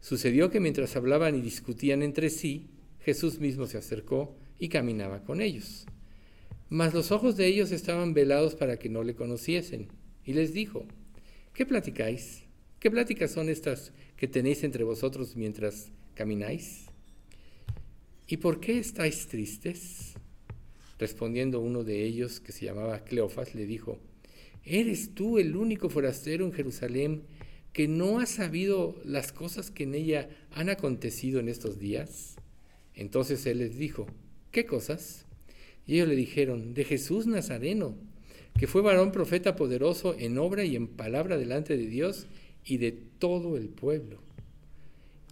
Sucedió 0.00 0.50
que 0.50 0.58
mientras 0.58 0.96
hablaban 0.96 1.36
y 1.36 1.40
discutían 1.40 2.02
entre 2.02 2.28
sí, 2.30 2.66
Jesús 3.04 3.38
mismo 3.38 3.68
se 3.68 3.78
acercó 3.78 4.34
y 4.58 4.68
caminaba 4.68 5.22
con 5.22 5.40
ellos. 5.40 5.86
Mas 6.70 6.92
los 6.92 7.12
ojos 7.12 7.36
de 7.36 7.46
ellos 7.46 7.70
estaban 7.70 8.14
velados 8.14 8.56
para 8.56 8.80
que 8.80 8.88
no 8.88 9.04
le 9.04 9.14
conociesen. 9.14 9.86
Y 10.24 10.32
les 10.32 10.52
dijo, 10.52 10.86
¿qué 11.56 11.64
platicáis? 11.64 12.42
¿Qué 12.78 12.90
pláticas 12.90 13.30
son 13.30 13.48
estas 13.48 13.90
que 14.18 14.28
tenéis 14.28 14.62
entre 14.62 14.84
vosotros 14.84 15.36
mientras 15.36 15.90
camináis? 16.14 16.84
¿Y 18.28 18.36
por 18.36 18.60
qué 18.60 18.78
estáis 18.78 19.26
tristes? 19.26 20.12
Respondiendo 20.98 21.60
uno 21.60 21.82
de 21.82 22.04
ellos, 22.04 22.40
que 22.40 22.52
se 22.52 22.66
llamaba 22.66 23.04
Cleofas, 23.04 23.54
le 23.54 23.64
dijo, 23.64 23.98
¿eres 24.64 25.14
tú 25.14 25.38
el 25.38 25.56
único 25.56 25.88
forastero 25.88 26.44
en 26.44 26.52
Jerusalén 26.52 27.22
que 27.72 27.88
no 27.88 28.20
ha 28.20 28.26
sabido 28.26 29.00
las 29.02 29.32
cosas 29.32 29.70
que 29.70 29.84
en 29.84 29.94
ella 29.94 30.28
han 30.52 30.68
acontecido 30.68 31.40
en 31.40 31.48
estos 31.48 31.78
días? 31.78 32.36
Entonces 32.94 33.46
él 33.46 33.58
les 33.58 33.78
dijo, 33.78 34.06
¿qué 34.50 34.66
cosas? 34.66 35.24
Y 35.86 35.94
ellos 35.94 36.08
le 36.08 36.16
dijeron, 36.16 36.74
de 36.74 36.84
Jesús 36.84 37.26
Nazareno, 37.26 37.96
que 38.58 38.66
fue 38.66 38.82
varón 38.82 39.12
profeta 39.12 39.56
poderoso 39.56 40.14
en 40.18 40.38
obra 40.38 40.64
y 40.64 40.76
en 40.76 40.88
palabra 40.88 41.36
delante 41.36 41.76
de 41.76 41.86
Dios 41.86 42.26
y 42.64 42.78
de 42.78 42.92
todo 42.92 43.56
el 43.56 43.68
pueblo 43.68 44.26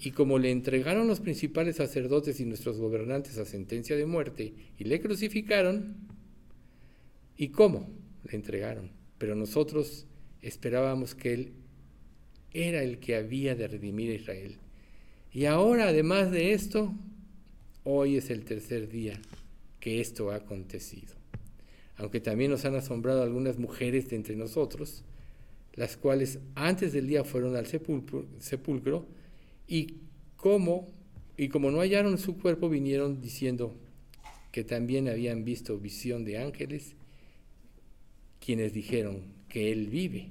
y 0.07 0.11
como 0.11 0.39
le 0.39 0.51
entregaron 0.51 1.07
los 1.07 1.21
principales 1.21 1.77
sacerdotes 1.77 2.39
y 2.39 2.45
nuestros 2.45 2.79
gobernantes 2.79 3.39
a 3.39 3.47
sentencia 3.47 3.97
de 3.97 4.05
muerte 4.05 4.53
y 4.79 4.85
le 4.85 5.01
crucificaron, 5.01 5.97
¿y 7.37 7.49
cómo 7.49 7.89
le 8.25 8.37
entregaron? 8.37 8.91
Pero 9.17 9.35
nosotros 9.35 10.07
esperábamos 10.43 11.15
que 11.15 11.33
Él 11.33 11.53
era 12.53 12.83
el 12.83 12.99
que 12.99 13.17
había 13.17 13.55
de 13.55 13.67
redimir 13.67 14.11
a 14.11 14.15
Israel. 14.15 14.57
Y 15.33 15.47
ahora, 15.47 15.89
además 15.89 16.31
de 16.31 16.53
esto, 16.53 16.93
hoy 17.83 18.17
es 18.19 18.29
el 18.29 18.45
tercer 18.45 18.89
día 18.89 19.21
que 19.81 20.01
esto 20.01 20.31
ha 20.31 20.37
acontecido. 20.37 21.15
Aunque 21.97 22.21
también 22.21 22.51
nos 22.51 22.65
han 22.65 22.75
asombrado 22.75 23.23
algunas 23.23 23.59
mujeres 23.59 24.09
de 24.09 24.17
entre 24.17 24.37
nosotros, 24.37 25.05
las 25.75 25.97
cuales 25.97 26.39
antes 26.55 26.93
del 26.93 27.07
día 27.07 27.25
fueron 27.25 27.57
al 27.57 27.67
sepulcro, 27.67 29.07
y 29.67 29.95
como, 30.37 30.89
y 31.37 31.49
como 31.49 31.71
no 31.71 31.81
hallaron 31.81 32.19
su 32.19 32.37
cuerpo, 32.37 32.69
vinieron 32.69 33.21
diciendo 33.21 33.75
que 34.53 34.63
también 34.63 35.09
habían 35.09 35.45
visto 35.45 35.79
visión 35.79 36.25
de 36.25 36.39
ángeles, 36.39 36.95
quienes 38.39 38.73
dijeron 38.73 39.23
que 39.49 39.73
Él 39.73 39.89
vive. 39.89 40.31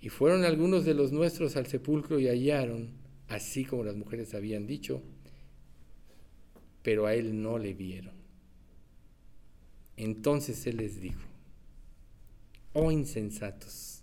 Y 0.00 0.08
fueron 0.08 0.44
algunos 0.44 0.84
de 0.84 0.94
los 0.94 1.12
nuestros 1.12 1.56
al 1.56 1.66
sepulcro 1.66 2.18
y 2.18 2.26
hallaron, 2.26 2.90
así 3.28 3.64
como 3.64 3.84
las 3.84 3.96
mujeres 3.96 4.34
habían 4.34 4.66
dicho, 4.66 5.02
pero 6.82 7.06
a 7.06 7.14
Él 7.14 7.40
no 7.40 7.58
le 7.58 7.72
vieron. 7.72 8.23
Entonces 9.96 10.66
Él 10.66 10.78
les 10.78 11.00
dijo, 11.00 11.20
oh 12.72 12.90
insensatos, 12.90 14.02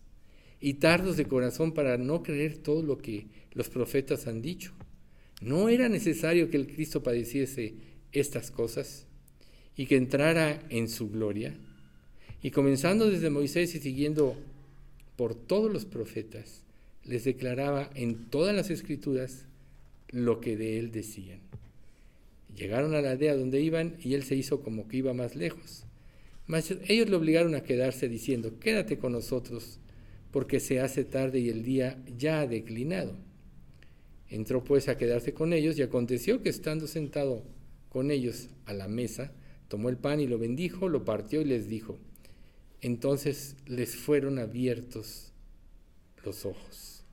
y 0.60 0.76
tardos 0.76 1.18
de 1.18 1.26
corazón 1.26 1.74
para 1.74 1.98
no 1.98 2.24
creer 2.24 2.58
todo 2.58 2.84
lo 2.84 2.98
que 2.98 3.28
los 3.54 3.70
profetas 3.70 4.28
han 4.28 4.42
dicho. 4.42 4.74
¿No 5.42 5.70
era 5.70 5.90
necesario 5.90 6.50
que 6.50 6.58
el 6.58 6.68
Cristo 6.68 7.02
padeciese 7.02 7.74
estas 8.12 8.52
cosas 8.52 9.08
y 9.76 9.88
que 9.88 9.98
entrara 9.98 10.62
en 10.70 10.88
su 10.88 11.10
gloria? 11.10 11.56
Y 12.44 12.52
comenzando 12.52 13.10
desde 13.10 13.30
Moisés 13.30 13.74
y 13.76 13.80
siguiendo 13.80 14.38
por 15.16 15.36
todos 15.36 15.72
los 15.72 15.86
profetas, 15.86 16.64
les 17.04 17.24
declaraba 17.24 17.90
en 17.96 18.30
todas 18.30 18.56
las 18.56 18.70
escrituras 18.70 19.46
lo 20.10 20.40
que 20.42 20.58
de 20.58 20.78
él 20.78 20.92
decían. 20.92 21.40
Llegaron 22.56 22.94
a 22.94 23.02
la 23.02 23.12
aldea 23.12 23.36
donde 23.36 23.62
iban 23.62 23.96
y 24.00 24.14
él 24.14 24.24
se 24.24 24.36
hizo 24.36 24.62
como 24.62 24.88
que 24.88 24.98
iba 24.98 25.14
más 25.14 25.36
lejos. 25.36 25.86
Mas 26.48 26.72
ellos 26.88 27.10
le 27.10 27.16
obligaron 27.16 27.56
a 27.56 27.64
quedarse 27.64 28.10
diciendo, 28.10 28.60
quédate 28.60 28.98
con 28.98 29.14
nosotros, 29.14 29.80
porque 30.32 30.60
se 30.60 30.80
hace 30.80 31.04
tarde 31.04 31.40
y 31.40 31.50
el 31.50 31.64
día 31.64 32.04
ya 32.18 32.42
ha 32.42 32.48
declinado. 32.48 33.16
Entró 34.30 34.64
pues 34.64 34.88
a 34.88 34.98
quedarse 34.98 35.34
con 35.34 35.54
ellos 35.54 35.78
y 35.78 35.82
aconteció 35.82 36.42
que 36.42 36.50
estando 36.50 36.88
sentado 36.88 37.44
con 37.90 38.12
ellos 38.12 38.50
a 38.66 38.74
la 38.74 38.88
mesa, 38.88 39.34
tomó 39.68 39.90
el 39.90 39.98
pan 39.98 40.20
y 40.20 40.28
lo 40.28 40.40
bendijo, 40.40 40.90
lo 40.90 41.06
partió 41.06 41.42
y 41.42 41.46
les 41.46 41.68
dijo. 41.68 42.00
Entonces 42.82 43.56
les 43.66 43.96
fueron 43.96 44.40
abiertos 44.40 45.34
los 46.24 46.46
ojos 46.46 47.04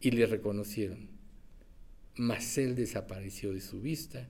y 0.00 0.10
le 0.10 0.26
reconocieron. 0.26 1.08
Mas 2.16 2.58
él 2.58 2.74
desapareció 2.74 3.52
de 3.52 3.60
su 3.60 3.80
vista 3.80 4.28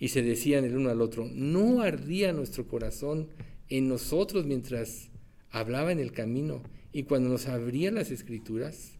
y 0.00 0.08
se 0.08 0.22
decían 0.22 0.64
el 0.64 0.76
uno 0.76 0.88
al 0.88 1.02
otro, 1.02 1.28
¿no 1.32 1.82
ardía 1.82 2.32
nuestro 2.32 2.66
corazón 2.66 3.28
en 3.68 3.86
nosotros 3.86 4.46
mientras 4.46 5.10
hablaba 5.50 5.92
en 5.92 6.00
el 6.00 6.10
camino 6.10 6.62
y 6.90 7.02
cuando 7.02 7.28
nos 7.28 7.46
abría 7.46 7.92
las 7.92 8.10
escrituras? 8.10 8.92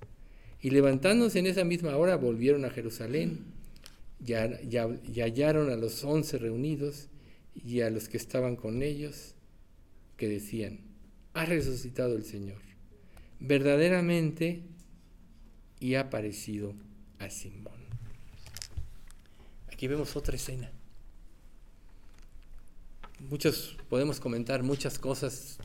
Y 0.60 0.70
levantándose 0.70 1.38
en 1.38 1.46
esa 1.46 1.64
misma 1.64 1.96
hora 1.96 2.16
volvieron 2.16 2.66
a 2.66 2.70
Jerusalén 2.70 3.46
y, 4.24 4.34
hallaron 4.34 5.70
a 5.70 5.76
los 5.76 6.04
once 6.04 6.36
reunidos 6.36 7.08
y 7.54 7.80
a 7.80 7.88
los 7.88 8.10
que 8.10 8.18
estaban 8.18 8.56
con 8.56 8.82
ellos 8.82 9.34
que 10.18 10.28
decían, 10.28 10.80
ha 11.32 11.46
resucitado 11.46 12.14
el 12.14 12.24
Señor, 12.24 12.60
verdaderamente, 13.40 14.60
y 15.80 15.94
ha 15.94 16.00
aparecido 16.00 16.74
a 17.18 17.30
Simón. 17.30 17.80
Aquí 19.72 19.88
vemos 19.88 20.14
otra 20.14 20.36
escena. 20.36 20.70
Muchos 23.28 23.76
podemos 23.90 24.18
comentar 24.18 24.62
muchas 24.62 24.98
cosas 24.98 25.58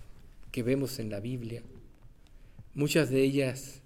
que 0.51 0.61
vemos 0.61 0.99
en 0.99 1.09
la 1.09 1.21
Biblia, 1.21 1.63
muchas 2.73 3.09
de 3.09 3.23
ellas 3.23 3.81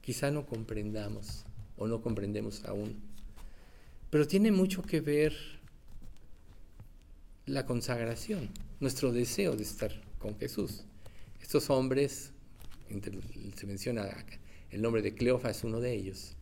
quizá 0.00 0.32
no 0.32 0.46
comprendamos 0.46 1.44
o 1.76 1.86
no 1.86 2.02
comprendemos 2.02 2.64
aún. 2.64 3.00
Pero 4.10 4.26
tiene 4.26 4.50
mucho 4.50 4.82
que 4.82 5.00
ver 5.00 5.32
la 7.46 7.66
consagración, 7.66 8.50
nuestro 8.80 9.12
deseo 9.12 9.54
de 9.54 9.62
estar 9.62 9.92
con 10.18 10.36
Jesús. 10.36 10.84
Estos 11.40 11.70
hombres, 11.70 12.32
se 13.56 13.66
menciona 13.66 14.08
el 14.70 14.82
nombre 14.82 15.02
de 15.02 15.14
Cleofas, 15.14 15.62
uno 15.62 15.80
de 15.80 15.94
ellos, 15.94 16.34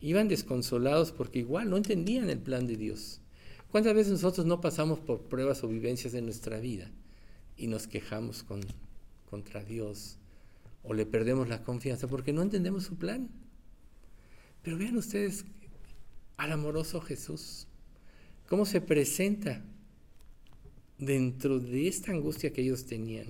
iban 0.00 0.26
desconsolados 0.26 1.12
porque 1.12 1.38
igual 1.38 1.70
no 1.70 1.76
entendían 1.76 2.28
el 2.28 2.38
plan 2.38 2.66
de 2.66 2.76
Dios. 2.76 3.20
¿Cuántas 3.70 3.94
veces 3.94 4.12
nosotros 4.12 4.46
no 4.46 4.60
pasamos 4.60 5.00
por 5.00 5.22
pruebas 5.22 5.62
o 5.64 5.68
vivencias 5.68 6.12
de 6.12 6.22
nuestra 6.22 6.58
vida 6.60 6.90
y 7.56 7.66
nos 7.66 7.86
quejamos 7.86 8.42
con, 8.42 8.60
contra 9.28 9.64
Dios 9.64 10.18
o 10.82 10.94
le 10.94 11.04
perdemos 11.04 11.48
la 11.48 11.62
confianza 11.62 12.06
porque 12.06 12.32
no 12.32 12.42
entendemos 12.42 12.84
su 12.84 12.96
plan? 12.96 13.28
Pero 14.62 14.78
vean 14.78 14.96
ustedes 14.96 15.44
al 16.36 16.52
amoroso 16.52 17.00
Jesús, 17.00 17.66
cómo 18.48 18.66
se 18.66 18.80
presenta 18.80 19.64
dentro 20.98 21.58
de 21.58 21.88
esta 21.88 22.12
angustia 22.12 22.52
que 22.52 22.62
ellos 22.62 22.86
tenían, 22.86 23.26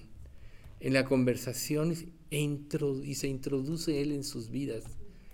en 0.81 0.93
la 0.93 1.05
conversación 1.05 1.95
e 2.31 2.41
y 2.41 3.15
se 3.15 3.29
introduce 3.29 4.03
Él 4.03 4.13
en 4.13 4.25
sus 4.25 4.51
vidas, 4.51 4.85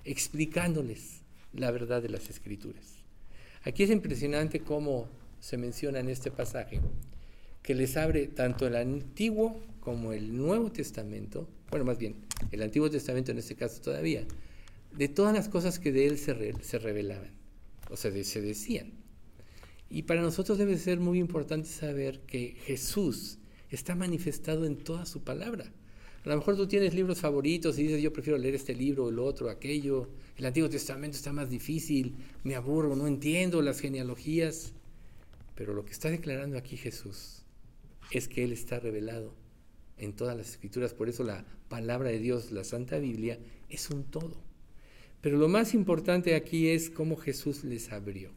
explicándoles 0.05 1.23
la 1.53 1.71
verdad 1.71 2.03
de 2.03 2.09
las 2.09 2.31
escrituras. 2.31 3.02
Aquí 3.65 3.85
es 3.85 3.91
impresionante 3.91 4.61
cómo 4.61 5.09
se 5.39 5.57
menciona 5.57 6.01
en 6.01 6.09
este 6.09 6.31
pasaje 6.31 6.81
que 7.63 7.75
les 7.75 7.97
abre 7.97 8.27
tanto 8.27 8.67
el 8.67 8.75
Antiguo 8.75 9.61
como 9.81 10.13
el 10.13 10.37
Nuevo 10.37 10.73
Testamento, 10.73 11.49
bueno, 11.71 11.85
más 11.85 11.99
bien, 11.99 12.17
el 12.51 12.63
Antiguo 12.63 12.91
Testamento 12.91 13.31
en 13.31 13.39
este 13.39 13.55
caso 13.55 13.81
todavía, 13.81 14.27
de 14.93 15.09
todas 15.09 15.33
las 15.33 15.49
cosas 15.49 15.79
que 15.79 15.93
de 15.93 16.07
Él 16.07 16.19
se, 16.19 16.79
revelaban, 16.79 17.31
o 17.91 17.97
sea, 17.97 18.11
se 18.25 18.41
decían. 18.41 18.93
Y 19.89 20.03
para 20.03 20.23
nosotros 20.23 20.59
debe 20.59 20.77
ser 20.77 20.99
muy 21.01 21.19
importante 21.19 21.69
saber 21.69 22.21
que 22.21 22.57
Jesús 22.65 23.39
está 23.71 23.95
manifestado 23.95 24.65
en 24.65 24.77
toda 24.77 25.07
su 25.07 25.23
palabra. 25.23 25.73
A 26.25 26.29
lo 26.29 26.37
mejor 26.37 26.57
tú 26.57 26.69
tienes 26.69 26.95
libros 26.95 27.19
favoritos 27.19 27.79
y 27.79 27.83
dices, 27.83 28.01
yo 28.01 28.13
prefiero 28.13 28.39
leer 28.39 28.55
este 28.55 28.75
libro, 28.75 29.09
el 29.09 29.19
otro, 29.19 29.51
aquello. 29.51 30.09
El 30.37 30.47
Antiguo 30.47 30.71
Testamento 30.71 31.17
está 31.17 31.33
más 31.33 31.51
difícil, 31.51 32.15
me 32.45 32.55
aburro, 32.55 32.95
no 32.95 33.09
entiendo 33.09 33.61
las 33.61 33.81
genealogías. 33.81 34.73
Pero 35.57 35.75
lo 35.75 35.85
que 35.85 35.93
está 35.93 36.11
declarando 36.11 36.57
aquí 36.57 36.77
Jesús 36.77 37.43
es 38.13 38.29
que 38.29 38.45
Él 38.45 38.53
está 38.53 38.79
revelado 38.79 39.35
en 39.99 40.13
todas 40.13 40.37
las 40.37 40.51
escrituras. 40.51 40.95
Por 40.95 41.09
eso 41.09 41.25
la 41.25 41.45
palabra 41.69 42.11
de 42.11 42.19
Dios, 42.19 42.53
la 42.53 42.63
Santa 42.63 42.99
Biblia, 42.99 43.39
es 43.69 43.91
un 43.91 44.05
todo. 44.05 44.37
Pero 45.21 45.39
lo 45.39 45.49
más 45.49 45.75
importante 45.75 46.35
aquí 46.35 46.69
es 46.69 46.89
cómo 46.89 47.17
Jesús 47.17 47.65
les 47.65 47.91
abrió. 47.91 48.31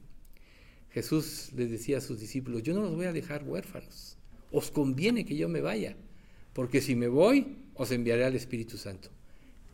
Jesús 0.90 1.52
les 1.56 1.70
decía 1.70 1.98
a 1.98 2.02
sus 2.02 2.20
discípulos, 2.20 2.64
yo 2.64 2.74
no 2.74 2.82
los 2.82 2.96
voy 2.96 3.06
a 3.06 3.12
dejar 3.12 3.44
huérfanos, 3.44 4.18
os 4.52 4.72
conviene 4.72 5.26
que 5.26 5.36
yo 5.36 5.50
me 5.50 5.60
vaya, 5.60 5.98
porque 6.54 6.80
si 6.80 6.96
me 6.96 7.10
voy, 7.10 7.58
os 7.76 7.92
enviaré 7.92 8.26
al 8.26 8.36
Espíritu 8.36 8.78
Santo. 8.78 9.10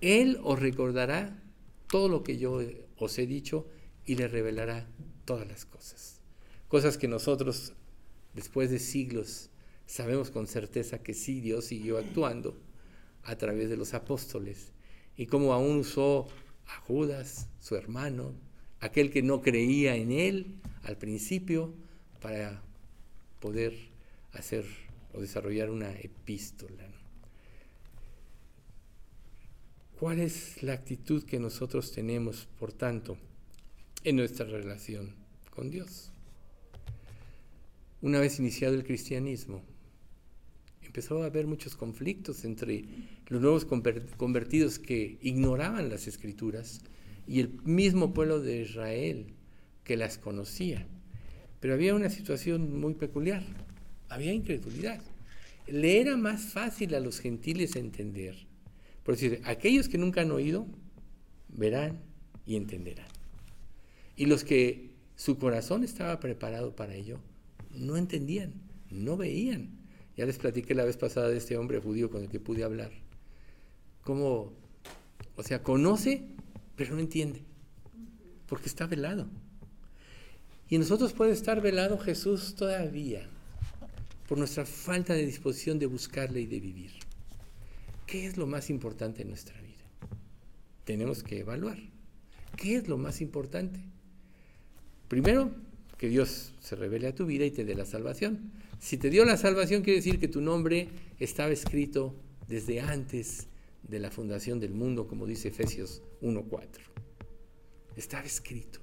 Él 0.02 0.40
os 0.44 0.60
recordará 0.60 1.42
todo 1.90 2.10
lo 2.10 2.24
que 2.24 2.38
yo 2.38 2.60
os 2.98 3.18
he 3.18 3.28
dicho 3.28 3.68
y 4.06 4.16
le 4.16 4.28
revelará 4.28 4.88
todas 5.26 5.48
las 5.48 5.66
cosas. 5.66 6.20
Cosas 6.68 6.98
que 6.98 7.08
nosotros, 7.08 7.74
después 8.34 8.70
de 8.70 8.80
siglos, 8.80 9.50
sabemos 9.86 10.32
con 10.32 10.48
certeza 10.48 11.04
que 11.04 11.14
sí, 11.14 11.42
Dios 11.42 11.66
siguió 11.66 11.98
actuando 11.98 12.58
a 13.24 13.36
través 13.36 13.70
de 13.70 13.78
los 13.78 13.94
apóstoles 13.94 14.72
y 15.18 15.28
como 15.28 15.54
aún 15.54 15.78
usó 15.78 16.28
a 16.68 16.80
Judas, 16.82 17.48
su 17.60 17.76
hermano, 17.76 18.34
aquel 18.80 19.12
que 19.12 19.22
no 19.22 19.42
creía 19.42 19.96
en 19.96 20.12
él 20.12 20.56
al 20.84 20.98
principio 20.98 21.74
para 22.22 22.64
poder 23.40 23.74
hacer 24.34 24.66
o 25.14 25.22
desarrollar 25.22 25.70
una 25.70 25.92
epístola. 25.92 26.91
¿Cuál 30.02 30.20
es 30.20 30.64
la 30.64 30.74
actitud 30.74 31.24
que 31.26 31.38
nosotros 31.38 31.92
tenemos, 31.92 32.48
por 32.58 32.74
tanto, 32.74 33.20
en 34.04 34.16
nuestra 34.16 34.48
relación 34.48 35.14
con 35.52 35.70
Dios? 35.70 36.12
Una 38.02 38.20
vez 38.20 38.40
iniciado 38.40 38.74
el 38.74 38.84
cristianismo, 38.84 39.62
empezó 40.82 41.22
a 41.22 41.28
haber 41.28 41.46
muchos 41.46 41.76
conflictos 41.76 42.46
entre 42.46 42.84
los 43.28 43.42
nuevos 43.44 43.64
convertidos 44.18 44.80
que 44.80 45.20
ignoraban 45.22 45.90
las 45.90 46.08
escrituras 46.08 46.82
y 47.28 47.42
el 47.42 47.62
mismo 47.62 48.12
pueblo 48.12 48.42
de 48.42 48.64
Israel 48.64 49.28
que 49.84 49.98
las 49.98 50.18
conocía. 50.18 50.88
Pero 51.60 51.76
había 51.76 51.94
una 51.94 52.10
situación 52.10 52.80
muy 52.80 52.96
peculiar, 52.96 53.44
había 54.10 54.34
incredulidad. 54.34 55.00
Le 55.68 56.02
era 56.02 56.18
más 56.18 56.46
fácil 56.46 56.96
a 56.96 57.00
los 57.00 57.20
gentiles 57.20 57.76
entender. 57.76 58.50
Por 59.04 59.16
decir, 59.16 59.42
aquellos 59.46 59.90
que 59.90 59.98
nunca 59.98 60.22
han 60.22 60.32
oído, 60.32 60.68
verán 61.50 62.00
y 62.46 62.56
entenderán. 62.56 63.08
Y 64.16 64.26
los 64.26 64.44
que 64.44 64.92
su 65.16 65.38
corazón 65.38 65.84
estaba 65.84 66.20
preparado 66.20 66.76
para 66.76 66.96
ello, 66.96 67.20
no 67.76 67.98
entendían, 67.98 68.54
no 68.90 69.18
veían. 69.18 69.70
Ya 70.18 70.26
les 70.26 70.38
platiqué 70.38 70.76
la 70.76 70.86
vez 70.86 70.98
pasada 70.98 71.30
de 71.30 71.38
este 71.38 71.58
hombre 71.58 71.80
judío 71.80 72.10
con 72.10 72.24
el 72.24 72.30
que 72.30 72.40
pude 72.40 72.64
hablar. 72.64 72.92
Cómo, 74.04 74.52
o 75.36 75.44
sea, 75.44 75.64
conoce, 75.64 76.24
pero 76.76 76.94
no 76.94 77.00
entiende, 77.00 77.42
porque 78.48 78.68
está 78.68 78.88
velado. 78.88 79.28
Y 80.70 80.78
nosotros 80.78 81.14
puede 81.14 81.32
estar 81.32 81.62
velado 81.62 81.98
Jesús 81.98 82.56
todavía 82.56 83.28
por 84.28 84.38
nuestra 84.38 84.66
falta 84.66 85.14
de 85.14 85.26
disposición 85.26 85.78
de 85.80 85.86
buscarle 85.86 86.42
y 86.42 86.46
de 86.46 86.60
vivir. 86.60 86.92
¿Qué 88.12 88.26
es 88.26 88.36
lo 88.36 88.46
más 88.46 88.70
importante 88.70 89.22
en 89.22 89.30
nuestra 89.30 89.56
vida? 89.62 89.86
Tenemos 90.84 91.24
que 91.24 91.40
evaluar. 91.40 91.78
¿Qué 92.58 92.76
es 92.76 92.90
lo 92.90 92.98
más 92.98 93.22
importante? 93.22 93.80
Primero, 95.08 95.50
que 95.98 96.10
Dios 96.10 96.52
se 96.60 96.76
revele 96.76 97.08
a 97.08 97.16
tu 97.16 97.26
vida 97.26 97.46
y 97.46 97.52
te 97.52 97.64
dé 97.64 97.74
la 97.74 97.86
salvación. 97.86 98.52
Si 98.82 98.98
te 98.98 99.10
dio 99.10 99.24
la 99.24 99.38
salvación, 99.38 99.82
quiere 99.82 100.00
decir 100.00 100.20
que 100.20 100.28
tu 100.28 100.42
nombre 100.42 100.90
estaba 101.20 101.54
escrito 101.54 102.14
desde 102.50 102.82
antes 102.82 103.48
de 103.88 104.00
la 104.00 104.12
fundación 104.12 104.60
del 104.60 104.74
mundo, 104.74 105.08
como 105.08 105.26
dice 105.26 105.48
Efesios 105.48 106.02
1.4. 106.22 106.66
Estaba 107.96 108.26
escrito. 108.26 108.82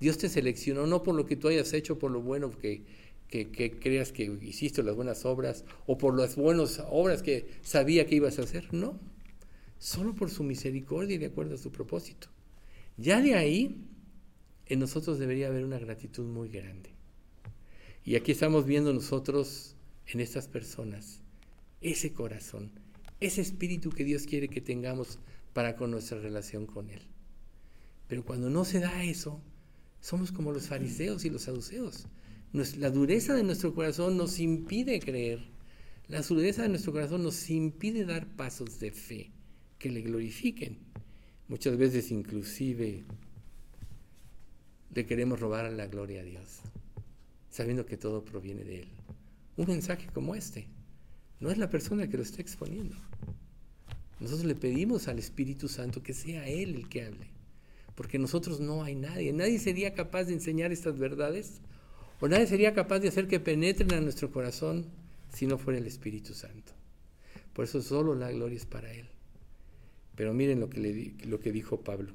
Dios 0.00 0.18
te 0.18 0.28
seleccionó 0.28 0.86
no 0.86 1.02
por 1.02 1.14
lo 1.14 1.24
que 1.24 1.36
tú 1.36 1.48
hayas 1.48 1.72
hecho, 1.72 1.98
por 1.98 2.10
lo 2.10 2.20
bueno 2.20 2.50
que, 2.50 2.82
que, 3.30 3.78
creas 3.80 4.12
que 4.12 4.24
hiciste, 4.42 4.82
las 4.82 4.96
buenas 4.96 5.24
obras, 5.24 5.64
o 5.86 5.96
por 5.96 6.18
las 6.18 6.36
buenas 6.36 6.82
obras 6.90 7.22
que 7.22 7.46
sabía 7.62 8.06
que 8.06 8.16
ibas 8.16 8.38
a 8.38 8.42
hacer. 8.42 8.72
No, 8.74 8.98
solo 9.78 10.14
por 10.14 10.30
su 10.30 10.42
misericordia 10.42 11.14
y 11.14 11.18
de 11.18 11.26
acuerdo 11.26 11.54
a 11.54 11.58
su 11.58 11.70
propósito. 11.70 12.28
Ya 12.96 13.20
de 13.22 13.34
ahí, 13.34 13.86
en 14.66 14.80
nosotros 14.80 15.18
debería 15.18 15.46
haber 15.46 15.64
una 15.64 15.78
gratitud 15.78 16.26
muy 16.26 16.48
grande. 16.48 16.90
Y 18.04 18.16
aquí 18.16 18.32
estamos 18.32 18.66
viendo 18.66 18.92
nosotros 18.92 19.76
en 20.06 20.20
estas 20.20 20.48
personas 20.48 21.20
ese 21.80 22.12
corazón, 22.12 22.70
ese 23.20 23.40
espíritu 23.40 23.90
que 23.90 24.04
Dios 24.04 24.24
quiere 24.24 24.48
que 24.48 24.60
tengamos 24.60 25.18
para 25.52 25.76
con 25.76 25.90
nuestra 25.90 26.18
relación 26.18 26.66
con 26.66 26.90
Él. 26.90 27.02
Pero 28.08 28.24
cuando 28.24 28.50
no 28.50 28.64
se 28.64 28.80
da 28.80 29.04
eso, 29.04 29.40
somos 30.00 30.32
como 30.32 30.52
los 30.52 30.66
fariseos 30.66 31.24
y 31.24 31.30
los 31.30 31.42
saduceos. 31.42 32.06
La 32.52 32.90
dureza 32.90 33.34
de 33.34 33.44
nuestro 33.44 33.74
corazón 33.74 34.16
nos 34.16 34.40
impide 34.40 34.98
creer. 34.98 35.40
La 36.08 36.22
dureza 36.22 36.62
de 36.62 36.68
nuestro 36.68 36.92
corazón 36.92 37.22
nos 37.22 37.48
impide 37.48 38.04
dar 38.04 38.26
pasos 38.26 38.80
de 38.80 38.90
fe 38.90 39.30
que 39.78 39.90
le 39.90 40.02
glorifiquen. 40.02 40.78
Muchas 41.46 41.76
veces 41.76 42.10
inclusive 42.10 43.04
le 44.92 45.06
queremos 45.06 45.38
robar 45.38 45.72
la 45.72 45.86
gloria 45.86 46.20
a 46.20 46.24
Dios, 46.24 46.60
sabiendo 47.50 47.86
que 47.86 47.96
todo 47.96 48.24
proviene 48.24 48.64
de 48.64 48.80
Él. 48.80 48.88
Un 49.56 49.66
mensaje 49.66 50.08
como 50.12 50.34
este 50.34 50.66
no 51.38 51.50
es 51.50 51.58
la 51.58 51.70
persona 51.70 52.08
que 52.08 52.16
lo 52.16 52.22
está 52.22 52.42
exponiendo. 52.42 52.96
Nosotros 54.18 54.44
le 54.44 54.54
pedimos 54.54 55.08
al 55.08 55.18
Espíritu 55.18 55.68
Santo 55.68 56.02
que 56.02 56.12
sea 56.12 56.46
Él 56.48 56.74
el 56.74 56.88
que 56.88 57.04
hable, 57.04 57.28
porque 57.94 58.18
nosotros 58.18 58.60
no 58.60 58.82
hay 58.82 58.94
nadie. 58.94 59.32
Nadie 59.32 59.58
sería 59.58 59.94
capaz 59.94 60.24
de 60.24 60.34
enseñar 60.34 60.72
estas 60.72 60.98
verdades, 60.98 61.60
o 62.20 62.28
nadie 62.28 62.46
sería 62.46 62.74
capaz 62.74 63.00
de 63.00 63.08
hacer 63.08 63.26
que 63.26 63.40
penetren 63.40 63.92
a 63.94 64.00
nuestro 64.00 64.30
corazón 64.30 64.86
si 65.32 65.46
no 65.46 65.58
fuera 65.58 65.78
el 65.78 65.86
Espíritu 65.86 66.34
Santo. 66.34 66.72
Por 67.52 67.64
eso 67.64 67.82
solo 67.82 68.14
la 68.14 68.30
gloria 68.30 68.56
es 68.56 68.66
para 68.66 68.92
Él. 68.92 69.06
Pero 70.16 70.34
miren 70.34 70.60
lo 70.60 70.68
que, 70.68 71.14
lo 71.24 71.40
que 71.40 71.52
dijo 71.52 71.80
Pablo. 71.80 72.12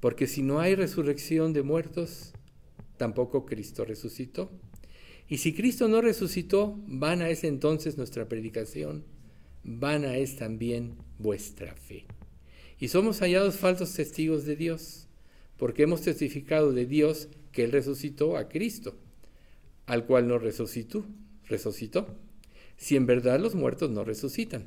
Porque 0.00 0.26
si 0.26 0.42
no 0.42 0.60
hay 0.60 0.74
resurrección 0.74 1.52
de 1.52 1.62
muertos, 1.62 2.32
tampoco 2.96 3.46
Cristo 3.46 3.84
resucitó. 3.84 4.50
Y 5.28 5.38
si 5.38 5.52
Cristo 5.52 5.88
no 5.88 6.00
resucitó, 6.00 6.78
vana 6.86 7.28
es 7.28 7.44
entonces 7.44 7.96
nuestra 7.96 8.28
predicación, 8.28 9.04
vana 9.62 10.16
es 10.16 10.36
también 10.36 10.96
vuestra 11.18 11.74
fe. 11.74 12.04
Y 12.80 12.88
somos 12.88 13.20
hallados 13.20 13.56
falsos 13.56 13.92
testigos 13.94 14.44
de 14.44 14.56
Dios, 14.56 15.06
porque 15.56 15.84
hemos 15.84 16.02
testificado 16.02 16.72
de 16.72 16.86
Dios 16.86 17.28
que 17.52 17.64
Él 17.64 17.72
resucitó 17.72 18.36
a 18.36 18.48
Cristo, 18.48 18.96
al 19.86 20.06
cual 20.06 20.26
no 20.26 20.38
resucitó, 20.38 21.06
resucitó, 21.46 22.06
si 22.76 22.96
en 22.96 23.06
verdad 23.06 23.38
los 23.38 23.54
muertos 23.54 23.90
no 23.90 24.04
resucitan. 24.04 24.66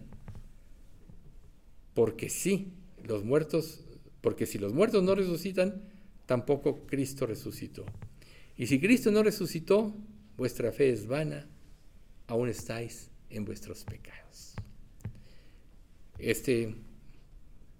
Porque 1.93 2.29
sí, 2.29 2.73
los 3.03 3.23
muertos, 3.23 3.81
porque 4.21 4.45
si 4.45 4.57
los 4.57 4.73
muertos 4.73 5.03
no 5.03 5.15
resucitan, 5.15 5.81
tampoco 6.25 6.85
Cristo 6.85 7.25
resucitó. 7.25 7.85
Y 8.57 8.67
si 8.67 8.79
Cristo 8.79 9.11
no 9.11 9.23
resucitó, 9.23 9.93
vuestra 10.37 10.71
fe 10.71 10.89
es 10.89 11.07
vana, 11.07 11.47
aún 12.27 12.49
estáis 12.49 13.09
en 13.29 13.45
vuestros 13.45 13.83
pecados. 13.83 14.55
Este 16.17 16.75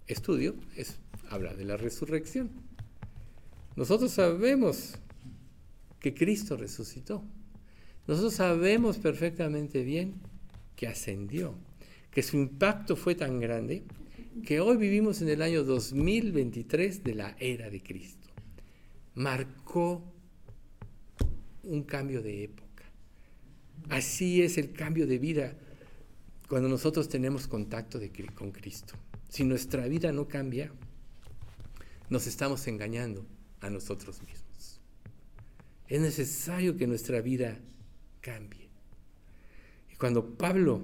estudio 0.08 0.56
es, 0.76 0.98
habla 1.30 1.54
de 1.54 1.66
la 1.66 1.78
resurrección. 1.78 2.65
Nosotros 3.76 4.12
sabemos 4.12 4.96
que 6.00 6.14
Cristo 6.14 6.56
resucitó. 6.56 7.24
Nosotros 8.08 8.36
sabemos 8.36 8.98
perfectamente 8.98 9.84
bien 9.84 10.16
que 10.76 10.88
ascendió, 10.88 11.56
que 12.12 12.24
su 12.24 12.38
impacto 12.38 12.96
fue 12.96 13.16
tan 13.16 13.40
grande 13.40 13.84
que 14.46 14.60
hoy 14.60 14.78
vivimos 14.78 15.22
en 15.22 15.30
el 15.30 15.42
año 15.42 15.64
2023 15.64 17.04
de 17.04 17.16
la 17.16 17.36
era 17.40 17.70
de 17.70 17.82
Cristo. 17.82 18.30
Marcó 19.16 20.04
un 21.64 21.84
cambio 21.84 22.22
de 22.22 22.44
época. 22.44 22.84
Así 23.90 24.42
es 24.42 24.58
el 24.58 24.72
cambio 24.72 25.08
de 25.08 25.18
vida 25.18 25.58
cuando 26.48 26.70
nosotros 26.70 27.10
tenemos 27.10 27.48
contacto 27.48 28.00
con 28.36 28.52
Cristo. 28.52 28.94
Si 29.28 29.44
nuestra 29.44 29.88
vida 29.88 30.12
no 30.12 30.28
cambia, 30.28 30.72
nos 32.10 32.28
estamos 32.28 32.68
engañando 32.68 33.26
a 33.66 33.70
nosotros 33.70 34.22
mismos. 34.22 34.80
Es 35.88 36.00
necesario 36.00 36.78
que 36.78 36.88
nuestra 36.88 37.22
vida 37.22 37.58
cambie. 38.22 38.70
Y 39.92 39.96
cuando 39.96 40.38
Pablo 40.38 40.82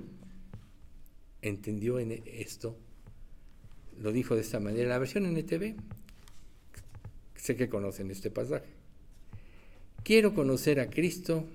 entendió 1.41 1.99
en 1.99 2.23
esto, 2.25 2.75
lo 3.99 4.11
dijo 4.11 4.35
de 4.35 4.41
esta 4.41 4.59
manera, 4.59 4.89
la 4.89 4.99
versión 4.99 5.25
NTV, 5.25 5.75
sé 7.35 7.55
que 7.55 7.69
conocen 7.69 8.09
este 8.09 8.31
pasaje. 8.31 8.69
Quiero 10.03 10.33
conocer 10.33 10.79
a 10.79 10.89
Cristo 10.89 11.45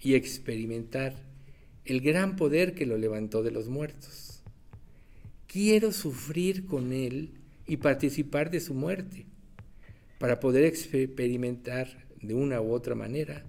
y 0.00 0.14
experimentar 0.14 1.16
el 1.84 2.00
gran 2.00 2.36
poder 2.36 2.74
que 2.74 2.86
lo 2.86 2.98
levantó 2.98 3.42
de 3.42 3.50
los 3.50 3.68
muertos. 3.68 4.42
Quiero 5.46 5.92
sufrir 5.92 6.66
con 6.66 6.92
Él 6.92 7.30
y 7.66 7.78
participar 7.78 8.50
de 8.50 8.60
su 8.60 8.74
muerte 8.74 9.26
para 10.18 10.40
poder 10.40 10.64
experimentar 10.64 12.06
de 12.20 12.34
una 12.34 12.60
u 12.60 12.72
otra 12.72 12.94
manera 12.94 13.44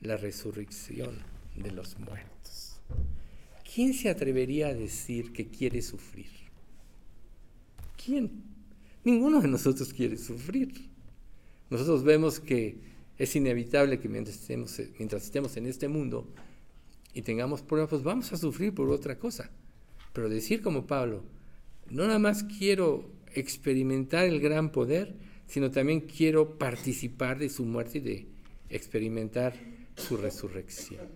la 0.00 0.16
resurrección 0.16 1.18
de 1.56 1.70
los 1.70 1.98
muertos. 1.98 2.80
¿Quién 3.72 3.94
se 3.94 4.08
atrevería 4.08 4.68
a 4.68 4.74
decir 4.74 5.32
que 5.32 5.48
quiere 5.48 5.82
sufrir? 5.82 6.30
¿Quién? 8.02 8.42
Ninguno 9.04 9.40
de 9.40 9.48
nosotros 9.48 9.92
quiere 9.92 10.16
sufrir. 10.16 10.88
Nosotros 11.68 12.02
vemos 12.02 12.40
que 12.40 12.78
es 13.16 13.36
inevitable 13.36 14.00
que 14.00 14.08
mientras 14.08 14.36
estemos, 14.36 14.80
mientras 14.98 15.24
estemos 15.24 15.56
en 15.56 15.66
este 15.66 15.88
mundo 15.88 16.26
y 17.14 17.22
tengamos 17.22 17.62
pruebas, 17.62 17.90
pues 17.90 18.02
vamos 18.02 18.32
a 18.32 18.36
sufrir 18.36 18.74
por 18.74 18.90
otra 18.90 19.18
cosa. 19.18 19.50
Pero 20.12 20.28
decir 20.28 20.62
como 20.62 20.86
Pablo, 20.86 21.22
no 21.90 22.06
nada 22.06 22.18
más 22.18 22.42
quiero 22.44 23.10
experimentar 23.34 24.26
el 24.26 24.40
gran 24.40 24.72
poder, 24.72 25.14
sino 25.50 25.72
también 25.72 26.02
quiero 26.02 26.58
participar 26.58 27.36
de 27.36 27.48
su 27.48 27.64
muerte 27.64 27.98
y 27.98 28.00
de 28.02 28.26
experimentar 28.68 29.52
su 29.96 30.16
resurrección. 30.16 31.08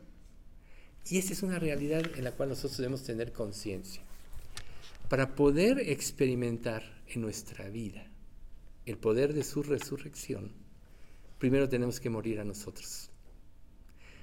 Y 1.08 1.18
esa 1.18 1.32
es 1.32 1.44
una 1.44 1.60
realidad 1.60 2.02
en 2.16 2.24
la 2.24 2.32
cual 2.32 2.48
nosotros 2.48 2.76
debemos 2.76 3.04
tener 3.04 3.32
conciencia. 3.32 4.02
Para 5.08 5.36
poder 5.36 5.78
experimentar 5.78 6.82
en 7.06 7.20
nuestra 7.20 7.68
vida 7.68 8.10
el 8.86 8.98
poder 8.98 9.34
de 9.34 9.44
su 9.44 9.62
resurrección, 9.62 10.50
primero 11.38 11.68
tenemos 11.68 12.00
que 12.00 12.10
morir 12.10 12.40
a 12.40 12.44
nosotros. 12.44 13.10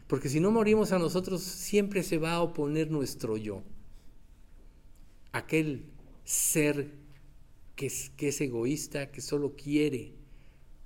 Porque 0.07 0.28
si 0.28 0.41
no 0.41 0.51
morimos 0.51 0.91
a 0.91 0.99
nosotros, 0.99 1.41
siempre 1.41 2.03
se 2.03 2.18
va 2.18 2.34
a 2.34 2.41
oponer 2.41 2.91
nuestro 2.91 3.38
yo. 3.38 3.64
Aquel 5.32 5.86
ser 6.26 7.01
que 7.82 7.88
es, 7.88 8.12
que 8.16 8.30
egoísta, 8.46 9.10
que 9.10 9.22
solo 9.22 9.56
quiere 9.56 10.14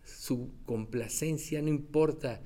su 0.06 0.50
complacencia, 0.66 1.62
no 1.62 1.68
importa 1.68 2.42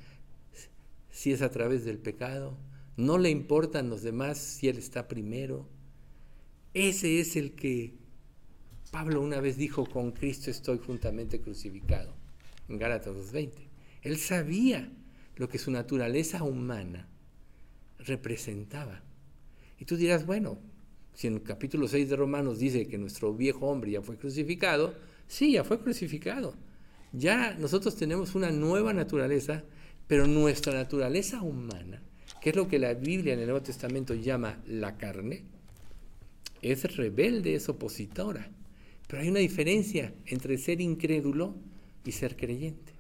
si 1.11 1.31
es 1.31 1.43
a 1.43 1.51
través 1.51 1.85
del 1.85 1.99
pecado, 1.99 2.57
no 2.97 3.19
le 3.19 3.29
importan 3.29 3.91
los 3.91 4.01
demás 4.01 4.39
si 4.39 4.67
Él 4.67 4.79
está 4.79 5.07
primero. 5.07 5.67
Ese 6.73 7.19
es 7.19 7.35
el 7.35 7.51
que 7.51 7.93
Pablo 8.89 9.21
una 9.21 9.39
vez 9.39 9.55
dijo, 9.55 9.85
con 9.85 10.13
Cristo 10.13 10.49
estoy 10.49 10.79
juntamente 10.79 11.41
crucificado, 11.41 12.15
en 12.69 12.79
Gálatas 12.79 13.15
2.20. 13.31 13.51
Él 14.01 14.17
sabía 14.17 14.91
lo 15.35 15.47
que 15.47 15.59
su 15.59 15.69
naturaleza 15.69 16.41
humana 16.41 17.07
representaba. 17.99 19.03
Y 19.77 19.85
tú 19.85 19.95
dirás, 19.95 20.25
bueno, 20.25 20.57
si 21.19 21.27
en 21.27 21.33
el 21.33 21.43
capítulo 21.43 21.85
6 21.85 22.11
de 22.11 22.15
Romanos 22.15 22.59
dice 22.59 22.87
que 22.87 22.97
nuestro 22.97 23.33
viejo 23.33 23.67
hombre 23.67 23.91
ya 23.91 24.01
fue 24.01 24.15
crucificado, 24.15 24.93
sí, 25.27 25.51
ya 25.51 25.65
fue 25.65 25.81
crucificado. 25.81 26.55
Ya 27.11 27.55
nosotros 27.55 27.97
tenemos 27.97 28.35
una 28.35 28.51
nueva 28.51 28.93
naturaleza 28.93 29.65
pero 30.07 30.27
nuestra 30.27 30.73
naturaleza 30.73 31.41
humana, 31.41 32.01
que 32.41 32.51
es 32.51 32.55
lo 32.55 32.69
que 32.69 32.79
la 32.79 32.93
Biblia 32.93 33.33
en 33.33 33.41
el 33.41 33.47
Nuevo 33.47 33.61
Testamento 33.61 34.13
llama 34.13 34.63
la 34.65 34.95
carne, 34.95 35.43
es 36.61 36.95
rebelde, 36.95 37.53
es 37.53 37.67
opositora. 37.67 38.49
Pero 39.05 39.21
hay 39.21 39.27
una 39.27 39.39
diferencia 39.39 40.13
entre 40.25 40.57
ser 40.57 40.79
incrédulo 40.79 41.53
y 42.05 42.13
ser 42.13 42.37
creyente. 42.37 42.93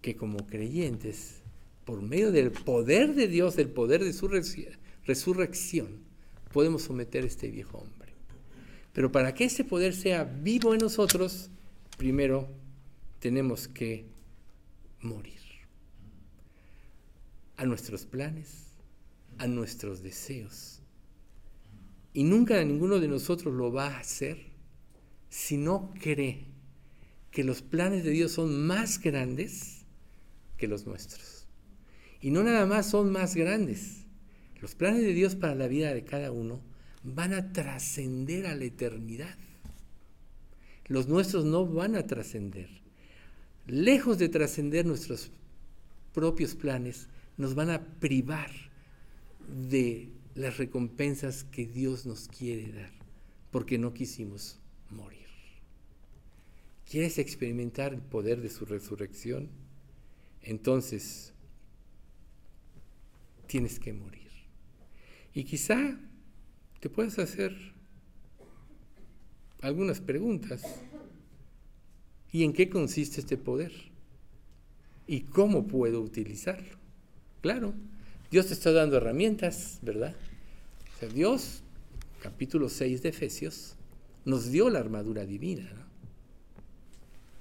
Que 0.00 0.16
como 0.16 0.46
creyentes, 0.46 1.42
por 1.84 2.00
medio 2.00 2.32
del 2.32 2.50
poder 2.50 3.14
de 3.14 3.28
Dios, 3.28 3.56
del 3.56 3.68
poder 3.68 4.02
de 4.02 4.14
su 4.14 4.28
resurrección, 5.04 6.03
podemos 6.54 6.82
someter 6.82 7.24
a 7.24 7.26
este 7.26 7.50
viejo 7.50 7.78
hombre. 7.78 8.12
Pero 8.92 9.10
para 9.10 9.34
que 9.34 9.44
ese 9.44 9.64
poder 9.64 9.92
sea 9.92 10.22
vivo 10.22 10.72
en 10.72 10.78
nosotros, 10.78 11.50
primero 11.98 12.48
tenemos 13.18 13.66
que 13.66 14.06
morir. 15.00 15.40
A 17.56 17.66
nuestros 17.66 18.06
planes, 18.06 18.68
a 19.38 19.48
nuestros 19.48 20.04
deseos. 20.04 20.78
Y 22.12 22.22
nunca 22.22 22.62
ninguno 22.64 23.00
de 23.00 23.08
nosotros 23.08 23.52
lo 23.52 23.72
va 23.72 23.88
a 23.88 23.98
hacer 23.98 24.38
si 25.30 25.56
no 25.56 25.92
cree 26.00 26.44
que 27.32 27.42
los 27.42 27.62
planes 27.62 28.04
de 28.04 28.10
Dios 28.10 28.30
son 28.30 28.64
más 28.64 29.00
grandes 29.00 29.84
que 30.56 30.68
los 30.68 30.86
nuestros. 30.86 31.48
Y 32.20 32.30
no 32.30 32.44
nada 32.44 32.64
más 32.64 32.90
son 32.90 33.10
más 33.10 33.34
grandes. 33.34 34.03
Los 34.64 34.74
planes 34.74 35.02
de 35.02 35.12
Dios 35.12 35.36
para 35.36 35.54
la 35.54 35.68
vida 35.68 35.92
de 35.92 36.04
cada 36.04 36.32
uno 36.32 36.62
van 37.02 37.34
a 37.34 37.52
trascender 37.52 38.46
a 38.46 38.56
la 38.56 38.64
eternidad. 38.64 39.36
Los 40.86 41.06
nuestros 41.06 41.44
no 41.44 41.66
van 41.66 41.96
a 41.96 42.06
trascender 42.06 42.70
lejos 43.66 44.16
de 44.16 44.30
trascender 44.30 44.86
nuestros 44.86 45.30
propios 46.14 46.54
planes, 46.54 47.08
nos 47.36 47.54
van 47.54 47.68
a 47.68 47.84
privar 47.84 48.50
de 49.68 50.08
las 50.34 50.56
recompensas 50.56 51.44
que 51.44 51.66
Dios 51.66 52.06
nos 52.06 52.26
quiere 52.28 52.72
dar, 52.72 52.92
porque 53.50 53.76
no 53.76 53.92
quisimos 53.92 54.58
morir. 54.88 55.26
¿Quieres 56.90 57.18
experimentar 57.18 57.92
el 57.92 58.00
poder 58.00 58.40
de 58.40 58.48
su 58.48 58.64
resurrección? 58.64 59.50
Entonces, 60.40 61.34
tienes 63.46 63.78
que 63.78 63.92
morir. 63.92 64.23
Y 65.34 65.44
quizá 65.44 65.98
te 66.80 66.88
puedas 66.88 67.18
hacer 67.18 67.54
algunas 69.60 70.00
preguntas. 70.00 70.62
¿Y 72.30 72.44
en 72.44 72.52
qué 72.52 72.68
consiste 72.68 73.20
este 73.20 73.36
poder? 73.36 73.72
¿Y 75.06 75.22
cómo 75.22 75.66
puedo 75.66 76.00
utilizarlo? 76.00 76.76
Claro, 77.40 77.74
Dios 78.30 78.46
te 78.46 78.54
está 78.54 78.72
dando 78.72 78.96
herramientas, 78.96 79.78
¿verdad? 79.82 80.14
O 80.94 80.98
sea, 81.00 81.08
Dios, 81.08 81.62
capítulo 82.22 82.68
6 82.68 83.02
de 83.02 83.08
Efesios, 83.10 83.74
nos 84.24 84.50
dio 84.50 84.70
la 84.70 84.78
armadura 84.78 85.26
divina. 85.26 85.70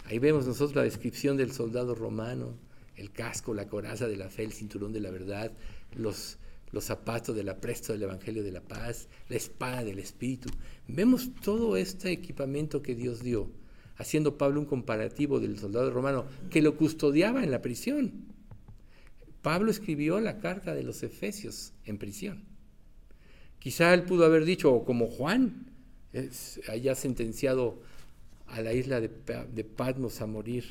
Ahí 0.06 0.20
vemos 0.20 0.46
nosotros 0.46 0.76
la 0.76 0.84
descripción 0.84 1.38
del 1.38 1.52
soldado 1.52 1.96
romano, 1.96 2.56
el 2.96 3.12
casco, 3.12 3.54
la 3.54 3.68
coraza 3.68 4.08
de 4.08 4.18
la 4.18 4.30
fe, 4.30 4.44
el 4.44 4.52
cinturón 4.52 4.94
de 4.94 5.00
la 5.00 5.12
verdad, 5.12 5.52
los, 5.96 6.38
los 6.74 6.84
zapatos 6.84 7.36
del 7.36 7.48
apresto 7.48 7.94
del 7.94 8.04
Evangelio 8.04 8.44
de 8.44 8.52
la 8.52 8.62
paz, 8.62 9.08
la 9.30 9.38
espada 9.38 9.84
del 9.84 10.00
Espíritu. 10.00 10.50
Vemos 10.88 11.30
todo 11.42 11.78
este 11.78 12.12
equipamiento 12.12 12.82
que 12.82 12.96
Dios 12.96 13.24
dio 13.24 13.50
haciendo 13.96 14.38
Pablo 14.38 14.60
un 14.60 14.66
comparativo 14.66 15.40
del 15.40 15.60
soldado 15.60 15.92
romano 15.92 16.26
que 16.50 16.64
lo 16.64 16.76
custodiaba 16.76 17.44
en 17.44 17.52
la 17.52 17.62
prisión. 17.62 18.12
Pablo 19.44 19.70
escribió 19.70 20.20
la 20.20 20.40
carta 20.40 20.74
de 20.74 20.84
los 20.84 21.04
Efesios 21.04 21.74
en 21.86 22.00
prisión. 22.00 22.44
Quizá 23.60 23.94
él 23.94 24.04
pudo 24.04 24.26
haber 24.26 24.44
dicho, 24.44 24.84
como 24.84 25.08
Juan, 25.08 25.68
haya 26.70 26.96
sentenciado 26.96 27.82
a 28.48 28.62
la 28.62 28.74
isla 28.74 29.00
de, 29.00 29.10
de 29.10 29.64
Patmos 29.64 30.22
a 30.22 30.26
morir, 30.26 30.66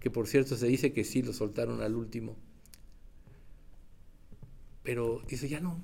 que 0.00 0.10
por 0.10 0.26
cierto 0.26 0.56
se 0.56 0.66
dice 0.66 0.92
que 0.92 1.04
sí 1.04 1.22
lo 1.22 1.32
soltaron 1.32 1.82
al 1.82 1.94
último. 1.94 2.36
Pero 4.84 5.22
dice, 5.28 5.48
ya 5.48 5.58
no, 5.58 5.82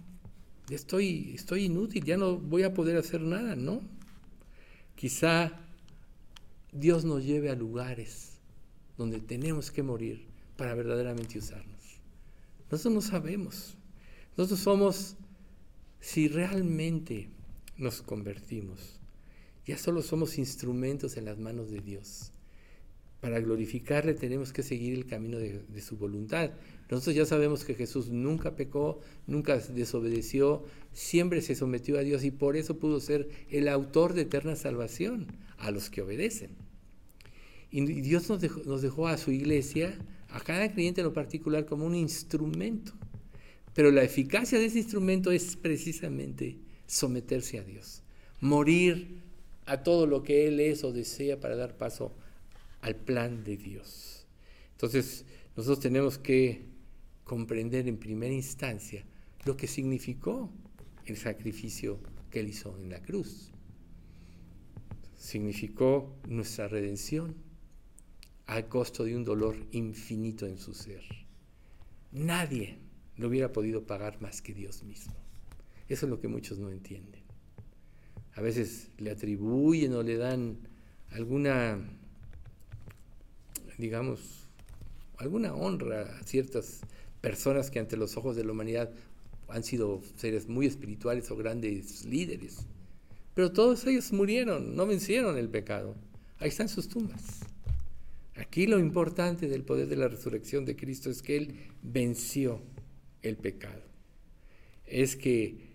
estoy, 0.70 1.32
estoy 1.34 1.64
inútil, 1.64 2.05
ya 2.05 2.16
no 2.16 2.38
voy 2.38 2.62
a 2.62 2.72
poder 2.72 2.96
hacer 2.96 3.22
nada, 3.22 3.57
¿no? 3.57 3.80
Quizá 4.94 5.53
Dios 6.70 7.05
nos 7.05 7.24
lleve 7.24 7.51
a 7.51 7.57
lugares 7.57 8.38
donde 8.96 9.18
tenemos 9.18 9.72
que 9.72 9.82
morir 9.82 10.26
para 10.57 10.74
verdaderamente 10.74 11.38
usarnos. 11.38 11.80
Nosotros 12.70 12.94
no 12.94 13.01
sabemos. 13.01 13.74
Nosotros 14.36 14.61
somos, 14.61 15.16
si 16.01 16.28
realmente 16.28 17.30
nos 17.76 18.03
convertimos, 18.03 19.01
ya 19.66 19.78
solo 19.78 20.03
somos 20.03 20.38
instrumentos 20.38 21.16
en 21.16 21.24
las 21.24 21.38
manos 21.38 21.70
de 21.70 21.80
Dios. 21.80 22.32
Para 23.20 23.40
glorificarle 23.40 24.14
tenemos 24.14 24.53
que 24.53 24.62
seguir 24.62 24.94
el 24.94 25.07
camino 25.07 25.38
de, 25.38 25.80
su 25.80 25.96
voluntad. 25.96 26.51
Nosotros 26.91 27.14
ya 27.14 27.24
sabemos 27.24 27.64
que 27.64 27.74
Jesús 27.74 28.09
nunca 28.09 28.57
pecó, 28.57 29.01
nunca 29.28 29.59
desobedeció, 29.59 30.64
siempre 30.93 31.41
se 31.41 31.55
sometió 31.55 31.99
a 31.99 32.03
Dios 32.03 32.24
y 32.24 32.32
por 32.32 32.57
eso 32.57 32.78
pudo 32.78 32.99
ser 33.01 33.28
el 33.49 33.68
autor 33.68 34.12
de 34.12 34.22
eterna 34.22 34.57
salvación 34.57 35.28
a 35.59 35.70
los 35.70 35.88
que 35.88 36.03
obedecen. 36.03 36.51
Y 37.70 37.84
Dios 37.84 38.28
nos 38.28 38.41
dejó, 38.41 38.61
nos 38.64 38.82
dejó 38.82 39.07
a 39.07 39.18
su 39.18 39.30
iglesia, 39.30 39.97
a 40.30 40.41
cada 40.41 40.72
creyente 40.72 41.01
en 41.01 41.07
lo 41.07 41.12
particular, 41.12 41.64
como 41.64 41.86
un 41.86 41.95
instrumento. 41.95 42.93
Pero 43.72 43.93
la 43.93 44.03
eficacia 44.03 44.59
de 44.59 44.64
ese 44.64 44.78
instrumento 44.78 45.30
es 45.30 45.55
precisamente 45.55 46.59
someterse 46.86 47.61
a 47.61 47.62
Dios, 47.62 48.03
morir 48.41 49.22
a 49.66 49.84
todo 49.84 50.07
lo 50.07 50.24
que 50.24 50.49
Él 50.49 50.59
es 50.59 50.82
o 50.82 50.93
desea 50.93 51.38
para 51.38 51.55
dar 51.55 51.76
paso 51.76 52.12
al 52.80 52.97
plan 52.97 53.45
de 53.45 53.57
Dios. 53.57 54.26
Entonces, 54.72 55.24
nosotros 55.57 55.78
tenemos 55.78 56.18
que 56.18 56.70
comprender 57.31 57.87
en 57.87 57.97
primera 57.97 58.35
instancia 58.35 59.05
lo 59.45 59.57
que 59.57 59.68
significó 59.68 60.51
el 61.07 61.16
sacrificio 61.16 62.01
que 62.28 62.41
Él 62.41 62.49
hizo 62.49 62.76
en 62.76 62.91
la 62.91 63.01
cruz. 63.01 63.53
Significó 65.16 66.12
nuestra 66.26 66.66
redención 66.66 67.37
al 68.47 68.66
costo 68.66 69.05
de 69.05 69.14
un 69.14 69.22
dolor 69.22 69.55
infinito 69.70 70.45
en 70.45 70.59
su 70.59 70.74
ser. 70.74 71.05
Nadie 72.11 72.81
lo 73.16 73.28
hubiera 73.28 73.53
podido 73.53 73.87
pagar 73.87 74.20
más 74.20 74.43
que 74.43 74.53
Dios 74.53 74.83
mismo. 74.83 75.14
Eso 75.87 76.07
es 76.07 76.11
lo 76.11 76.18
que 76.18 76.26
muchos 76.26 76.59
no 76.59 76.68
entienden. 76.68 77.22
A 78.35 78.41
veces 78.41 78.89
le 78.99 79.12
atribuyen 79.12 79.95
o 79.95 80.03
le 80.03 80.16
dan 80.16 80.59
alguna, 81.11 81.78
digamos, 83.78 84.49
alguna 85.16 85.55
honra 85.55 86.18
a 86.18 86.24
ciertas 86.24 86.81
personas 87.21 87.71
que 87.71 87.79
ante 87.79 87.97
los 87.97 88.16
ojos 88.16 88.37
de 88.37 88.45
la 88.45 88.53
humanidad 88.53 88.91
han 89.49 89.64
sido 89.64 90.01
seres 90.16 90.49
muy 90.49 90.66
espirituales 90.66 91.31
o 91.31 91.37
grandes 91.37 92.05
líderes. 92.05 92.66
Pero 93.35 93.53
todos 93.53 93.87
ellos 93.87 94.12
murieron, 94.12 94.75
no 94.77 94.87
vencieron 94.87 95.39
el 95.39 95.49
pecado. 95.49 95.95
Ahí 96.39 96.49
están 96.49 96.68
sus 96.68 96.89
tumbas. 96.89 97.41
Aquí 98.37 98.66
lo 98.66 98.79
importante 98.79 99.49
del 99.49 99.64
poder 99.64 99.89
de 99.89 99.97
la 99.97 100.09
resurrección 100.09 100.64
de 100.64 100.77
Cristo 100.77 101.11
es 101.11 101.21
que 101.21 101.37
Él 101.37 101.55
venció 101.83 102.62
el 103.23 103.37
pecado. 103.37 103.83
Es 104.87 105.16
que 105.16 105.71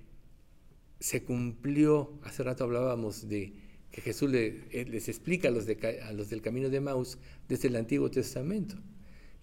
se 1.00 1.24
cumplió, 1.24 2.18
hace 2.24 2.44
rato 2.44 2.64
hablábamos 2.64 3.30
de 3.30 3.54
que 3.92 4.02
Jesús 4.02 4.32
les 4.32 5.08
explica 5.08 5.50
a 5.50 5.52
los, 5.52 5.66
a 5.68 6.14
los 6.14 6.30
del 6.30 6.42
camino 6.42 6.70
de 6.70 6.82
Maus 6.82 7.18
desde 7.48 7.68
el 7.68 7.76
Antiguo 7.76 8.10
Testamento. 8.10 8.76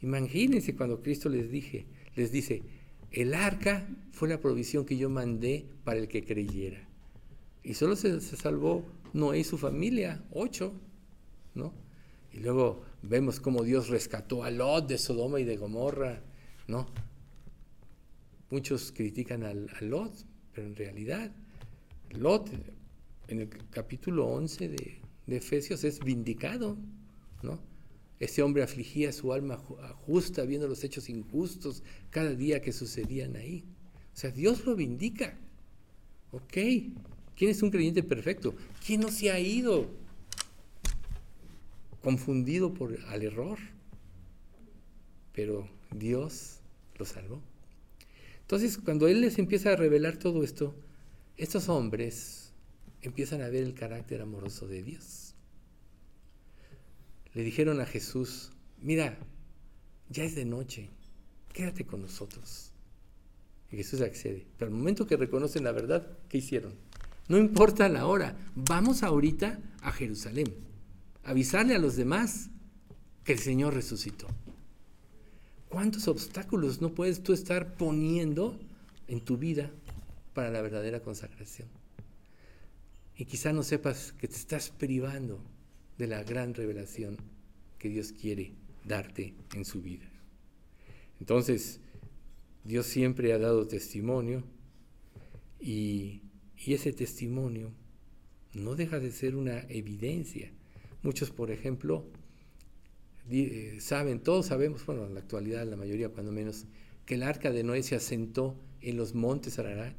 Imagínense 0.03 0.75
cuando 0.75 1.01
Cristo 1.01 1.29
les, 1.29 1.51
dije, 1.51 1.87
les 2.17 2.33
dice, 2.33 2.63
el 3.13 3.35
arca 3.35 3.89
fue 4.11 4.29
la 4.29 4.41
provisión 4.41 4.85
que 4.85 4.97
yo 4.97 5.09
mandé 5.09 5.67
para 5.85 6.01
el 6.01 6.09
que 6.09 6.25
creyera. 6.25 6.89
Y 7.63 7.75
solo 7.75 7.95
se, 7.95 8.21
salvó 8.21 8.85
Noé 9.13 9.41
y 9.41 9.45
su 9.45 9.59
familia, 9.59 10.25
ocho, 10.33 10.73
¿no? 11.55 11.73
Y 12.33 12.41
luego 12.41 12.83
vemos 13.03 13.39
cómo 13.39 13.63
Dios 13.63 13.89
rescató 13.89 14.43
a 14.43 14.51
Lot 14.51 14.89
de 14.89 14.99
Sodoma 14.99 15.39
y 15.39 15.45
de 15.45 15.57
Gomorra, 15.57 16.23
¿no? 16.67 16.87
Muchos 18.51 18.91
critican 18.93 19.45
a 19.45 19.55
Lot, 19.83 20.13
pero 20.53 20.67
en 20.67 20.77
realidad 20.77 21.31
Lot, 22.11 22.51
en 23.29 23.41
el 23.41 23.49
capítulo 23.71 24.27
11 24.27 24.69
de, 24.69 25.01
de 25.27 25.37
Efesios, 25.37 25.85
es 25.85 26.01
vindicado, 26.01 26.77
¿no? 27.43 27.72
Ese 28.23 28.41
hombre 28.41 28.63
afligía 28.63 29.13
su 29.13 29.33
alma 29.33 29.57
justa 29.57 30.45
viendo 30.45 30.69
los 30.69 30.85
hechos 30.85 31.09
injustos 31.09 31.83
cada 32.09 32.33
día 32.37 32.63
que 32.63 32.71
sucedían 32.71 33.35
ahí. 33.35 33.65
O 34.15 34.17
sea, 34.17 34.31
Dios 34.31 34.65
lo 34.65 34.77
vindica. 34.77 35.37
¿Ok? 36.31 36.53
¿Quién 37.35 37.51
es 37.51 37.65
un 37.65 37.73
creyente 37.73 38.05
perfecto? 38.05 38.55
¿Quién 38.87 39.01
no 39.01 39.11
se 39.11 39.33
ha 39.33 39.41
ido 39.41 39.91
confundido 42.01 42.73
por 42.73 42.97
al 43.09 43.25
error? 43.25 43.59
Pero 45.33 45.69
Dios 45.91 46.61
lo 46.99 47.05
salvó. 47.05 47.43
Entonces, 48.43 48.79
cuando 48.79 49.09
Él 49.09 49.21
les 49.21 49.37
empieza 49.41 49.73
a 49.73 49.77
revelar 49.77 50.17
todo 50.17 50.45
esto, 50.45 50.77
estos 51.37 51.69
hombres 51.69 52.53
empiezan 53.01 53.43
a 53.43 53.49
ver 53.49 53.65
el 53.65 53.75
carácter 53.75 54.23
amoroso 54.23 54.69
de 54.69 54.85
Dios 54.85 55.22
le 57.35 57.43
dijeron 57.43 57.81
a 57.81 57.87
Jesús, 57.87 58.51
mira, 58.81 59.19
ya 60.09 60.25
es 60.25 60.35
de 60.35 60.45
noche, 60.45 60.91
quédate 61.53 61.87
con 61.87 62.03
nosotros. 62.03 62.73
Y 63.71 63.77
Jesús 63.77 64.03
accede. 64.03 64.47
Pero 64.59 64.71
al 64.71 64.77
momento 64.77 65.07
que 65.07 65.17
reconocen 65.17 65.65
la 65.65 65.73
verdad, 65.73 66.07
¿qué 66.29 66.39
hicieron? 66.39 66.75
No 67.29 67.39
importa 67.39 67.89
la 67.89 68.07
hora, 68.07 68.37
vamos 68.55 69.03
ahorita 69.03 69.59
a 69.81 69.93
Jerusalén, 69.93 70.55
avisarle 71.25 71.75
a 71.75 71.79
los 71.79 71.97
demás 71.97 72.51
que 73.25 73.33
el 73.33 73.39
Señor 73.39 73.75
resucitó. 73.75 74.27
¿Cuántos 75.69 76.09
obstáculos 76.09 76.83
no 76.83 76.93
puedes 76.93 77.23
tú 77.23 77.33
estar 77.33 77.77
poniendo 77.77 78.59
en 79.09 79.21
tu 79.21 79.39
vida 79.39 79.71
para 80.35 80.51
la 80.51 80.61
verdadera 80.61 81.01
consagración? 81.01 81.69
Y 83.17 83.25
quizá 83.25 83.55
no 83.55 83.63
sepas 83.63 84.13
que 84.19 84.29
te 84.29 84.37
estás 84.37 84.69
privando 84.69 85.41
de 86.03 86.09
la 86.09 86.25
gran 86.25 86.53
revelación 86.53 87.17
que 87.79 87.89
Dios 87.89 88.11
quiere 88.11 88.55
darte 88.85 89.35
en 89.55 89.65
su 89.65 89.83
vida. 89.83 90.11
Entonces, 91.21 91.79
Dios 92.65 92.87
siempre 92.87 93.33
ha 93.33 93.39
dado 93.39 93.69
testimonio 93.69 94.43
y, 95.61 96.23
ese 96.67 96.93
testimonio 96.93 97.71
no 98.53 98.75
deja 98.75 98.99
de 98.99 99.13
ser 99.13 99.37
una 99.37 99.61
evidencia. 99.69 100.51
Muchos, 101.05 101.31
por 101.31 101.53
ejemplo, 101.53 102.05
eh, 103.31 103.79
saben, 103.81 104.19
todos 104.19 104.47
sabemos, 104.47 104.85
bueno, 104.85 105.07
en 105.07 105.15
la 105.15 105.21
actualidad 105.21 105.69
la 105.69 105.77
mayoría 105.77 106.09
cuando 106.09 106.33
menos, 106.33 106.67
que 107.07 107.15
el 107.15 107.23
arca 107.23 107.53
de 107.53 107.63
Noé 107.63 107.85
se 107.85 107.95
asentó 107.95 108.57
en 108.81 108.97
los 108.97 109.15
montes 109.15 109.61
Ararat 109.61 109.97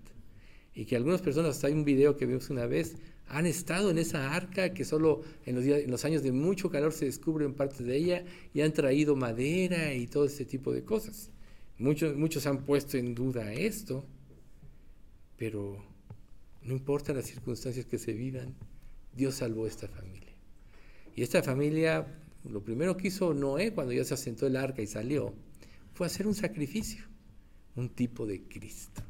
y 0.75 0.83
que 0.83 0.97
algunas 0.97 1.21
personas, 1.21 1.63
hay 1.63 1.71
un 1.71 1.85
video 1.85 2.17
que 2.17 2.25
vimos 2.25 2.49
una 2.49 2.65
vez, 2.65 2.97
han 3.27 3.45
estado 3.45 3.89
en 3.89 3.97
esa 3.97 4.33
arca 4.33 4.73
que 4.73 4.85
solo 4.85 5.21
en 5.45 5.89
los, 5.89 6.05
años 6.05 6.23
de 6.23 6.31
mucho 6.31 6.69
calor 6.69 6.93
se 6.93 7.05
descubren 7.05 7.53
partes 7.53 7.85
de 7.85 7.95
ella 7.95 8.25
y 8.53 8.61
han 8.61 8.73
traído 8.73 9.15
madera 9.15 9.93
y 9.93 10.07
todo 10.07 10.25
ese 10.25 10.45
tipo 10.45 10.71
de 10.71 10.83
cosas. 10.83 11.31
Muchos, 11.77 12.15
muchos 12.15 12.45
han 12.45 12.63
puesto 12.65 12.97
en 12.97 13.15
duda 13.15 13.51
esto, 13.53 14.05
pero 15.37 15.83
no 16.63 16.73
importa 16.73 17.13
las 17.13 17.25
circunstancias 17.25 17.85
que 17.85 17.97
se 17.97 18.13
vivan, 18.13 18.55
Dios 19.15 19.35
salvó 19.35 19.67
esta 19.67 19.87
familia. 19.87 20.31
Y 21.15 21.23
esta 21.23 21.43
familia, 21.43 22.07
lo 22.43 22.63
primero 22.63 22.97
que 22.97 23.07
hizo 23.07 23.33
Noé 23.33 23.73
cuando 23.73 23.93
ya 23.93 24.03
se 24.03 24.13
asentó 24.13 24.47
el 24.47 24.55
arca 24.55 24.81
y 24.81 24.87
salió, 24.87 25.33
fue 25.93 26.07
hacer 26.07 26.27
un 26.27 26.35
sacrificio, 26.35 27.03
un 27.75 27.89
tipo 27.89 28.25
de 28.25 28.43
Cristo. 28.43 29.01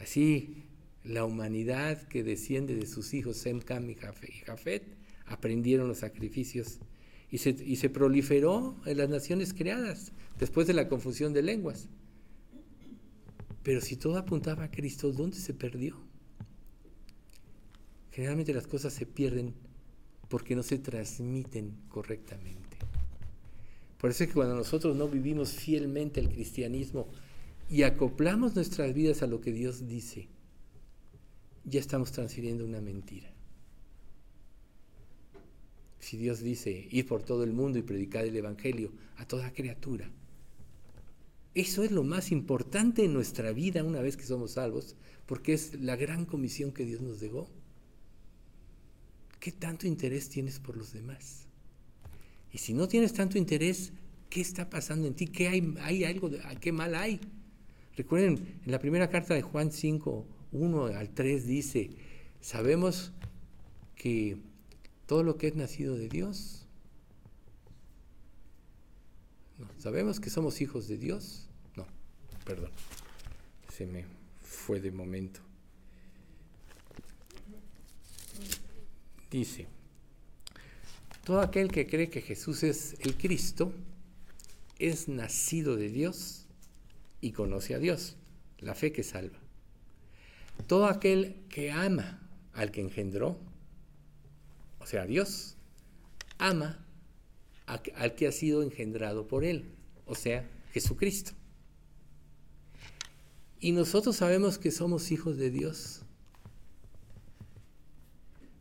Así 0.00 0.67
la 1.08 1.24
humanidad 1.24 2.02
que 2.02 2.22
desciende 2.22 2.74
de 2.74 2.86
sus 2.86 3.14
hijos 3.14 3.38
Sem, 3.38 3.60
Cam 3.60 3.88
y 3.88 3.94
Jafet 3.94 4.84
aprendieron 5.26 5.88
los 5.88 5.98
sacrificios 5.98 6.80
y 7.30 7.38
se, 7.38 7.90
proliferó 7.90 8.76
en 8.86 8.98
las 8.98 9.08
naciones 9.08 9.52
creadas 9.52 10.12
después 10.38 10.66
de 10.66 10.74
la 10.74 10.88
confusión 10.88 11.32
de 11.32 11.42
lenguas. 11.42 11.88
Pero 13.62 13.80
si 13.80 13.96
todo 13.96 14.16
apuntaba 14.16 14.64
a 14.64 14.70
Cristo, 14.70 15.12
¿dónde 15.12 15.36
se 15.36 15.52
perdió? 15.52 15.96
Generalmente 18.12 18.54
las 18.54 18.66
cosas 18.66 18.92
se 18.92 19.04
pierden 19.04 19.54
porque 20.28 20.56
no 20.56 20.62
se 20.62 20.78
transmiten 20.78 21.74
correctamente. 21.88 22.76
Por 23.98 24.10
eso 24.10 24.24
es 24.24 24.28
que 24.28 24.34
cuando 24.34 24.54
nosotros 24.54 24.96
no 24.96 25.08
vivimos 25.08 25.52
fielmente 25.52 26.20
el 26.20 26.28
cristianismo 26.28 27.08
y 27.68 27.82
acoplamos 27.82 28.54
nuestras 28.54 28.94
vidas 28.94 29.22
a 29.22 29.26
lo 29.26 29.40
que 29.40 29.52
Dios 29.52 29.86
dice, 29.86 30.28
ya 31.68 31.80
estamos 31.80 32.12
transfiriendo 32.12 32.64
una 32.64 32.80
mentira. 32.80 33.32
Si 36.00 36.16
Dios 36.16 36.40
dice 36.40 36.88
ir 36.90 37.06
por 37.06 37.22
todo 37.22 37.44
el 37.44 37.52
mundo 37.52 37.78
y 37.78 37.82
predicar 37.82 38.24
el 38.24 38.36
Evangelio 38.36 38.92
a 39.16 39.26
toda 39.26 39.52
criatura, 39.52 40.10
eso 41.54 41.82
es 41.82 41.90
lo 41.90 42.04
más 42.04 42.30
importante 42.30 43.04
en 43.04 43.12
nuestra 43.12 43.52
vida 43.52 43.82
una 43.82 44.00
vez 44.00 44.16
que 44.16 44.24
somos 44.24 44.52
salvos, 44.52 44.96
porque 45.26 45.54
es 45.54 45.74
la 45.80 45.96
gran 45.96 46.24
comisión 46.24 46.72
que 46.72 46.84
Dios 46.84 47.00
nos 47.00 47.20
dejó. 47.20 47.50
¿Qué 49.40 49.52
tanto 49.52 49.86
interés 49.86 50.28
tienes 50.28 50.60
por 50.60 50.76
los 50.76 50.92
demás? 50.92 51.46
Y 52.52 52.58
si 52.58 52.74
no 52.74 52.88
tienes 52.88 53.12
tanto 53.12 53.38
interés, 53.38 53.92
¿qué 54.30 54.40
está 54.40 54.70
pasando 54.70 55.06
en 55.06 55.14
ti? 55.14 55.26
¿Qué 55.26 55.48
hay, 55.48 56.04
algo, 56.04 56.28
de, 56.28 56.40
qué 56.60 56.72
mal 56.72 56.94
hay? 56.94 57.20
Recuerden, 57.96 58.60
en 58.64 58.70
la 58.70 58.78
primera 58.78 59.10
carta 59.10 59.34
de 59.34 59.42
Juan 59.42 59.72
5, 59.72 60.26
1 60.52 60.86
al 60.86 61.10
3 61.10 61.46
dice, 61.46 61.90
sabemos 62.40 63.12
que 63.96 64.38
todo 65.06 65.22
lo 65.22 65.36
que 65.36 65.48
es 65.48 65.56
nacido 65.56 65.96
de 65.96 66.08
Dios, 66.08 66.66
sabemos 69.78 70.20
que 70.20 70.30
somos 70.30 70.60
hijos 70.60 70.88
de 70.88 70.98
Dios, 70.98 71.48
no, 71.76 71.86
perdón, 72.44 72.70
se 73.72 73.86
me 73.86 74.04
fue 74.42 74.80
de 74.80 74.90
momento. 74.90 75.40
Dice, 79.30 79.66
todo 81.24 81.40
aquel 81.40 81.70
que 81.70 81.86
cree 81.86 82.08
que 82.08 82.22
Jesús 82.22 82.62
es 82.62 82.96
el 83.00 83.16
Cristo 83.16 83.72
es 84.78 85.08
nacido 85.08 85.76
de 85.76 85.90
Dios 85.90 86.46
y 87.20 87.32
conoce 87.32 87.74
a 87.74 87.78
Dios, 87.78 88.16
la 88.58 88.74
fe 88.74 88.92
que 88.92 89.02
salva. 89.02 89.38
Todo 90.66 90.86
aquel 90.86 91.44
que 91.48 91.70
ama 91.70 92.20
al 92.52 92.70
que 92.70 92.80
engendró, 92.80 93.38
o 94.78 94.86
sea, 94.86 95.06
Dios, 95.06 95.56
ama 96.38 96.84
al 97.66 98.14
que 98.14 98.26
ha 98.26 98.32
sido 98.32 98.62
engendrado 98.62 99.28
por 99.28 99.44
Él, 99.44 99.70
o 100.06 100.14
sea, 100.14 100.48
Jesucristo. 100.72 101.32
Y 103.60 103.72
nosotros 103.72 104.16
sabemos 104.16 104.58
que 104.58 104.70
somos 104.70 105.10
hijos 105.10 105.36
de 105.36 105.50
Dios. 105.50 106.02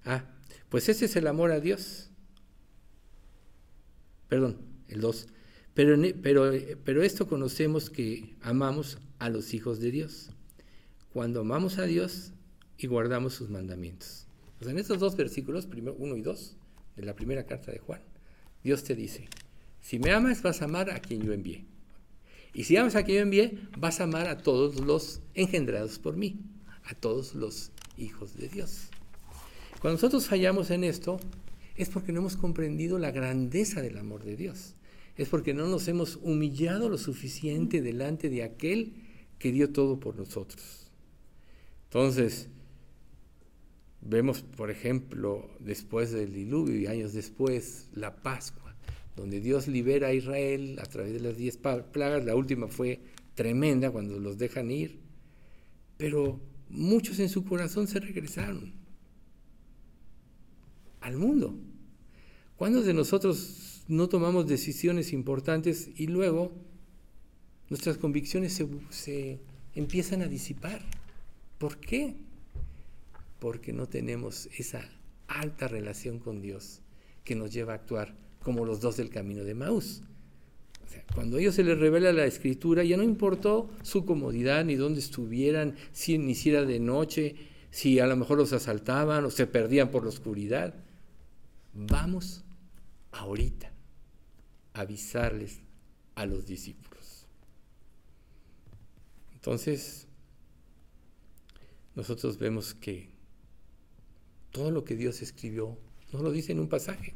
Ah, 0.05 0.25
pues 0.69 0.89
ese 0.89 1.05
es 1.05 1.15
el 1.15 1.27
amor 1.27 1.51
a 1.51 1.59
Dios. 1.59 2.09
Perdón, 4.27 4.57
el 4.87 5.01
2. 5.01 5.27
Pero, 5.73 5.95
pero, 6.21 6.51
pero 6.83 7.03
esto 7.03 7.27
conocemos 7.27 7.89
que 7.89 8.35
amamos 8.41 8.97
a 9.19 9.29
los 9.29 9.53
hijos 9.53 9.79
de 9.79 9.91
Dios. 9.91 10.31
Cuando 11.17 11.41
amamos 11.41 11.79
a 11.79 11.85
Dios 11.87 12.31
y 12.77 12.85
guardamos 12.85 13.33
sus 13.33 13.49
mandamientos. 13.49 14.27
en 14.61 14.77
estos 14.77 14.99
dos 14.99 15.17
versículos, 15.17 15.65
primero, 15.65 15.95
1 15.97 16.15
y 16.15 16.21
2, 16.21 16.57
de 16.95 17.05
la 17.05 17.15
primera 17.15 17.43
carta 17.47 17.71
de 17.71 17.79
Juan, 17.79 18.03
Dios 18.63 18.83
te 18.83 18.93
dice, 18.93 19.27
si 19.81 19.97
me 19.97 20.11
amas 20.11 20.43
vas 20.43 20.61
a 20.61 20.65
amar 20.65 20.91
a 20.91 20.99
quien 20.99 21.23
yo 21.23 21.33
envié. 21.33 21.65
Y 22.53 22.65
si 22.65 22.77
amas 22.77 22.95
a 22.95 23.01
quien 23.01 23.17
yo 23.17 23.23
envié, 23.23 23.57
vas 23.79 23.99
a 23.99 24.03
amar 24.03 24.27
a 24.27 24.37
todos 24.37 24.79
los 24.79 25.21
engendrados 25.33 25.97
por 25.97 26.15
mí, 26.15 26.39
a 26.83 26.93
todos 26.93 27.33
los 27.33 27.71
hijos 27.97 28.37
de 28.37 28.49
Dios. 28.49 28.89
Cuando 29.81 29.95
nosotros 29.95 30.27
fallamos 30.27 30.69
en 30.69 30.83
esto, 30.83 31.19
es 31.75 31.89
porque 31.89 32.11
no 32.11 32.19
hemos 32.19 32.37
comprendido 32.37 32.99
la 32.99 33.09
grandeza 33.09 33.81
del 33.81 33.97
amor 33.97 34.23
de 34.23 34.35
Dios. 34.35 34.75
Es 35.15 35.29
porque 35.29 35.55
no 35.55 35.65
nos 35.65 35.87
hemos 35.87 36.17
humillado 36.17 36.89
lo 36.89 36.99
suficiente 36.99 37.81
delante 37.81 38.29
de 38.29 38.43
aquel 38.43 38.93
que 39.39 39.51
dio 39.51 39.71
todo 39.71 39.99
por 39.99 40.15
nosotros. 40.15 40.86
Entonces, 41.87 42.49
vemos, 44.01 44.41
por 44.41 44.69
ejemplo, 44.69 45.49
después 45.59 46.11
del 46.11 46.33
diluvio 46.33 46.77
y 46.77 46.87
años 46.87 47.13
después, 47.13 47.89
la 47.93 48.21
Pascua, 48.21 48.75
donde 49.15 49.39
Dios 49.39 49.67
libera 49.67 50.07
a 50.07 50.13
Israel 50.13 50.79
a 50.81 50.85
través 50.85 51.13
de 51.13 51.21
las 51.21 51.37
diez 51.37 51.57
plagas. 51.57 52.25
La 52.25 52.35
última 52.35 52.67
fue 52.67 52.99
tremenda 53.35 53.89
cuando 53.89 54.19
los 54.19 54.37
dejan 54.37 54.69
ir, 54.69 54.99
pero 55.97 56.39
muchos 56.69 57.19
en 57.19 57.29
su 57.29 57.45
corazón 57.45 57.87
se 57.87 57.99
regresaron 57.99 58.73
al 60.99 61.15
mundo. 61.15 61.57
¿Cuántos 62.57 62.85
de 62.85 62.93
nosotros 62.93 63.83
no 63.87 64.09
tomamos 64.09 64.47
decisiones 64.47 65.13
importantes 65.13 65.89
y 65.95 66.07
luego 66.07 66.51
nuestras 67.69 67.97
convicciones 67.97 68.53
se, 68.53 68.67
se 68.89 69.39
empiezan 69.73 70.21
a 70.21 70.27
disipar? 70.27 70.81
¿Por 71.57 71.77
qué? 71.77 72.15
Porque 73.39 73.73
no 73.73 73.87
tenemos 73.87 74.47
esa 74.57 74.87
alta 75.27 75.67
relación 75.67 76.19
con 76.19 76.41
Dios 76.41 76.81
que 77.23 77.35
nos 77.35 77.51
lleva 77.51 77.73
a 77.73 77.77
actuar 77.77 78.15
como 78.41 78.65
los 78.65 78.79
dos 78.79 78.97
del 78.97 79.09
camino 79.09 79.43
de 79.43 79.53
Maús. 79.53 80.03
cuando 81.13 81.37
a 81.37 81.39
ellos 81.41 81.55
se 81.55 81.63
les 81.63 81.77
revela 81.77 82.13
la 82.13 82.25
escritura, 82.25 82.83
ya 82.83 82.95
no 82.95 83.03
importó 83.03 83.69
su 83.81 84.05
comodidad, 84.05 84.63
ni 84.63 84.75
dónde 84.75 84.99
estuvieran, 84.99 85.75
si 85.91 86.17
ni 86.17 86.33
si 86.33 86.51
era 86.51 86.63
de 86.63 86.79
noche, 86.79 87.35
si 87.71 87.99
a 87.99 88.07
lo 88.07 88.15
mejor 88.15 88.37
los 88.37 88.53
asaltaban 88.53 89.25
o 89.25 89.29
se 89.29 89.47
perdían 89.47 89.89
por 89.91 90.03
la 90.03 90.09
oscuridad. 90.09 90.73
Vamos 91.73 92.45
ahorita 93.11 93.71
a 94.73 94.81
avisarles 94.81 95.59
a 96.15 96.25
los 96.25 96.45
discípulos. 96.45 97.27
Entonces, 99.33 100.06
nosotros 101.97 102.37
vemos 102.37 102.75
que 102.75 103.09
todo 104.51 104.69
lo 104.69 104.83
que 104.83 104.95
Dios 104.95 105.23
escribió 105.23 105.79
nos 106.13 106.21
lo 106.21 106.31
dice 106.31 106.51
en 106.51 106.59
un 106.59 106.69
pasaje, 106.69 107.15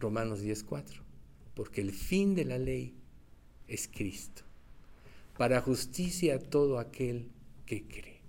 Romanos 0.00 0.40
10:4, 0.40 1.02
porque 1.54 1.82
el 1.82 1.92
fin 1.92 2.34
de 2.34 2.46
la 2.46 2.58
ley 2.58 2.94
es 3.68 3.86
Cristo, 3.86 4.42
para 5.36 5.60
justicia 5.60 6.36
a 6.36 6.38
todo 6.38 6.78
aquel 6.78 7.28
que 7.66 7.86
cree. 7.86 8.20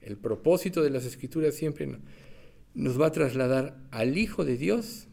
El 0.00 0.16
propósito 0.16 0.82
de 0.82 0.88
las 0.88 1.04
escrituras 1.04 1.54
siempre 1.54 1.98
nos 2.72 2.98
va 2.98 3.08
a 3.08 3.12
trasladar 3.12 3.76
al 3.90 4.16
Hijo 4.16 4.46
de 4.46 4.56
Dios 4.56 5.08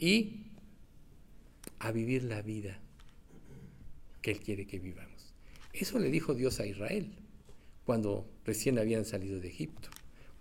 y 0.00 0.46
a 1.78 1.92
vivir 1.92 2.24
la 2.24 2.42
vida 2.42 2.80
que 4.20 4.32
Él 4.32 4.40
quiere 4.40 4.66
que 4.66 4.80
vivamos. 4.80 5.32
Eso 5.72 6.00
le 6.00 6.10
dijo 6.10 6.34
Dios 6.34 6.58
a 6.58 6.66
Israel 6.66 7.27
cuando 7.88 8.28
recién 8.44 8.78
habían 8.78 9.06
salido 9.06 9.40
de 9.40 9.48
Egipto, 9.48 9.88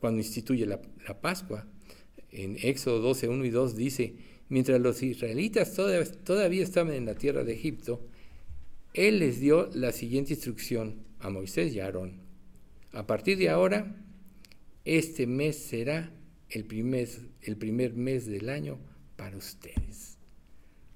cuando 0.02 0.19
instituye 0.19 0.65
la, 0.65 0.82
Pascua. 1.22 1.65
En 2.30 2.57
Éxodo 2.61 2.99
12, 2.99 3.30
1 3.30 3.45
y 3.45 3.49
2 3.52 3.78
dice, 3.78 4.15
mientras 4.49 4.82
los 4.82 5.02
israelitas 5.02 5.74
todavía, 5.74 6.11
todavía 6.26 6.61
estaban 6.61 6.91
en 6.91 7.06
la 7.06 7.15
tierra 7.15 7.45
de 7.45 7.53
Egipto, 7.53 8.06
Él 8.94 9.19
les 9.19 9.40
dio 9.40 9.69
la 9.74 9.94
siguiente 9.94 10.34
instrucción 10.34 10.98
a 11.19 11.30
Moisés 11.30 11.74
y 11.74 11.80
a 11.80 11.86
Aarón. 11.86 12.19
A 12.91 13.07
partir 13.07 13.38
de 13.38 13.48
ahora, 13.48 13.95
este 14.84 15.26
mes 15.26 15.56
será 15.57 16.11
el 16.49 16.65
primer, 16.65 17.07
el 17.44 17.56
primer 17.56 17.94
mes 17.94 18.26
del 18.26 18.49
año 18.49 18.78
para 19.15 19.38
ustedes. 19.38 20.18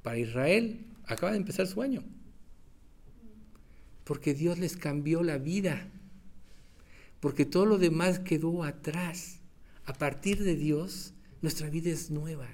Para 0.04 0.18
Israel 0.18 0.86
acaba 1.06 1.32
de 1.32 1.38
empezar 1.38 1.66
su 1.66 1.82
año. 1.82 2.04
Porque 4.04 4.34
Dios 4.34 4.60
les 4.60 4.76
cambió 4.76 5.24
la 5.24 5.38
vida. 5.38 5.90
Porque 7.22 7.46
todo 7.46 7.66
lo 7.66 7.78
demás 7.78 8.20
quedó 8.20 8.66
atrás. 8.66 9.40
A 9.86 9.94
partir 9.94 10.44
de 10.44 10.56
Dios, 10.56 11.14
nuestra 11.42 11.70
vida 11.70 11.92
es 11.92 12.12
nueva. 12.12 12.50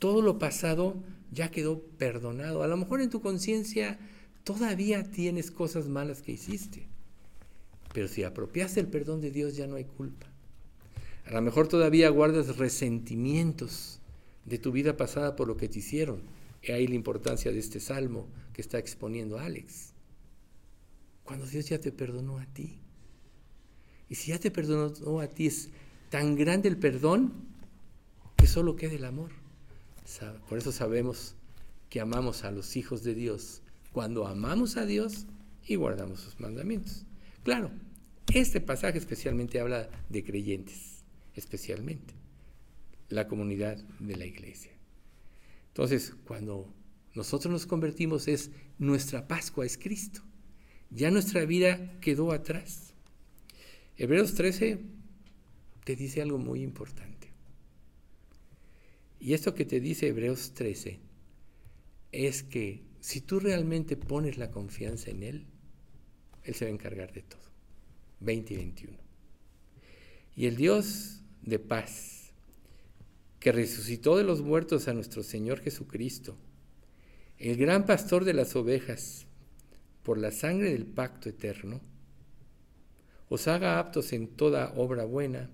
Todo 0.00 0.22
lo 0.22 0.38
pasado 0.38 0.96
ya 1.30 1.50
quedó 1.50 1.80
perdonado. 1.98 2.62
A 2.62 2.66
lo 2.66 2.76
mejor 2.76 3.00
en 3.00 3.10
tu 3.10 3.20
conciencia 3.20 3.98
todavía 4.42 5.10
tienes 5.10 5.50
cosas 5.50 5.88
malas 5.88 6.22
que 6.22 6.32
hiciste. 6.32 6.88
Pero 7.92 8.08
si 8.08 8.24
apropiaste 8.24 8.80
el 8.80 8.88
perdón 8.88 9.20
de 9.20 9.30
Dios 9.30 9.56
ya 9.56 9.66
no 9.66 9.76
hay 9.76 9.84
culpa. 9.84 10.26
A 11.26 11.32
lo 11.32 11.42
mejor 11.42 11.68
todavía 11.68 12.08
guardas 12.08 12.56
resentimientos 12.56 14.00
de 14.44 14.58
tu 14.58 14.72
vida 14.72 14.96
pasada 14.96 15.36
por 15.36 15.48
lo 15.48 15.56
que 15.56 15.68
te 15.68 15.80
hicieron. 15.80 16.22
Y 16.62 16.72
ahí 16.72 16.86
la 16.86 16.94
importancia 16.94 17.52
de 17.52 17.58
este 17.58 17.80
salmo 17.80 18.28
que 18.52 18.62
está 18.62 18.78
exponiendo 18.78 19.38
Alex. 19.38 19.92
Cuando 21.24 21.46
Dios 21.46 21.68
ya 21.68 21.80
te 21.80 21.92
perdonó 21.92 22.38
a 22.38 22.46
ti. 22.46 22.78
Y 24.08 24.14
si 24.14 24.30
ya 24.30 24.38
te 24.38 24.50
perdonó 24.50 25.20
a 25.20 25.26
ti, 25.26 25.46
es 25.46 25.70
tan 26.10 26.36
grande 26.36 26.68
el 26.68 26.76
perdón 26.76 27.32
que 28.36 28.46
solo 28.46 28.76
queda 28.76 28.94
el 28.94 29.04
amor. 29.04 29.30
Por 30.48 30.58
eso 30.58 30.70
sabemos 30.70 31.34
que 31.90 32.00
amamos 32.00 32.44
a 32.44 32.50
los 32.50 32.76
hijos 32.76 33.02
de 33.02 33.14
Dios 33.14 33.62
cuando 33.92 34.26
amamos 34.26 34.76
a 34.76 34.86
Dios 34.86 35.26
y 35.66 35.74
guardamos 35.74 36.20
sus 36.20 36.38
mandamientos. 36.38 37.04
Claro, 37.42 37.70
este 38.32 38.60
pasaje 38.60 38.98
especialmente 38.98 39.58
habla 39.58 39.88
de 40.08 40.22
creyentes 40.22 40.96
especialmente 41.36 42.14
la 43.08 43.28
comunidad 43.28 43.76
de 44.00 44.16
la 44.16 44.26
iglesia. 44.26 44.72
Entonces, 45.68 46.14
cuando 46.24 46.72
nosotros 47.14 47.52
nos 47.52 47.66
convertimos 47.66 48.26
es 48.26 48.50
nuestra 48.78 49.28
Pascua, 49.28 49.64
es 49.64 49.78
Cristo. 49.78 50.22
Ya 50.90 51.10
nuestra 51.10 51.44
vida 51.44 51.98
quedó 52.00 52.32
atrás. 52.32 52.94
Hebreos 53.98 54.34
13 54.34 54.78
te 55.84 55.96
dice 55.96 56.20
algo 56.20 56.38
muy 56.38 56.62
importante. 56.62 57.28
Y 59.18 59.32
esto 59.32 59.54
que 59.54 59.64
te 59.64 59.80
dice 59.80 60.08
Hebreos 60.08 60.52
13 60.52 61.00
es 62.12 62.42
que 62.42 62.82
si 63.00 63.20
tú 63.20 63.40
realmente 63.40 63.96
pones 63.96 64.36
la 64.36 64.50
confianza 64.50 65.10
en 65.10 65.22
Él, 65.22 65.46
Él 66.44 66.54
se 66.54 66.66
va 66.66 66.70
a 66.70 66.74
encargar 66.74 67.12
de 67.12 67.22
todo. 67.22 67.40
20 68.20 68.54
y 68.54 68.56
21. 68.56 68.98
Y 70.36 70.46
el 70.46 70.56
Dios 70.56 71.22
de 71.42 71.58
paz, 71.58 72.32
que 73.40 73.52
resucitó 73.52 74.16
de 74.16 74.24
los 74.24 74.42
muertos 74.42 74.88
a 74.88 74.92
nuestro 74.92 75.22
Señor 75.22 75.60
Jesucristo, 75.60 76.36
el 77.38 77.56
gran 77.56 77.86
pastor 77.86 78.24
de 78.24 78.34
las 78.34 78.56
ovejas, 78.56 79.26
por 80.02 80.18
la 80.18 80.32
sangre 80.32 80.70
del 80.70 80.86
pacto 80.86 81.28
eterno, 81.28 81.80
os 83.28 83.48
haga 83.48 83.78
aptos 83.78 84.12
en 84.12 84.28
toda 84.28 84.72
obra 84.76 85.04
buena 85.04 85.50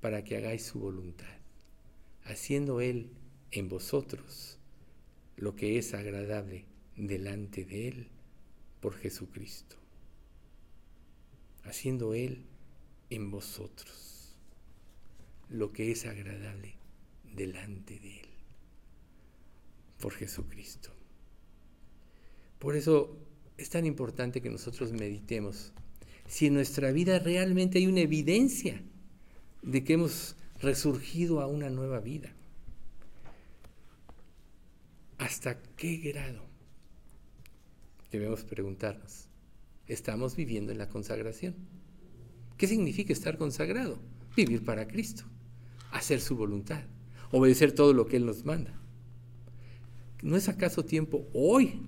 para 0.00 0.24
que 0.24 0.36
hagáis 0.36 0.64
su 0.64 0.80
voluntad, 0.80 1.38
haciendo 2.24 2.80
Él 2.80 3.10
en 3.50 3.68
vosotros 3.68 4.58
lo 5.36 5.54
que 5.54 5.78
es 5.78 5.94
agradable 5.94 6.66
delante 6.96 7.64
de 7.64 7.88
Él 7.88 8.08
por 8.80 8.94
Jesucristo, 8.94 9.76
haciendo 11.64 12.14
Él 12.14 12.46
en 13.10 13.30
vosotros 13.30 14.36
lo 15.48 15.72
que 15.72 15.90
es 15.90 16.06
agradable 16.06 16.74
delante 17.34 17.98
de 18.00 18.20
Él 18.20 18.28
por 20.00 20.12
Jesucristo. 20.12 20.90
Por 22.58 22.76
eso 22.76 23.16
es 23.56 23.70
tan 23.70 23.86
importante 23.86 24.40
que 24.40 24.50
nosotros 24.50 24.92
meditemos 24.92 25.72
si 26.30 26.46
en 26.46 26.54
nuestra 26.54 26.92
vida 26.92 27.18
realmente 27.18 27.78
hay 27.78 27.88
una 27.88 28.02
evidencia 28.02 28.80
de 29.62 29.82
que 29.82 29.94
hemos 29.94 30.36
resurgido 30.62 31.40
a 31.40 31.48
una 31.48 31.70
nueva 31.70 31.98
vida. 31.98 32.32
¿Hasta 35.18 35.60
qué 35.76 35.96
grado? 35.96 36.46
Debemos 38.12 38.44
preguntarnos. 38.44 39.26
¿Estamos 39.88 40.36
viviendo 40.36 40.70
en 40.70 40.78
la 40.78 40.88
consagración? 40.88 41.56
¿Qué 42.56 42.68
significa 42.68 43.12
estar 43.12 43.36
consagrado? 43.36 43.98
Vivir 44.36 44.64
para 44.64 44.86
Cristo, 44.86 45.24
hacer 45.90 46.20
su 46.20 46.36
voluntad, 46.36 46.84
obedecer 47.32 47.72
todo 47.72 47.92
lo 47.92 48.06
que 48.06 48.18
Él 48.18 48.24
nos 48.24 48.44
manda. 48.44 48.80
¿No 50.22 50.36
es 50.36 50.48
acaso 50.48 50.84
tiempo 50.84 51.26
hoy 51.34 51.80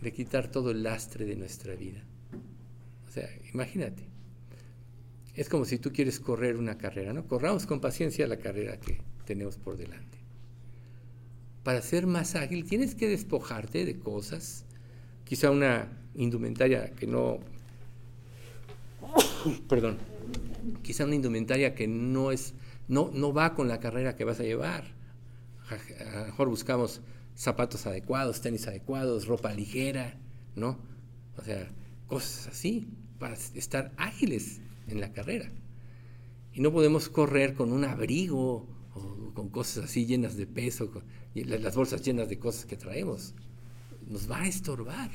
de 0.00 0.12
quitar 0.12 0.50
todo 0.50 0.72
el 0.72 0.82
lastre 0.82 1.24
de 1.24 1.36
nuestra 1.36 1.74
vida. 1.74 2.02
Imagínate. 3.52 4.08
Es 5.34 5.48
como 5.48 5.64
si 5.64 5.78
tú 5.78 5.92
quieres 5.92 6.18
correr 6.18 6.56
una 6.56 6.76
carrera, 6.76 7.12
¿no? 7.12 7.26
Corramos 7.26 7.64
con 7.64 7.80
paciencia 7.80 8.26
la 8.26 8.38
carrera 8.38 8.78
que 8.80 9.00
tenemos 9.24 9.56
por 9.56 9.76
delante. 9.76 10.18
Para 11.62 11.80
ser 11.80 12.06
más 12.06 12.34
ágil 12.34 12.64
tienes 12.64 12.94
que 12.94 13.08
despojarte 13.08 13.84
de 13.84 13.98
cosas, 14.00 14.64
quizá 15.24 15.50
una 15.50 15.92
indumentaria 16.16 16.90
que 16.90 17.06
no, 17.06 17.38
perdón, 19.68 19.98
quizá 20.82 21.04
una 21.04 21.14
indumentaria 21.14 21.74
que 21.74 21.86
no 21.86 22.32
es, 22.32 22.54
no, 22.88 23.10
no 23.14 23.32
va 23.32 23.54
con 23.54 23.68
la 23.68 23.78
carrera 23.78 24.16
que 24.16 24.24
vas 24.24 24.40
a 24.40 24.44
llevar. 24.44 24.84
A 25.70 26.20
lo 26.20 26.26
mejor 26.26 26.48
buscamos 26.48 27.00
zapatos 27.36 27.86
adecuados, 27.86 28.40
tenis 28.40 28.66
adecuados, 28.66 29.28
ropa 29.28 29.52
ligera, 29.52 30.18
¿no? 30.56 30.80
O 31.36 31.42
sea, 31.42 31.68
cosas 32.08 32.48
así 32.48 32.88
para 33.18 33.34
estar 33.34 33.92
ágiles 33.96 34.60
en 34.86 35.00
la 35.00 35.12
carrera. 35.12 35.50
Y 36.52 36.60
no 36.60 36.72
podemos 36.72 37.08
correr 37.08 37.54
con 37.54 37.72
un 37.72 37.84
abrigo 37.84 38.66
o 38.94 39.32
con 39.34 39.48
cosas 39.48 39.84
así 39.84 40.06
llenas 40.06 40.36
de 40.36 40.46
peso, 40.46 40.90
y 41.34 41.44
las 41.44 41.76
bolsas 41.76 42.02
llenas 42.02 42.28
de 42.28 42.38
cosas 42.38 42.66
que 42.66 42.76
traemos. 42.76 43.34
Nos 44.08 44.30
va 44.30 44.42
a 44.42 44.48
estorbar. 44.48 45.10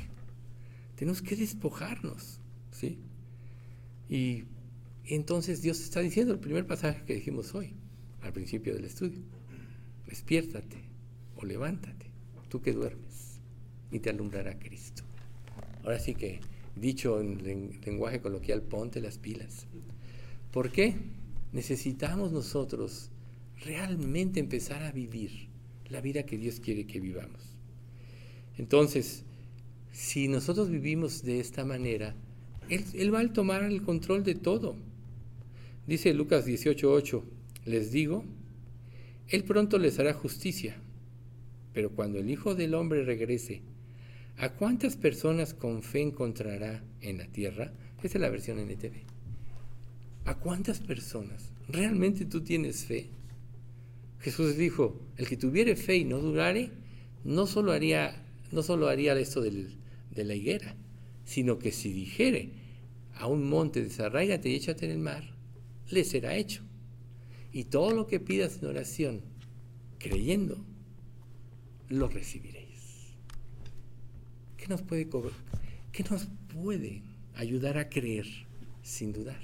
Tenemos 0.96 1.22
que 1.22 1.36
despojarnos, 1.36 2.40
¿sí? 2.72 3.00
Y 4.08 4.46
entonces 5.06 5.62
Dios 5.62 5.82
está 5.82 6.00
diciendo 6.00 6.34
el 6.34 6.40
primer 6.40 6.66
pasaje 6.66 7.04
que 7.06 7.16
dijimos 7.16 7.54
hoy, 7.56 7.74
al 8.22 8.32
principio 8.32 8.74
del 8.74 8.86
estudio. 8.86 9.20
Despiértate 10.08 10.78
o 11.36 11.46
levántate 11.46 12.06
tú 12.50 12.62
que 12.62 12.72
duermes, 12.72 13.40
y 13.92 14.00
te 14.00 14.12
alumbrará 14.12 14.60
Cristo. 14.60 15.04
Ahora 15.84 16.00
sí 16.00 16.14
que, 16.14 16.40
dicho 16.76 17.22
en 17.22 17.44
lenguaje 17.86 18.22
coloquial, 18.22 18.62
ponte 18.62 19.02
las 19.02 19.18
pilas. 19.18 19.68
¿Por 20.52 20.72
qué? 20.72 20.96
Necesitamos 21.52 22.32
nosotros 22.32 23.10
realmente 23.64 24.40
empezar 24.40 24.84
a 24.84 24.92
vivir 24.92 25.48
la 25.90 26.02
vida 26.02 26.24
que 26.24 26.38
Dios 26.38 26.60
quiere 26.60 26.86
que 26.86 27.00
vivamos. 27.00 27.42
Entonces, 28.58 29.24
si 29.92 30.28
nosotros 30.28 30.70
vivimos 30.70 31.24
de 31.24 31.40
esta 31.40 31.66
manera, 31.66 32.16
Él, 32.70 33.14
va 33.14 33.20
a 33.20 33.34
tomar 33.34 33.64
el 33.64 33.82
control 33.82 34.24
de 34.24 34.36
todo. 34.36 34.76
Dice 35.88 36.14
Lucas 36.14 36.46
18:8, 36.46 37.24
les 37.66 37.92
digo, 37.92 38.24
Él 39.28 39.44
pronto 39.44 39.78
les 39.78 40.00
hará 40.00 40.14
justicia 40.14 40.78
pero 41.74 41.90
cuando 41.90 42.20
el 42.20 42.30
Hijo 42.30 42.56
del 42.56 42.76
Hombre 42.76 43.04
regrese, 43.04 43.62
¿a 44.38 44.54
cuántas 44.54 44.96
personas 44.96 45.54
con 45.54 45.84
fe 45.84 46.02
encontrará 46.02 46.84
en 47.02 47.18
la 47.18 47.28
tierra? 47.28 47.74
Esa 48.04 48.18
es 48.18 48.22
la 48.22 48.30
versión 48.30 48.60
NTV. 48.60 49.04
¿A 50.26 50.36
cuántas 50.40 50.80
personas? 50.80 51.52
¿Realmente 51.68 52.26
tú 52.26 52.42
tienes 52.42 52.86
fe? 52.86 53.10
Jesús 54.20 54.56
dijo, 54.58 55.00
el 55.18 55.28
que 55.28 55.38
tuviere 55.38 55.76
fe 55.76 55.98
y 55.98 56.06
no 56.06 56.20
durare, 56.20 56.72
no 57.24 57.46
solo 57.46 57.72
haría, 57.72 58.24
no 58.52 58.64
solo 58.64 58.88
haría 58.88 59.18
esto 59.20 59.42
de 59.42 60.24
la 60.24 60.34
higuera, 60.34 60.76
sino 61.26 61.60
que 61.60 61.72
si 61.72 61.92
dijere 61.92 62.52
a 63.16 63.28
un 63.28 63.48
monte, 63.48 63.84
desarráigate 63.84 64.50
y 64.50 64.56
échate 64.56 64.86
en 64.86 64.92
el 64.92 65.00
mar, 65.00 65.36
le 65.90 66.04
será 66.04 66.36
hecho. 66.36 66.64
Y 67.52 67.66
todo 67.66 67.94
lo 67.94 68.08
que 68.08 68.20
pidas 68.20 68.60
en 68.62 68.70
oración, 68.70 69.22
creyendo, 70.00 70.66
lo 71.90 72.08
recibiréis. 72.08 72.63
¿Qué 74.64 74.70
nos 74.70 74.82
puede, 74.82 75.10
qué 75.92 76.06
nos 76.10 76.30
puede 76.54 77.04
ayudar 77.36 77.78
a 77.78 77.90
creer 77.90 78.26
sin 78.82 79.12
dudar? 79.12 79.42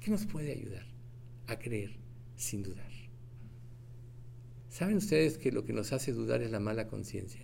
¿Qué 0.00 0.10
nos 0.10 0.26
puede 0.26 0.52
ayudar 0.52 0.84
a 1.46 1.58
creer 1.58 1.92
sin 2.36 2.62
dudar? 2.62 2.90
¿Saben 4.68 4.98
ustedes 4.98 5.38
que 5.38 5.50
lo 5.50 5.64
que 5.64 5.72
nos 5.72 5.94
hace 5.94 6.12
dudar 6.12 6.42
es 6.42 6.50
la 6.50 6.60
mala 6.60 6.88
conciencia? 6.88 7.40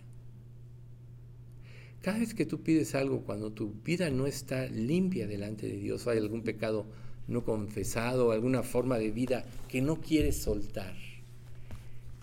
Cada 2.03 2.19
vez 2.19 2.35
que 2.35 2.45
tú 2.45 2.63
pides 2.63 2.95
algo, 2.95 3.23
cuando 3.23 3.51
tu 3.51 3.73
vida 3.83 4.11
no 4.11 4.27
está 4.27 4.67
limpia 4.67 5.27
delante 5.27 5.67
de 5.67 5.79
Dios, 5.79 6.07
o 6.07 6.11
hay 6.11 6.19
algún 6.19 6.43
pecado 6.43 6.85
no 7.29 7.47
confesado, 7.47 8.31
alguna 8.31 8.63
forma 8.63 8.99
de 8.99 9.11
vida 9.11 9.47
que 9.71 9.81
no 9.81 10.03
quieres 10.03 10.37
soltar, 10.37 10.95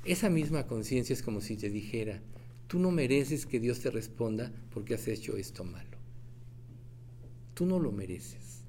esa 0.06 0.30
misma 0.30 0.68
conciencia 0.68 1.14
es 1.14 1.24
como 1.24 1.42
si 1.42 1.58
te 1.58 1.72
dijera, 1.72 2.22
tú 2.68 2.80
no 2.80 2.92
mereces 2.92 3.46
que 3.46 3.60
Dios 3.60 3.80
te 3.80 3.92
responda 3.92 4.52
porque 4.72 4.96
has 4.96 5.08
hecho 5.08 5.38
esto 5.38 5.64
malo. 5.64 5.98
Tú 7.54 7.66
no 7.66 7.80
lo 7.80 7.92
mereces. 7.92 8.64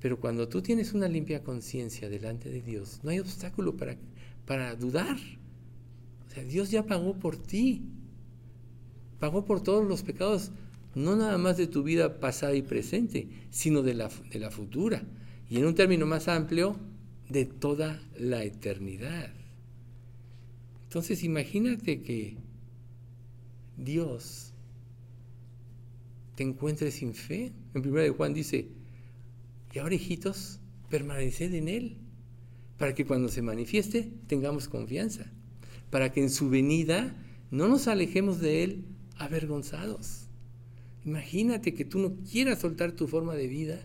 Pero 0.00 0.20
cuando 0.20 0.48
tú 0.48 0.62
tienes 0.62 0.92
una 0.92 1.08
limpia 1.08 1.42
conciencia 1.42 2.08
delante 2.08 2.50
de 2.50 2.62
Dios, 2.62 3.00
no 3.02 3.10
hay 3.10 3.18
obstáculo 3.18 3.76
para, 3.76 3.96
para 4.44 4.74
dudar. 4.76 5.16
O 6.26 6.30
sea, 6.30 6.44
Dios 6.44 6.70
ya 6.70 6.84
pagó 6.84 7.14
por 7.14 7.36
ti. 7.36 7.82
Pagó 9.18 9.44
por 9.44 9.62
todos 9.62 9.86
los 9.86 10.02
pecados, 10.02 10.50
no 10.94 11.16
nada 11.16 11.38
más 11.38 11.56
de 11.56 11.66
tu 11.66 11.82
vida 11.82 12.20
pasada 12.20 12.54
y 12.54 12.62
presente, 12.62 13.28
sino 13.50 13.82
de 13.82 13.94
la, 13.94 14.10
de 14.30 14.38
la 14.38 14.50
futura. 14.50 15.02
Y 15.48 15.56
en 15.56 15.66
un 15.66 15.74
término 15.74 16.04
más 16.04 16.28
amplio, 16.28 16.76
de 17.28 17.44
toda 17.44 18.00
la 18.18 18.44
eternidad. 18.44 19.32
Entonces 20.84 21.24
imagínate 21.24 22.02
que 22.02 22.36
Dios 23.76 24.52
te 26.34 26.42
encuentre 26.42 26.90
sin 26.90 27.14
fe. 27.14 27.52
En 27.74 27.82
primera 27.82 28.04
de 28.04 28.10
Juan 28.10 28.34
dice, 28.34 28.68
y 29.72 29.78
ahora 29.78 29.94
hijitos, 29.94 30.60
permaneced 30.88 31.52
en 31.54 31.68
Él, 31.68 31.96
para 32.78 32.94
que 32.94 33.04
cuando 33.04 33.28
se 33.28 33.42
manifieste 33.42 34.10
tengamos 34.26 34.68
confianza, 34.68 35.30
para 35.90 36.12
que 36.12 36.22
en 36.22 36.30
su 36.30 36.48
venida 36.48 37.14
no 37.50 37.68
nos 37.68 37.88
alejemos 37.88 38.40
de 38.40 38.64
Él 38.64 38.84
avergonzados. 39.16 40.26
Imagínate 41.04 41.74
que 41.74 41.84
tú 41.84 41.98
no 41.98 42.16
quieras 42.30 42.60
soltar 42.60 42.92
tu 42.92 43.06
forma 43.06 43.34
de 43.34 43.46
vida 43.46 43.80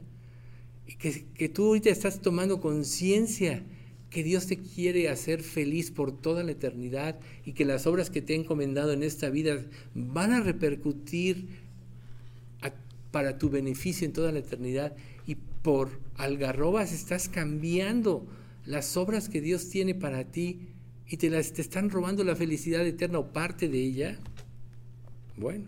y 0.88 0.95
que, 0.95 1.26
que 1.34 1.49
tú 1.49 1.68
ahorita 1.68 1.89
estás 1.89 2.22
tomando 2.22 2.59
conciencia 2.59 3.63
que 4.11 4.23
Dios 4.23 4.45
te 4.45 4.57
quiere 4.57 5.09
hacer 5.09 5.41
feliz 5.41 5.89
por 5.89 6.11
toda 6.11 6.43
la 6.43 6.51
eternidad 6.51 7.17
y 7.45 7.53
que 7.53 7.65
las 7.65 7.88
obras 7.88 8.09
que 8.09 8.21
te 8.21 8.33
ha 8.33 8.35
encomendado 8.35 8.91
en 8.91 9.03
esta 9.03 9.29
vida 9.29 9.65
van 9.95 10.33
a 10.33 10.41
repercutir 10.41 11.47
para 13.11 13.38
tu 13.38 13.49
beneficio 13.49 14.05
en 14.05 14.13
toda 14.13 14.31
la 14.31 14.39
eternidad 14.39 14.95
y 15.25 15.35
por 15.35 15.99
algarrobas 16.15 16.93
estás 16.93 17.29
cambiando 17.29 18.25
las 18.65 18.95
obras 18.97 19.29
que 19.29 19.41
Dios 19.41 19.69
tiene 19.69 19.95
para 19.95 20.25
ti 20.25 20.59
y 21.07 21.17
te, 21.17 21.29
las, 21.29 21.53
te 21.53 21.61
están 21.61 21.89
robando 21.89 22.23
la 22.23 22.35
felicidad 22.35 22.85
eterna 22.85 23.19
o 23.19 23.33
parte 23.33 23.67
de 23.67 23.79
ella, 23.79 24.19
bueno, 25.38 25.65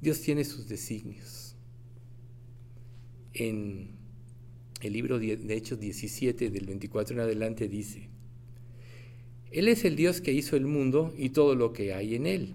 Dios 0.00 0.20
tiene 0.20 0.44
sus 0.44 0.68
designios. 0.68 1.56
En 3.32 3.99
el 4.80 4.92
libro 4.92 5.18
de 5.18 5.38
Hechos 5.54 5.78
17, 5.78 6.50
del 6.50 6.66
24 6.66 7.14
en 7.14 7.20
adelante, 7.20 7.68
dice, 7.68 8.08
Él 9.50 9.68
es 9.68 9.84
el 9.84 9.96
Dios 9.96 10.20
que 10.20 10.32
hizo 10.32 10.56
el 10.56 10.66
mundo 10.66 11.12
y 11.16 11.30
todo 11.30 11.54
lo 11.54 11.72
que 11.72 11.92
hay 11.92 12.14
en 12.14 12.26
él. 12.26 12.54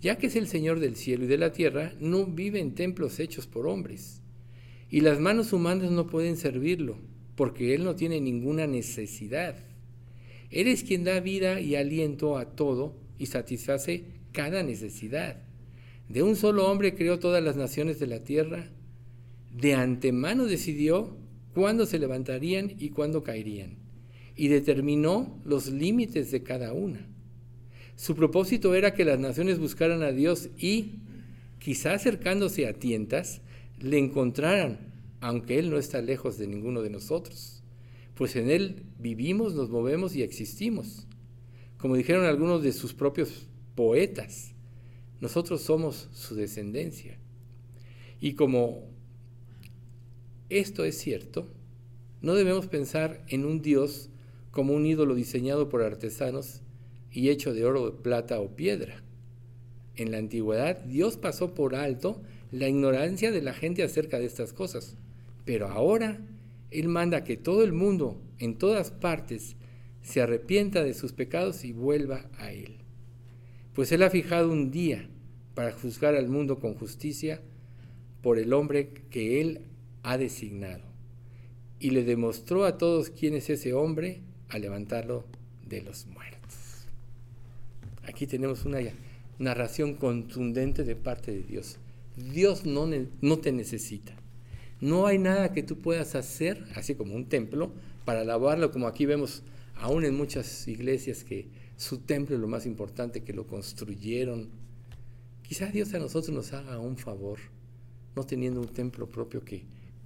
Ya 0.00 0.16
que 0.18 0.26
es 0.26 0.36
el 0.36 0.48
Señor 0.48 0.80
del 0.80 0.96
cielo 0.96 1.24
y 1.24 1.28
de 1.28 1.38
la 1.38 1.52
tierra, 1.52 1.94
no 1.98 2.26
vive 2.26 2.60
en 2.60 2.74
templos 2.74 3.20
hechos 3.20 3.46
por 3.46 3.66
hombres. 3.66 4.20
Y 4.90 5.00
las 5.00 5.18
manos 5.18 5.52
humanas 5.52 5.90
no 5.90 6.06
pueden 6.06 6.36
servirlo, 6.36 6.98
porque 7.36 7.74
Él 7.74 7.84
no 7.84 7.94
tiene 7.94 8.20
ninguna 8.20 8.66
necesidad. 8.66 9.56
Él 10.50 10.68
es 10.68 10.84
quien 10.84 11.04
da 11.04 11.20
vida 11.20 11.60
y 11.60 11.74
aliento 11.74 12.36
a 12.36 12.54
todo 12.54 12.94
y 13.18 13.26
satisface 13.26 14.04
cada 14.32 14.62
necesidad. 14.62 15.42
De 16.08 16.22
un 16.22 16.36
solo 16.36 16.70
hombre 16.70 16.94
creó 16.94 17.18
todas 17.18 17.42
las 17.42 17.56
naciones 17.56 17.98
de 17.98 18.06
la 18.06 18.22
tierra. 18.22 18.68
De 19.58 19.74
antemano 19.74 20.44
decidió 20.44 21.16
cuándo 21.54 21.86
se 21.86 21.98
levantarían 21.98 22.74
y 22.78 22.90
cuándo 22.90 23.22
caerían, 23.22 23.76
y 24.36 24.48
determinó 24.48 25.40
los 25.44 25.68
límites 25.68 26.30
de 26.30 26.42
cada 26.42 26.72
una. 26.72 27.06
Su 27.96 28.16
propósito 28.16 28.74
era 28.74 28.92
que 28.92 29.04
las 29.04 29.20
naciones 29.20 29.58
buscaran 29.60 30.02
a 30.02 30.10
Dios 30.10 30.50
y, 30.58 30.96
quizá 31.60 31.94
acercándose 31.94 32.66
a 32.66 32.74
tientas, 32.74 33.40
le 33.80 33.98
encontraran, 33.98 34.92
aunque 35.20 35.58
Él 35.58 35.70
no 35.70 35.78
está 35.78 36.02
lejos 36.02 36.36
de 36.36 36.48
ninguno 36.48 36.82
de 36.82 36.90
nosotros, 36.90 37.62
pues 38.14 38.34
en 38.36 38.50
Él 38.50 38.82
vivimos, 38.98 39.54
nos 39.54 39.70
movemos 39.70 40.14
y 40.16 40.22
existimos. 40.22 41.06
Como 41.78 41.96
dijeron 41.96 42.24
algunos 42.24 42.62
de 42.62 42.72
sus 42.72 42.94
propios 42.94 43.46
poetas, 43.74 44.52
nosotros 45.20 45.62
somos 45.62 46.08
su 46.12 46.34
descendencia. 46.34 47.18
Y 48.20 48.34
como 48.34 48.93
esto 50.58 50.84
es 50.84 50.96
cierto, 50.96 51.48
no 52.22 52.34
debemos 52.34 52.68
pensar 52.68 53.24
en 53.28 53.44
un 53.44 53.60
Dios 53.60 54.08
como 54.52 54.72
un 54.72 54.86
ídolo 54.86 55.16
diseñado 55.16 55.68
por 55.68 55.82
artesanos 55.82 56.62
y 57.10 57.30
hecho 57.30 57.52
de 57.52 57.64
oro, 57.64 58.02
plata 58.02 58.40
o 58.40 58.54
piedra. 58.54 59.02
En 59.96 60.12
la 60.12 60.18
antigüedad 60.18 60.78
Dios 60.84 61.16
pasó 61.16 61.54
por 61.54 61.74
alto 61.74 62.22
la 62.52 62.68
ignorancia 62.68 63.32
de 63.32 63.42
la 63.42 63.52
gente 63.52 63.82
acerca 63.82 64.20
de 64.20 64.26
estas 64.26 64.52
cosas, 64.52 64.96
pero 65.44 65.66
ahora 65.66 66.20
Él 66.70 66.86
manda 66.88 67.24
que 67.24 67.36
todo 67.36 67.64
el 67.64 67.72
mundo, 67.72 68.22
en 68.38 68.56
todas 68.56 68.92
partes, 68.92 69.56
se 70.02 70.20
arrepienta 70.20 70.84
de 70.84 70.94
sus 70.94 71.12
pecados 71.12 71.64
y 71.64 71.72
vuelva 71.72 72.30
a 72.38 72.52
Él. 72.52 72.76
Pues 73.72 73.90
Él 73.90 74.04
ha 74.04 74.10
fijado 74.10 74.52
un 74.52 74.70
día 74.70 75.08
para 75.54 75.72
juzgar 75.72 76.14
al 76.14 76.28
mundo 76.28 76.60
con 76.60 76.74
justicia 76.74 77.42
por 78.22 78.38
el 78.38 78.52
hombre 78.52 78.90
que 79.10 79.40
Él 79.40 79.62
ha 80.04 80.16
designado 80.16 80.84
y 81.80 81.90
le 81.90 82.04
demostró 82.04 82.64
a 82.64 82.78
todos 82.78 83.10
quién 83.10 83.34
es 83.34 83.50
ese 83.50 83.72
hombre 83.72 84.20
al 84.48 84.62
levantarlo 84.62 85.24
de 85.66 85.82
los 85.82 86.06
muertos. 86.06 86.86
Aquí 88.06 88.26
tenemos 88.26 88.64
una 88.64 88.78
narración 89.38 89.94
contundente 89.94 90.84
de 90.84 90.94
parte 90.94 91.32
de 91.32 91.42
Dios. 91.42 91.78
Dios 92.16 92.64
no, 92.64 93.38
te 93.38 93.52
necesita. 93.52 94.14
No 94.80 95.06
hay 95.06 95.18
nada 95.18 95.52
que 95.52 95.62
tú 95.62 95.78
puedas 95.78 96.14
hacer, 96.14 96.64
así 96.74 96.94
como 96.94 97.14
un 97.14 97.28
templo, 97.28 97.72
para 98.04 98.20
alabarlo, 98.20 98.70
como 98.70 98.86
aquí 98.86 99.06
vemos 99.06 99.42
aún 99.76 100.04
en 100.04 100.14
muchas 100.14 100.68
iglesias 100.68 101.24
que 101.24 101.48
su 101.76 101.98
templo 101.98 102.36
es 102.36 102.40
lo 102.40 102.46
más 102.46 102.66
importante, 102.66 103.22
que 103.22 103.32
lo 103.32 103.46
construyeron. 103.46 104.50
Quizás 105.42 105.72
Dios 105.72 105.92
a 105.94 105.98
nosotros 105.98 106.34
nos 106.34 106.52
haga 106.52 106.78
un 106.78 106.96
favor, 106.96 107.38
no 108.14 108.24
teniendo 108.24 108.60
un 108.60 108.68
templo 108.68 109.08
propio 109.10 109.44
que 109.44 109.64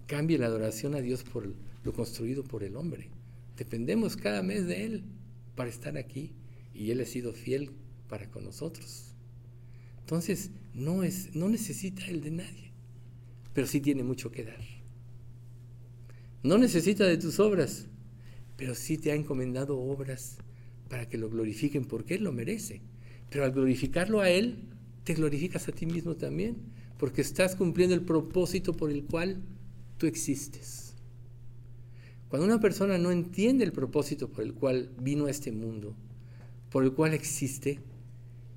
cambie 0.08 0.38
la 0.38 0.46
adoración 0.46 0.96
a 0.96 1.00
Dios 1.00 1.22
por 1.22 1.54
lo 1.84 1.92
construido 1.92 2.42
por 2.42 2.64
el 2.64 2.74
hombre. 2.74 3.10
Dependemos 3.56 4.16
cada 4.16 4.42
mes 4.42 4.66
de 4.66 4.84
Él 4.84 5.04
para 5.54 5.70
estar 5.70 5.96
aquí 5.96 6.32
y 6.74 6.90
Él 6.90 7.00
ha 7.00 7.04
sido 7.04 7.32
fiel 7.32 7.70
para 8.08 8.28
con 8.30 8.44
nosotros. 8.44 9.14
Entonces, 10.00 10.50
no, 10.74 11.04
es, 11.04 11.36
no 11.36 11.48
necesita 11.48 12.06
Él 12.06 12.22
de 12.22 12.30
nadie, 12.30 12.72
pero 13.52 13.66
sí 13.66 13.80
tiene 13.80 14.02
mucho 14.02 14.32
que 14.32 14.44
dar. 14.44 14.64
No 16.42 16.56
necesita 16.56 17.04
de 17.04 17.18
tus 17.18 17.38
obras, 17.38 17.86
pero 18.56 18.74
sí 18.74 18.96
te 18.96 19.12
ha 19.12 19.14
encomendado 19.14 19.78
obras 19.78 20.38
para 20.88 21.06
que 21.08 21.18
lo 21.18 21.28
glorifiquen 21.28 21.84
porque 21.84 22.14
Él 22.14 22.24
lo 22.24 22.32
merece. 22.32 22.80
Pero 23.28 23.44
al 23.44 23.52
glorificarlo 23.52 24.20
a 24.20 24.30
Él, 24.30 24.56
te 25.04 25.12
glorificas 25.12 25.68
a 25.68 25.72
ti 25.72 25.84
mismo 25.84 26.16
también, 26.16 26.56
porque 26.96 27.20
estás 27.20 27.54
cumpliendo 27.56 27.94
el 27.94 28.02
propósito 28.02 28.72
por 28.72 28.90
el 28.90 29.04
cual 29.04 29.42
tú 29.98 30.06
existes. 30.06 30.94
Cuando 32.28 32.46
una 32.46 32.60
persona 32.60 32.98
no 32.98 33.10
entiende 33.10 33.64
el 33.64 33.72
propósito 33.72 34.28
por 34.28 34.44
el 34.44 34.54
cual 34.54 34.90
vino 35.00 35.26
a 35.26 35.30
este 35.30 35.50
mundo, 35.50 35.94
por 36.70 36.84
el 36.84 36.92
cual 36.92 37.14
existe, 37.14 37.80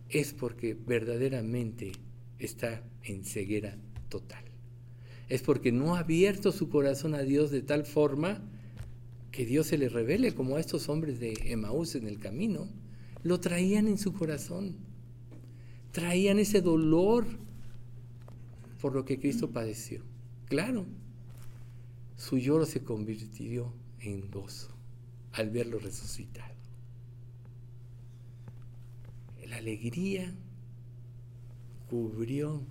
es 0.09 0.33
porque 0.33 0.73
verdaderamente 0.73 1.93
está 2.37 2.83
en 3.03 3.23
ceguera 3.23 3.77
total. 4.09 4.43
Es 5.29 5.41
porque 5.41 5.71
no 5.71 5.95
ha 5.95 5.99
abierto 5.99 6.51
su 6.51 6.69
corazón 6.69 7.15
a 7.15 7.21
Dios 7.21 7.51
de 7.51 7.61
tal 7.61 7.85
forma 7.85 8.41
que 9.31 9.45
Dios 9.45 9.67
se 9.67 9.77
le 9.77 9.87
revele, 9.87 10.35
como 10.35 10.57
a 10.57 10.59
estos 10.59 10.89
hombres 10.89 11.21
de 11.21 11.33
Emaús 11.45 11.95
en 11.95 12.07
el 12.07 12.19
camino. 12.19 12.67
Lo 13.23 13.39
traían 13.39 13.87
en 13.87 13.97
su 13.97 14.11
corazón. 14.11 14.75
Traían 15.93 16.39
ese 16.39 16.59
dolor 16.59 17.25
por 18.81 18.93
lo 18.93 19.05
que 19.05 19.19
Cristo 19.19 19.51
padeció. 19.51 20.01
Claro, 20.49 20.85
su 22.21 22.37
lloro 22.37 22.67
se 22.67 22.83
convirtió 22.83 23.73
en 23.99 24.29
gozo 24.29 24.69
al 25.33 25.49
verlo 25.49 25.79
resucitado. 25.79 26.53
La 29.47 29.57
alegría 29.57 30.31
cubrió 31.89 32.61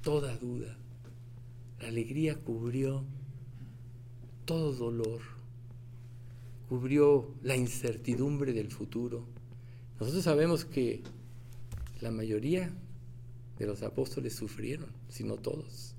toda 0.00 0.38
duda. 0.38 0.74
La 1.80 1.88
alegría 1.88 2.36
cubrió 2.36 3.04
todo 4.46 4.72
dolor. 4.72 5.20
Cubrió 6.70 7.34
la 7.42 7.56
incertidumbre 7.56 8.54
del 8.54 8.70
futuro. 8.70 9.26
Nosotros 10.00 10.24
sabemos 10.24 10.64
que 10.64 11.02
la 12.00 12.10
mayoría 12.10 12.72
de 13.58 13.66
los 13.66 13.82
apóstoles 13.82 14.34
sufrieron, 14.34 14.88
si 15.10 15.24
no 15.24 15.36
todos. 15.36 15.93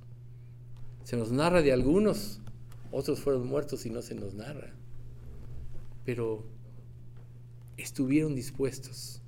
Se 1.06 1.16
nos 1.18 1.32
narra 1.32 1.62
de 1.62 1.72
algunos, 1.72 2.40
otros 2.92 3.20
fueron 3.20 3.46
muertos 3.46 3.86
y 3.86 3.92
no 3.92 4.02
se 4.02 4.16
nos 4.16 4.34
narra. 4.34 4.74
Pero 6.04 6.44
estuvieron 7.78 8.34
dispuestos 8.34 9.22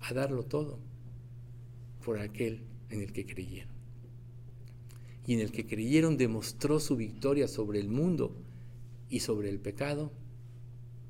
a 0.00 0.14
darlo 0.14 0.42
todo 0.42 0.78
por 2.02 2.18
aquel 2.18 2.64
en 2.88 3.02
el 3.02 3.12
que 3.12 3.26
creyeron. 3.26 3.74
Y 5.26 5.34
en 5.34 5.40
el 5.40 5.52
que 5.52 5.66
creyeron 5.66 6.16
demostró 6.16 6.80
su 6.80 6.96
victoria 6.96 7.46
sobre 7.46 7.78
el 7.78 7.90
mundo 7.90 8.34
y 9.10 9.20
sobre 9.20 9.50
el 9.50 9.60
pecado 9.60 10.12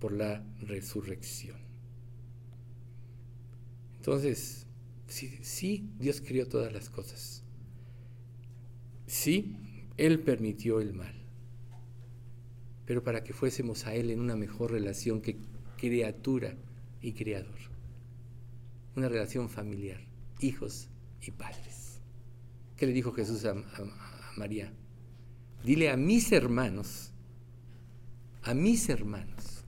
por 0.00 0.10
la 0.10 0.44
resurrección. 0.62 1.58
Entonces, 3.98 4.66
sí, 5.06 5.88
Dios 6.00 6.20
crió 6.20 6.48
todas 6.48 6.72
las 6.72 6.90
cosas. 6.90 7.43
Sí, 9.14 9.54
Él 9.96 10.18
permitió 10.18 10.80
el 10.80 10.92
mal, 10.92 11.14
pero 12.84 13.04
para 13.04 13.22
que 13.22 13.32
fuésemos 13.32 13.86
a 13.86 13.94
Él 13.94 14.10
en 14.10 14.18
una 14.18 14.34
mejor 14.34 14.72
relación 14.72 15.20
que 15.20 15.36
criatura 15.78 16.56
y 17.00 17.12
creador. 17.12 17.60
Una 18.96 19.08
relación 19.08 19.48
familiar, 19.48 20.00
hijos 20.40 20.88
y 21.22 21.30
padres. 21.30 22.00
¿Qué 22.76 22.88
le 22.88 22.92
dijo 22.92 23.12
Jesús 23.12 23.44
a, 23.44 23.54
María? 24.36 24.72
Dile 25.62 25.90
a 25.90 25.96
mis 25.96 26.32
hermanos, 26.32 27.12
a 28.42 28.52
mis 28.52 28.88
hermanos. 28.88 29.64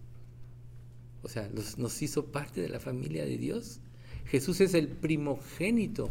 O 1.22 1.28
sea, 1.28 1.48
nos 1.78 2.02
hizo 2.02 2.32
parte 2.32 2.60
de 2.60 2.68
la 2.68 2.80
familia 2.80 3.24
de 3.24 3.38
Dios. 3.38 3.80
Jesús 4.24 4.60
es 4.60 4.74
el 4.74 4.88
primogénito 4.88 6.10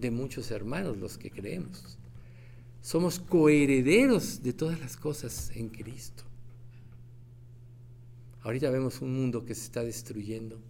de 0.00 0.12
muchos 0.12 0.52
hermanos, 0.52 0.96
los 0.98 1.18
que 1.18 1.32
creemos 1.32 1.98
somos 2.84 3.18
coherederos 3.18 4.42
de 4.42 4.52
todas 4.52 4.78
las 4.78 4.98
cosas 4.98 5.50
en 5.54 5.70
Cristo. 5.70 6.22
Ahorita 8.42 8.68
vemos 8.68 9.00
un 9.00 9.14
mundo 9.14 9.46
que 9.46 9.54
se 9.54 9.62
está 9.62 9.82
destruyendo, 9.82 10.60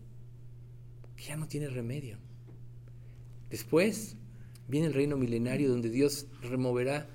que 1.17 1.25
ya 1.25 1.37
no 1.37 1.49
tiene 1.49 1.69
remedio. 1.69 2.19
Después 3.51 4.15
viene 4.69 4.87
el 4.87 4.95
reino 4.95 5.17
milenario 5.17 5.69
donde 5.69 5.91
Dios 5.91 6.29
removerá 6.41 7.09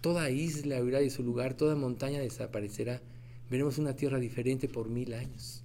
toda 0.00 0.30
isla, 0.30 0.80
huirá 0.80 1.00
de 1.00 1.10
su 1.10 1.22
lugar, 1.22 1.52
toda 1.52 1.76
montaña 1.76 2.18
desaparecerá. 2.18 3.02
Veremos 3.50 3.76
una 3.76 3.96
tierra 3.96 4.18
diferente 4.18 4.66
por 4.66 4.88
mil 4.88 5.12
años. 5.12 5.62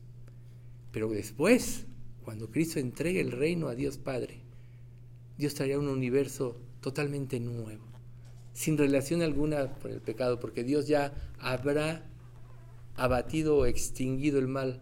Pero 0.92 1.08
después, 1.08 1.86
cuando 2.22 2.52
Cristo 2.52 2.80
entregue 2.80 3.22
el 3.22 3.32
reino 3.32 3.70
a 3.70 3.76
Dios 3.76 3.98
Padre, 3.98 4.42
Dios 5.38 5.54
traerá 5.54 5.80
un 5.80 5.88
universo 5.88 6.58
totalmente 6.82 7.40
nuevo, 7.40 7.97
sin 8.58 8.76
relación 8.76 9.22
alguna 9.22 9.68
con 9.68 9.92
el 9.92 10.02
pecado, 10.02 10.40
porque 10.40 10.64
Dios 10.64 10.88
ya 10.88 11.14
habrá 11.38 12.02
abatido 12.96 13.56
o 13.56 13.68
extinguido 13.68 14.40
el 14.40 14.48
mal 14.48 14.82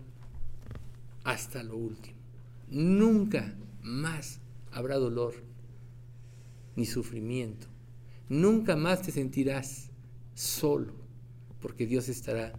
hasta 1.25 1.61
lo 1.61 1.75
último. 1.75 2.15
Nunca 2.69 3.53
más 3.81 4.39
habrá 4.71 4.95
dolor 4.95 5.33
ni 6.77 6.85
sufrimiento. 6.85 7.67
Nunca 8.29 8.77
más 8.77 9.01
te 9.01 9.11
sentirás 9.11 9.89
solo, 10.35 10.93
porque 11.59 11.85
Dios 11.85 12.07
estará, 12.07 12.53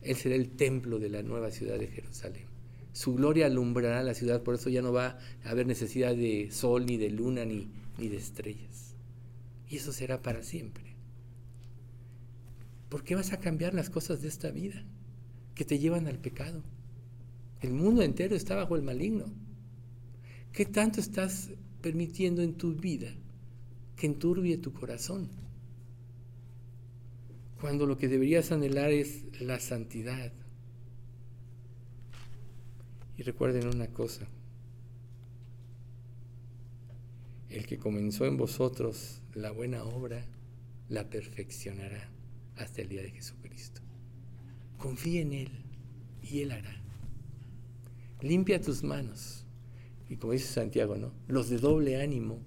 Él 0.00 0.16
será 0.16 0.34
el 0.34 0.50
templo 0.50 0.98
de 0.98 1.10
la 1.10 1.22
nueva 1.22 1.52
ciudad 1.52 1.78
de 1.78 1.86
Jerusalén. 1.86 2.46
Su 2.92 3.14
gloria 3.14 3.46
alumbrará 3.46 4.02
la 4.02 4.14
ciudad, 4.14 4.42
por 4.42 4.56
eso 4.56 4.68
ya 4.68 4.82
no 4.82 4.92
va 4.92 5.16
a 5.44 5.50
haber 5.50 5.68
necesidad 5.68 6.16
de 6.16 6.50
sol, 6.50 6.86
ni 6.86 6.96
de 6.96 7.10
luna, 7.10 7.44
ni, 7.44 7.70
ni 7.98 8.08
de 8.08 8.16
estrellas. 8.16 8.91
Y 9.72 9.76
eso 9.76 9.90
será 9.90 10.20
para 10.20 10.42
siempre. 10.42 10.84
¿Por 12.90 13.02
qué 13.04 13.14
vas 13.14 13.32
a 13.32 13.40
cambiar 13.40 13.72
las 13.72 13.88
cosas 13.88 14.20
de 14.20 14.28
esta 14.28 14.50
vida 14.50 14.84
que 15.54 15.64
te 15.64 15.78
llevan 15.78 16.06
al 16.06 16.18
pecado? 16.18 16.62
El 17.62 17.72
mundo 17.72 18.02
entero 18.02 18.36
está 18.36 18.54
bajo 18.54 18.76
el 18.76 18.82
maligno. 18.82 19.32
¿Qué 20.52 20.66
tanto 20.66 21.00
estás 21.00 21.52
permitiendo 21.80 22.42
en 22.42 22.52
tu 22.52 22.74
vida 22.74 23.14
que 23.96 24.06
enturbie 24.06 24.58
tu 24.58 24.74
corazón? 24.74 25.30
Cuando 27.58 27.86
lo 27.86 27.96
que 27.96 28.08
deberías 28.08 28.52
anhelar 28.52 28.90
es 28.90 29.24
la 29.40 29.58
santidad. 29.58 30.34
Y 33.16 33.22
recuerden 33.22 33.68
una 33.68 33.86
cosa, 33.86 34.26
el 37.52 37.66
que 37.66 37.78
comenzó 37.78 38.24
en 38.24 38.36
vosotros 38.36 39.20
la 39.34 39.50
buena 39.50 39.84
obra, 39.84 40.24
la 40.88 41.08
perfeccionará 41.08 42.10
hasta 42.56 42.82
el 42.82 42.88
día 42.88 43.02
de 43.02 43.10
Jesucristo. 43.10 43.80
Confía 44.78 45.20
en 45.20 45.32
Él 45.32 45.50
y 46.22 46.40
Él 46.40 46.52
hará. 46.52 46.82
Limpia 48.20 48.60
tus 48.60 48.82
manos. 48.82 49.44
Y 50.08 50.16
como 50.16 50.32
dice 50.32 50.46
Santiago, 50.46 50.96
¿no? 50.96 51.12
Los 51.28 51.50
de 51.50 51.58
doble 51.58 52.00
ánimo 52.00 52.38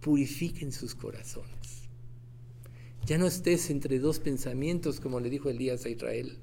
purifiquen 0.00 0.72
sus 0.72 0.94
corazones. 0.94 1.88
Ya 3.06 3.18
no 3.18 3.26
estés 3.26 3.70
entre 3.70 3.98
dos 3.98 4.20
pensamientos, 4.20 5.00
como 5.00 5.20
le 5.20 5.30
dijo 5.30 5.48
Elías 5.48 5.84
a 5.84 5.88
Israel. 5.88 6.38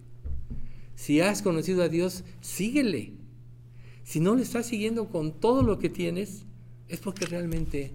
Si 0.95 1.21
has 1.21 1.41
conocido 1.41 1.83
a 1.83 1.89
Dios, 1.89 2.23
síguele. 2.41 3.13
Si 4.03 4.19
no 4.19 4.35
le 4.35 4.43
estás 4.43 4.65
siguiendo 4.65 5.09
con 5.09 5.39
todo 5.39 5.61
lo 5.61 5.77
que 5.77 5.89
tienes, 5.89 6.44
es 6.87 6.99
porque 6.99 7.25
realmente 7.25 7.93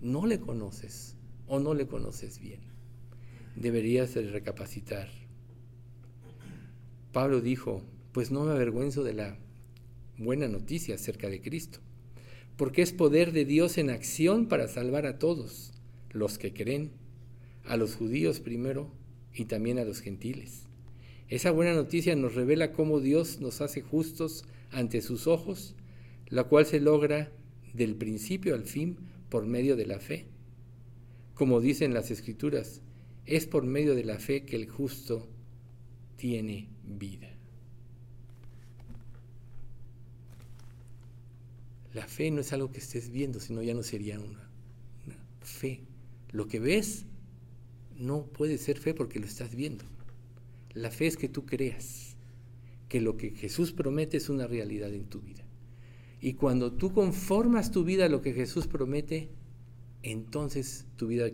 no 0.00 0.26
le 0.26 0.40
conoces 0.40 1.16
o 1.46 1.60
no 1.60 1.74
le 1.74 1.86
conoces 1.86 2.38
bien 2.38 2.72
deberías 3.56 4.14
recapacitar. 4.14 5.08
Pablo 7.12 7.40
dijo, 7.40 7.82
pues 8.12 8.30
no 8.30 8.44
me 8.44 8.52
avergüenzo 8.52 9.04
de 9.04 9.14
la 9.14 9.38
buena 10.18 10.48
noticia 10.48 10.94
acerca 10.94 11.28
de 11.28 11.40
Cristo, 11.40 11.80
porque 12.56 12.82
es 12.82 12.92
poder 12.92 13.32
de 13.32 13.44
Dios 13.44 13.78
en 13.78 13.90
acción 13.90 14.46
para 14.46 14.68
salvar 14.68 15.06
a 15.06 15.18
todos 15.18 15.72
los 16.10 16.38
que 16.38 16.52
creen, 16.52 16.92
a 17.64 17.76
los 17.76 17.94
judíos 17.94 18.40
primero 18.40 18.90
y 19.34 19.44
también 19.44 19.78
a 19.78 19.84
los 19.84 20.00
gentiles. 20.00 20.64
Esa 21.28 21.50
buena 21.50 21.74
noticia 21.74 22.14
nos 22.16 22.34
revela 22.34 22.72
cómo 22.72 23.00
Dios 23.00 23.40
nos 23.40 23.60
hace 23.60 23.80
justos 23.80 24.44
ante 24.70 25.00
sus 25.00 25.26
ojos, 25.26 25.74
la 26.28 26.44
cual 26.44 26.66
se 26.66 26.80
logra 26.80 27.30
del 27.72 27.96
principio 27.96 28.54
al 28.54 28.64
fin 28.64 28.96
por 29.28 29.46
medio 29.46 29.76
de 29.76 29.86
la 29.86 29.98
fe. 29.98 30.26
Como 31.34 31.60
dicen 31.60 31.94
las 31.94 32.10
escrituras, 32.10 32.82
es 33.26 33.46
por 33.46 33.64
medio 33.64 33.94
de 33.94 34.04
la 34.04 34.18
fe 34.18 34.44
que 34.44 34.56
el 34.56 34.68
justo 34.68 35.28
tiene 36.16 36.68
vida. 36.84 37.32
La 41.94 42.06
fe 42.06 42.30
no 42.30 42.40
es 42.40 42.52
algo 42.52 42.72
que 42.72 42.78
estés 42.78 43.10
viendo, 43.10 43.38
sino 43.38 43.62
ya 43.62 43.74
no 43.74 43.82
sería 43.82 44.18
una, 44.18 44.48
fe. 45.40 45.80
Lo 46.30 46.48
que 46.48 46.58
ves 46.58 47.04
no 47.98 48.24
puede 48.24 48.56
ser 48.56 48.78
fe 48.78 48.94
porque 48.94 49.20
lo 49.20 49.26
estás 49.26 49.54
viendo. 49.54 49.84
La 50.72 50.90
fe 50.90 51.06
es 51.06 51.16
que 51.16 51.28
tú 51.28 51.44
creas 51.44 52.16
que 52.88 53.00
lo 53.00 53.16
que 53.16 53.30
Jesús 53.30 53.72
promete 53.72 54.16
es 54.16 54.28
una 54.30 54.46
realidad 54.46 54.92
en 54.94 55.04
tu 55.04 55.20
vida. 55.20 55.41
Y 56.24 56.34
cuando 56.34 56.72
tú 56.72 56.92
conformas 56.92 57.72
tu 57.72 57.82
vida 57.82 58.06
a 58.06 58.08
lo 58.08 58.22
que 58.22 58.32
Jesús 58.32 58.68
promete, 58.68 59.30
entonces 60.04 60.86
tu 60.94 61.08
vida 61.08 61.26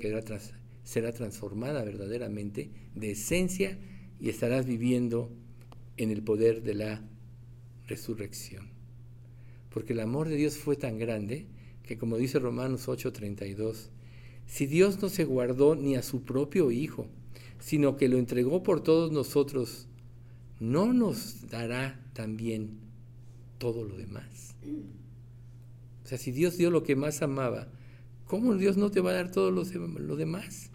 será 0.82 1.12
transformada 1.12 1.84
verdaderamente 1.84 2.70
de 2.94 3.10
esencia 3.10 3.78
y 4.18 4.30
estarás 4.30 4.64
viviendo 4.64 5.30
en 5.98 6.10
el 6.10 6.22
poder 6.22 6.62
de 6.62 6.72
la 6.72 7.06
resurrección. 7.86 8.70
Porque 9.68 9.92
el 9.92 10.00
amor 10.00 10.30
de 10.30 10.36
Dios 10.36 10.56
fue 10.56 10.74
tan 10.74 10.98
grande 10.98 11.46
que 11.82 11.98
como 11.98 12.16
dice 12.16 12.38
Romanos 12.38 12.88
8:32, 12.88 13.90
si 14.46 14.64
Dios 14.64 15.02
no 15.02 15.10
se 15.10 15.24
guardó 15.24 15.74
ni 15.74 15.96
a 15.96 16.02
su 16.02 16.22
propio 16.22 16.70
Hijo, 16.70 17.08
sino 17.58 17.98
que 17.98 18.08
lo 18.08 18.16
entregó 18.16 18.62
por 18.62 18.82
todos 18.82 19.12
nosotros, 19.12 19.86
¿no 20.60 20.94
nos 20.94 21.46
dará 21.50 22.00
también 22.14 22.87
todo 23.58 23.84
lo 23.84 23.96
demás? 23.96 24.54
O 26.04 26.08
sea, 26.08 26.18
si 26.18 26.32
Dios 26.32 26.56
dio 26.56 26.70
lo 26.70 26.84
que 26.84 26.96
más 26.96 27.20
amaba, 27.20 27.68
¿cómo 28.24 28.54
Dios 28.54 28.76
no 28.76 28.90
te 28.90 29.00
va 29.00 29.10
a 29.10 29.14
dar 29.14 29.30
todo 29.30 29.50
lo, 29.50 29.64
demás? 30.16 30.70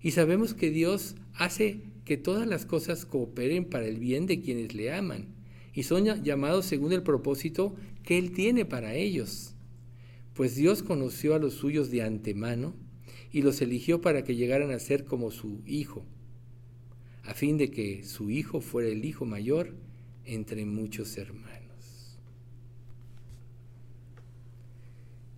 Y 0.00 0.12
sabemos 0.12 0.54
que 0.54 0.70
Dios 0.70 1.16
hace 1.34 1.80
que 2.04 2.16
todas 2.16 2.46
las 2.46 2.64
cosas 2.64 3.04
cooperen 3.06 3.64
para 3.64 3.86
el 3.86 3.98
bien 3.98 4.26
de 4.26 4.40
quienes 4.40 4.74
le 4.74 4.92
aman 4.92 5.34
y 5.74 5.82
son 5.82 6.04
llamados 6.22 6.64
según 6.64 6.92
el 6.92 7.02
propósito 7.02 7.74
que 8.04 8.18
Él 8.18 8.30
tiene 8.30 8.64
para 8.64 8.94
ellos. 8.94 9.54
Pues 10.32 10.54
Dios 10.54 10.82
conoció 10.82 11.34
a 11.34 11.38
los 11.38 11.54
suyos 11.54 11.90
de 11.90 12.02
antemano 12.02 12.74
y 13.32 13.42
los 13.42 13.60
eligió 13.60 14.00
para 14.00 14.22
que 14.22 14.36
llegaran 14.36 14.70
a 14.70 14.78
ser 14.78 15.04
como 15.04 15.30
su 15.30 15.60
Hijo, 15.66 16.04
a 17.24 17.34
fin 17.34 17.58
de 17.58 17.70
que 17.70 18.04
su 18.04 18.30
Hijo 18.30 18.60
fuera 18.60 18.88
el 18.88 19.04
Hijo 19.04 19.24
mayor 19.24 19.74
entre 20.24 20.64
muchos 20.64 21.16
hermanos. 21.18 21.65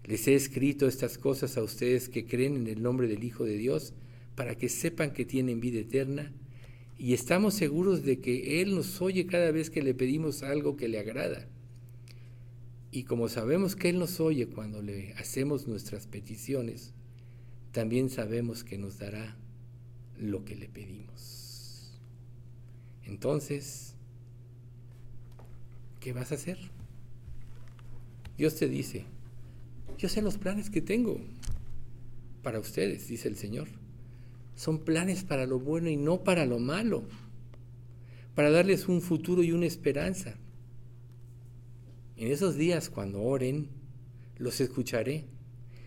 Les 0.08 0.26
he 0.26 0.34
escrito 0.34 0.88
estas 0.88 1.18
cosas 1.18 1.58
a 1.58 1.62
ustedes 1.62 2.08
que 2.08 2.24
creen 2.24 2.56
en 2.56 2.66
el 2.66 2.82
nombre 2.82 3.08
del 3.08 3.24
Hijo 3.24 3.44
de 3.44 3.58
Dios, 3.58 3.92
para 4.34 4.54
que 4.54 4.70
sepan 4.70 5.12
que 5.12 5.26
tienen 5.26 5.60
vida 5.60 5.80
eterna 5.80 6.32
y 6.96 7.12
estamos 7.12 7.52
seguros 7.52 8.04
de 8.04 8.18
que 8.18 8.62
Él 8.62 8.74
nos 8.74 9.02
oye 9.02 9.26
cada 9.26 9.50
vez 9.50 9.68
que 9.68 9.82
le 9.82 9.92
pedimos 9.92 10.42
algo 10.42 10.78
que 10.78 10.88
le 10.88 10.98
agrada. 10.98 11.46
Y 12.90 13.02
como 13.02 13.28
sabemos 13.28 13.76
que 13.76 13.90
Él 13.90 13.98
nos 13.98 14.18
oye 14.18 14.46
cuando 14.46 14.80
le 14.80 15.12
hacemos 15.14 15.68
nuestras 15.68 16.06
peticiones, 16.06 16.94
también 17.72 18.08
sabemos 18.08 18.64
que 18.64 18.78
nos 18.78 18.98
dará 18.98 19.36
lo 20.18 20.42
que 20.46 20.56
le 20.56 20.70
pedimos. 20.70 22.00
Entonces, 23.04 23.94
¿qué 26.00 26.14
vas 26.14 26.32
a 26.32 26.36
hacer? 26.36 26.58
Dios 28.38 28.54
te 28.56 28.68
dice, 28.68 29.04
yo 29.98 30.08
sé 30.08 30.22
los 30.22 30.38
planes 30.38 30.70
que 30.70 30.80
tengo 30.80 31.20
para 32.42 32.58
ustedes, 32.58 33.08
dice 33.08 33.28
el 33.28 33.36
Señor 33.36 33.68
son 34.58 34.80
planes 34.80 35.22
para 35.22 35.46
lo 35.46 35.60
bueno 35.60 35.88
y 35.88 35.96
no 35.96 36.24
para 36.24 36.44
lo 36.44 36.58
malo, 36.58 37.04
para 38.34 38.50
darles 38.50 38.88
un 38.88 39.00
futuro 39.00 39.44
y 39.44 39.52
una 39.52 39.66
esperanza. 39.66 40.34
En 42.16 42.32
esos 42.32 42.56
días 42.56 42.90
cuando 42.90 43.22
oren, 43.22 43.68
los 44.36 44.60
escucharé. 44.60 45.26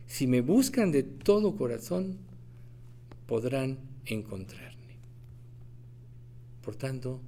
Si 0.07 0.25
me 0.25 0.39
buscan 0.39 0.93
de 0.93 1.03
todo 1.03 1.57
corazón, 1.57 2.17
podrán 3.27 3.77
encontrarme. 4.05 4.95
Por 6.63 6.77
tanto, 6.77 7.19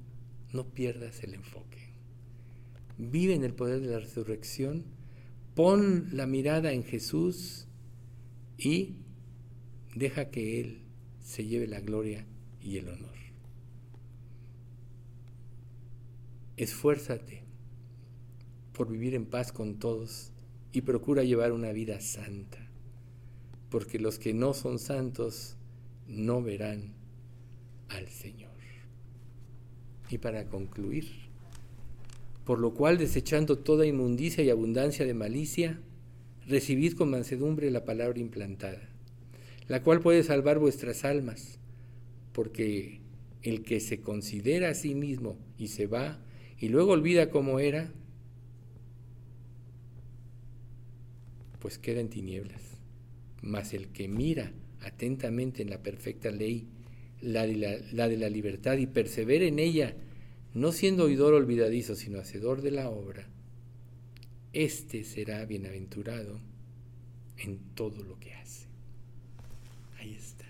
no 0.53 0.64
pierdas 0.64 1.23
el 1.26 1.34
enfoque. 1.34 1.89
Vive 2.97 3.34
en 3.34 3.43
el 3.43 3.53
poder 3.53 3.81
de 3.81 3.88
la 3.88 3.99
resurrección, 3.99 4.85
pon 5.56 6.10
la 6.12 6.26
mirada 6.26 6.72
en 6.74 6.84
Jesús 6.84 7.68
y 8.58 8.96
deja 9.96 10.30
que 10.30 10.60
Él 10.60 10.82
se 11.20 11.46
lleve 11.46 11.68
la 11.68 11.82
gloria 11.82 12.26
y 12.62 12.78
el 12.78 12.90
honor. 12.90 13.14
Esfuérzate 16.58 17.44
por 18.74 18.90
vivir 18.90 19.16
en 19.16 19.26
paz 19.26 19.52
con 19.52 19.80
todos 19.80 20.32
y 20.72 20.82
procura 20.82 21.24
llevar 21.24 21.52
una 21.52 21.72
vida 21.72 22.00
santa, 22.02 22.70
porque 23.70 24.00
los 24.00 24.18
que 24.18 24.34
no 24.34 24.54
son 24.54 24.80
santos 24.80 25.58
no 26.08 26.42
verán 26.42 26.94
al 27.90 28.08
Señor. 28.08 28.52
Y 30.10 30.18
para 30.18 30.48
concluir, 30.48 31.23
por 32.45 32.60
lo 32.60 32.74
cual 32.74 32.98
desechando 32.98 33.60
toda 33.60 33.86
inmundicia 33.86 34.44
y 34.44 34.49
abundancia 34.49 35.06
de 35.06 35.14
malicia, 35.14 35.80
recibid 36.48 36.94
con 36.94 37.10
mansedumbre 37.10 37.72
la 37.72 37.86
palabra 37.86 38.20
implantada, 38.20 38.82
la 39.68 39.82
cual 39.82 40.02
puede 40.02 40.24
salvar 40.24 40.60
vuestras 40.60 41.06
almas, 41.06 41.60
porque 42.34 42.99
el 43.41 43.64
que 43.64 43.80
se 43.80 44.02
considera 44.02 44.70
a 44.70 44.74
sí 44.74 44.95
mismo 44.95 45.38
y 45.57 45.68
se 45.68 45.88
va 45.88 46.20
y 46.60 46.70
luego 46.70 46.91
olvida 46.91 47.30
cómo 47.30 47.60
era, 47.60 47.91
pues 51.60 51.78
queda 51.78 52.02
en 52.02 52.10
tinieblas. 52.10 52.61
Mas 53.41 53.74
el 53.74 53.88
que 53.90 54.07
mira 54.07 54.52
atentamente 54.82 55.61
en 55.61 55.70
la 55.70 55.82
perfecta 55.82 56.32
ley, 56.32 56.68
la 57.22 57.45
de 57.45 57.56
la, 57.56 57.78
la 57.91 58.07
de 58.07 58.18
la, 58.18 58.30
libertad, 58.30 58.78
y 58.78 58.88
persevera 58.88 59.45
en 59.45 59.60
ella, 59.60 59.95
no 60.54 60.72
siendo 60.72 61.06
oidor 61.06 61.34
olvidadizo, 61.34 61.96
sino 61.96 62.20
hacedor 62.20 62.62
de 62.62 62.72
la 62.72 62.90
obra, 62.90 63.28
éste 64.54 65.04
será 65.04 65.46
bienaventurado 65.46 66.40
en 67.38 67.58
todo 67.74 68.04
lo 68.04 68.20
que 68.20 68.34
hace. 68.34 68.68
Ahí 70.00 70.14
está. 70.14 70.46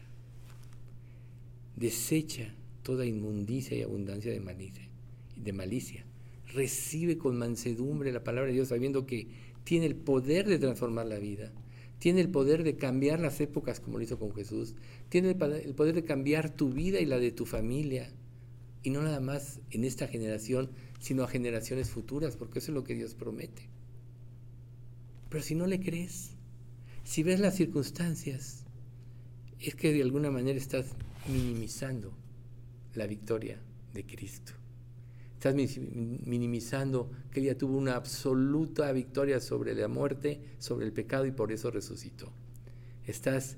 Desecha 1.75 2.53
toda 2.83 3.05
inmundicia 3.05 3.77
y 3.77 3.81
abundancia 3.81 4.31
de 4.31 4.41
malicia, 4.41 4.87
de 5.37 5.53
malicia. 5.53 6.05
Recibe 6.53 7.17
con 7.17 7.37
mansedumbre 7.37 8.11
la 8.11 8.23
palabra 8.23 8.49
de 8.49 8.55
Dios, 8.55 8.67
sabiendo 8.67 9.05
que 9.05 9.27
tiene 9.63 9.85
el 9.85 9.95
poder 9.95 10.47
de 10.47 10.59
transformar 10.59 11.05
la 11.05 11.17
vida, 11.17 11.51
tiene 11.97 12.19
el 12.19 12.29
poder 12.29 12.63
de 12.63 12.75
cambiar 12.75 13.21
las 13.21 13.39
épocas 13.39 13.79
como 13.79 13.97
lo 13.97 14.03
hizo 14.03 14.19
con 14.19 14.33
Jesús, 14.35 14.75
tiene 15.07 15.29
el 15.29 15.73
poder 15.73 15.95
de 15.95 16.03
cambiar 16.03 16.53
tu 16.53 16.69
vida 16.69 16.99
y 16.99 17.05
la 17.05 17.17
de 17.17 17.31
tu 17.31 17.45
familia, 17.45 18.11
y 18.83 18.89
no 18.89 19.01
nada 19.01 19.21
más 19.21 19.61
en 19.71 19.85
esta 19.85 20.07
generación, 20.07 20.69
sino 20.99 21.23
a 21.23 21.27
generaciones 21.27 21.89
futuras, 21.89 22.35
porque 22.35 22.59
eso 22.59 22.71
es 22.71 22.75
lo 22.75 22.83
que 22.83 22.95
Dios 22.95 23.15
promete. 23.15 23.69
Pero 25.29 25.43
si 25.43 25.55
no 25.55 25.65
le 25.65 25.79
crees, 25.79 26.31
si 27.03 27.23
ves 27.23 27.39
las 27.39 27.55
circunstancias, 27.55 28.65
es 29.59 29.75
que 29.75 29.93
de 29.93 30.01
alguna 30.01 30.29
manera 30.29 30.57
estás 30.57 30.87
minimizando 31.27 32.13
la 32.93 33.07
victoria 33.07 33.59
de 33.93 34.05
Cristo. 34.05 34.53
Estás 35.33 35.55
minimizando 35.55 37.11
que 37.31 37.41
ella 37.41 37.57
tuvo 37.57 37.77
una 37.77 37.95
absoluta 37.95 38.91
victoria 38.91 39.39
sobre 39.39 39.75
la 39.75 39.87
muerte, 39.87 40.41
sobre 40.57 40.85
el 40.85 40.93
pecado 40.93 41.25
y 41.25 41.31
por 41.31 41.51
eso 41.51 41.71
resucitó. 41.71 42.31
Estás 43.05 43.57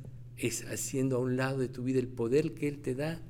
haciendo 0.72 1.18
a 1.18 1.20
un 1.20 1.38
lado 1.38 1.60
de 1.60 1.70
tu 1.70 1.84
vida 1.84 2.00
el 2.00 2.08
poder 2.08 2.54
que 2.54 2.68
Él 2.68 2.80
te 2.80 2.96
da 2.96 3.22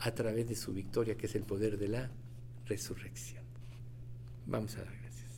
a 0.00 0.12
través 0.12 0.48
de 0.48 0.54
su 0.54 0.72
victoria, 0.72 1.16
que 1.16 1.26
es 1.26 1.34
el 1.34 1.42
poder 1.42 1.78
de 1.78 1.88
la 1.88 2.10
resurrección. 2.66 3.42
Vamos 4.46 4.76
a 4.76 4.84
dar 4.84 4.92
gracias. 4.92 5.28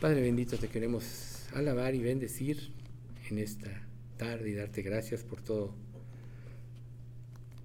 Padre 0.00 0.20
bendito, 0.20 0.56
te 0.56 0.68
queremos 0.68 1.46
alabar 1.54 1.94
y 1.94 2.00
bendecir 2.00 2.72
en 3.30 3.38
esta 3.38 3.86
tarde 4.16 4.50
y 4.50 4.54
darte 4.54 4.82
gracias 4.82 5.24
por 5.24 5.40
todo, 5.42 5.74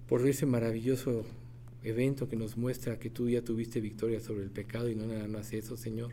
por 0.08 0.26
ese 0.26 0.46
maravilloso 0.46 1.24
evento 1.82 2.28
que 2.28 2.36
nos 2.36 2.56
muestra 2.56 2.98
que 2.98 3.10
tú 3.10 3.28
ya 3.28 3.42
tuviste 3.42 3.80
victoria 3.80 4.20
sobre 4.20 4.44
el 4.44 4.50
pecado 4.50 4.88
y 4.88 4.94
no 4.94 5.06
nada 5.06 5.28
más 5.28 5.52
eso, 5.52 5.76
Señor. 5.76 6.12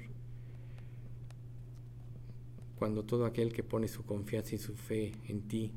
Cuando 2.78 3.04
todo 3.04 3.26
aquel 3.26 3.52
que 3.52 3.64
pone 3.64 3.88
su 3.88 4.04
confianza 4.04 4.56
y 4.56 4.58
su 4.58 4.76
fe 4.76 5.12
en 5.28 5.42
ti, 5.48 5.74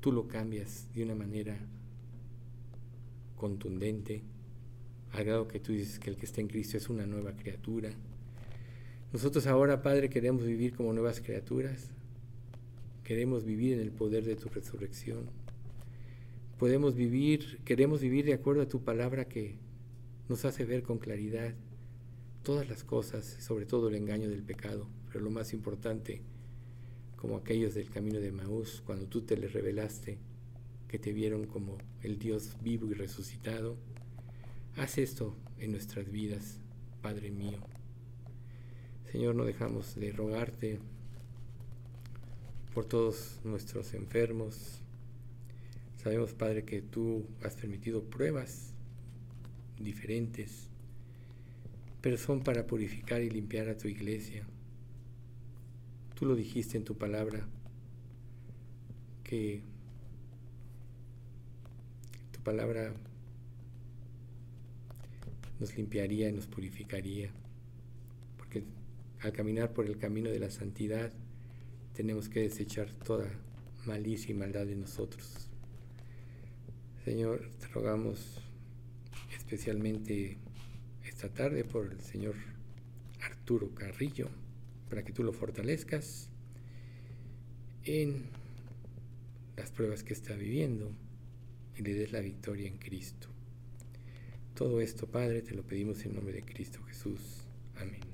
tú 0.00 0.12
lo 0.12 0.28
cambias 0.28 0.86
de 0.94 1.02
una 1.02 1.16
manera 1.16 1.58
contundente, 3.38 4.22
al 5.12 5.24
grado 5.24 5.48
que 5.48 5.60
tú 5.60 5.72
dices 5.72 5.98
que 5.98 6.10
el 6.10 6.16
que 6.16 6.26
está 6.26 6.42
en 6.42 6.48
Cristo 6.48 6.76
es 6.76 6.90
una 6.90 7.06
nueva 7.06 7.32
criatura. 7.32 7.90
Nosotros 9.12 9.46
ahora, 9.46 9.80
Padre, 9.80 10.10
queremos 10.10 10.44
vivir 10.44 10.74
como 10.74 10.92
nuevas 10.92 11.20
criaturas, 11.20 11.90
queremos 13.04 13.44
vivir 13.44 13.72
en 13.72 13.80
el 13.80 13.92
poder 13.92 14.24
de 14.24 14.36
tu 14.36 14.50
resurrección 14.50 15.30
podemos 16.58 16.96
vivir, 16.96 17.60
queremos 17.64 18.00
vivir 18.00 18.24
de 18.26 18.34
acuerdo 18.34 18.62
a 18.62 18.68
tu 18.68 18.82
palabra 18.82 19.28
que 19.28 19.56
nos 20.28 20.44
hace 20.44 20.64
ver 20.64 20.82
con 20.82 20.98
claridad 20.98 21.54
todas 22.42 22.68
las 22.68 22.82
cosas, 22.82 23.24
sobre 23.38 23.64
todo 23.64 23.88
el 23.88 23.94
engaño 23.94 24.28
del 24.28 24.42
pecado, 24.42 24.88
pero 25.06 25.20
lo 25.20 25.30
más 25.30 25.52
importante, 25.52 26.20
como 27.16 27.36
aquellos 27.36 27.74
del 27.74 27.90
camino 27.90 28.18
de 28.18 28.32
Maús, 28.32 28.82
cuando 28.84 29.06
tú 29.06 29.22
te 29.22 29.36
les 29.36 29.52
revelaste, 29.52 30.18
que 30.88 30.98
te 30.98 31.12
vieron 31.12 31.46
como 31.46 31.78
el 32.02 32.18
Dios 32.18 32.56
vivo 32.62 32.90
y 32.90 32.94
resucitado, 32.94 33.76
haz 34.76 34.98
esto 34.98 35.36
en 35.58 35.72
nuestras 35.72 36.10
vidas, 36.10 36.58
Padre 37.02 37.30
mío. 37.30 37.58
Señor, 39.12 39.34
no 39.34 39.44
dejamos 39.44 39.94
de 39.94 40.12
rogarte 40.12 40.78
por 42.74 42.84
todos 42.84 43.40
nuestros 43.44 43.94
enfermos, 43.94 44.82
Sabemos, 46.02 46.32
Padre, 46.32 46.64
que 46.64 46.80
tú 46.80 47.26
has 47.42 47.56
permitido 47.56 48.04
pruebas 48.04 48.72
diferentes, 49.80 50.68
pero 52.00 52.16
son 52.16 52.44
para 52.44 52.68
purificar 52.68 53.20
y 53.20 53.28
limpiar 53.28 53.68
a 53.68 53.76
tu 53.76 53.88
iglesia. 53.88 54.46
Tú 56.14 56.24
lo 56.24 56.36
dijiste 56.36 56.76
en 56.76 56.84
tu 56.84 56.96
palabra, 56.96 57.48
que 59.24 59.62
palabra 62.48 62.94
nos 65.60 65.76
limpiaría 65.76 66.30
y 66.30 66.32
nos 66.32 66.46
purificaría, 66.46 67.30
porque 68.38 68.62
al 69.20 69.32
caminar 69.34 69.74
por 69.74 69.84
el 69.84 69.98
camino 69.98 70.30
de 70.30 70.38
la 70.38 70.48
santidad 70.48 71.12
tenemos 71.92 72.30
que 72.30 72.40
desechar 72.40 72.90
toda 73.04 73.28
malicia 73.84 74.30
y 74.30 74.34
maldad 74.34 74.64
de 74.64 74.76
nosotros. 74.76 75.50
Señor, 77.04 77.50
te 77.60 77.66
rogamos 77.66 78.40
especialmente 79.36 80.38
esta 81.04 81.28
tarde 81.28 81.64
por 81.64 81.92
el 81.92 82.00
Señor 82.00 82.34
Arturo 83.20 83.74
Carrillo, 83.74 84.30
para 84.88 85.04
que 85.04 85.12
tú 85.12 85.22
lo 85.22 85.34
fortalezcas 85.34 86.30
en 87.84 88.22
las 89.54 89.70
pruebas 89.70 90.02
que 90.02 90.14
está 90.14 90.34
viviendo 90.34 90.90
y 91.78 91.82
le 91.82 91.94
des 91.94 92.12
la 92.12 92.20
victoria 92.20 92.66
en 92.66 92.76
Cristo. 92.78 93.28
Todo 94.54 94.80
esto, 94.80 95.06
Padre, 95.06 95.42
te 95.42 95.54
lo 95.54 95.62
pedimos 95.62 96.04
en 96.04 96.14
nombre 96.14 96.34
de 96.34 96.42
Cristo 96.42 96.82
Jesús. 96.82 97.44
Amén. 97.76 98.07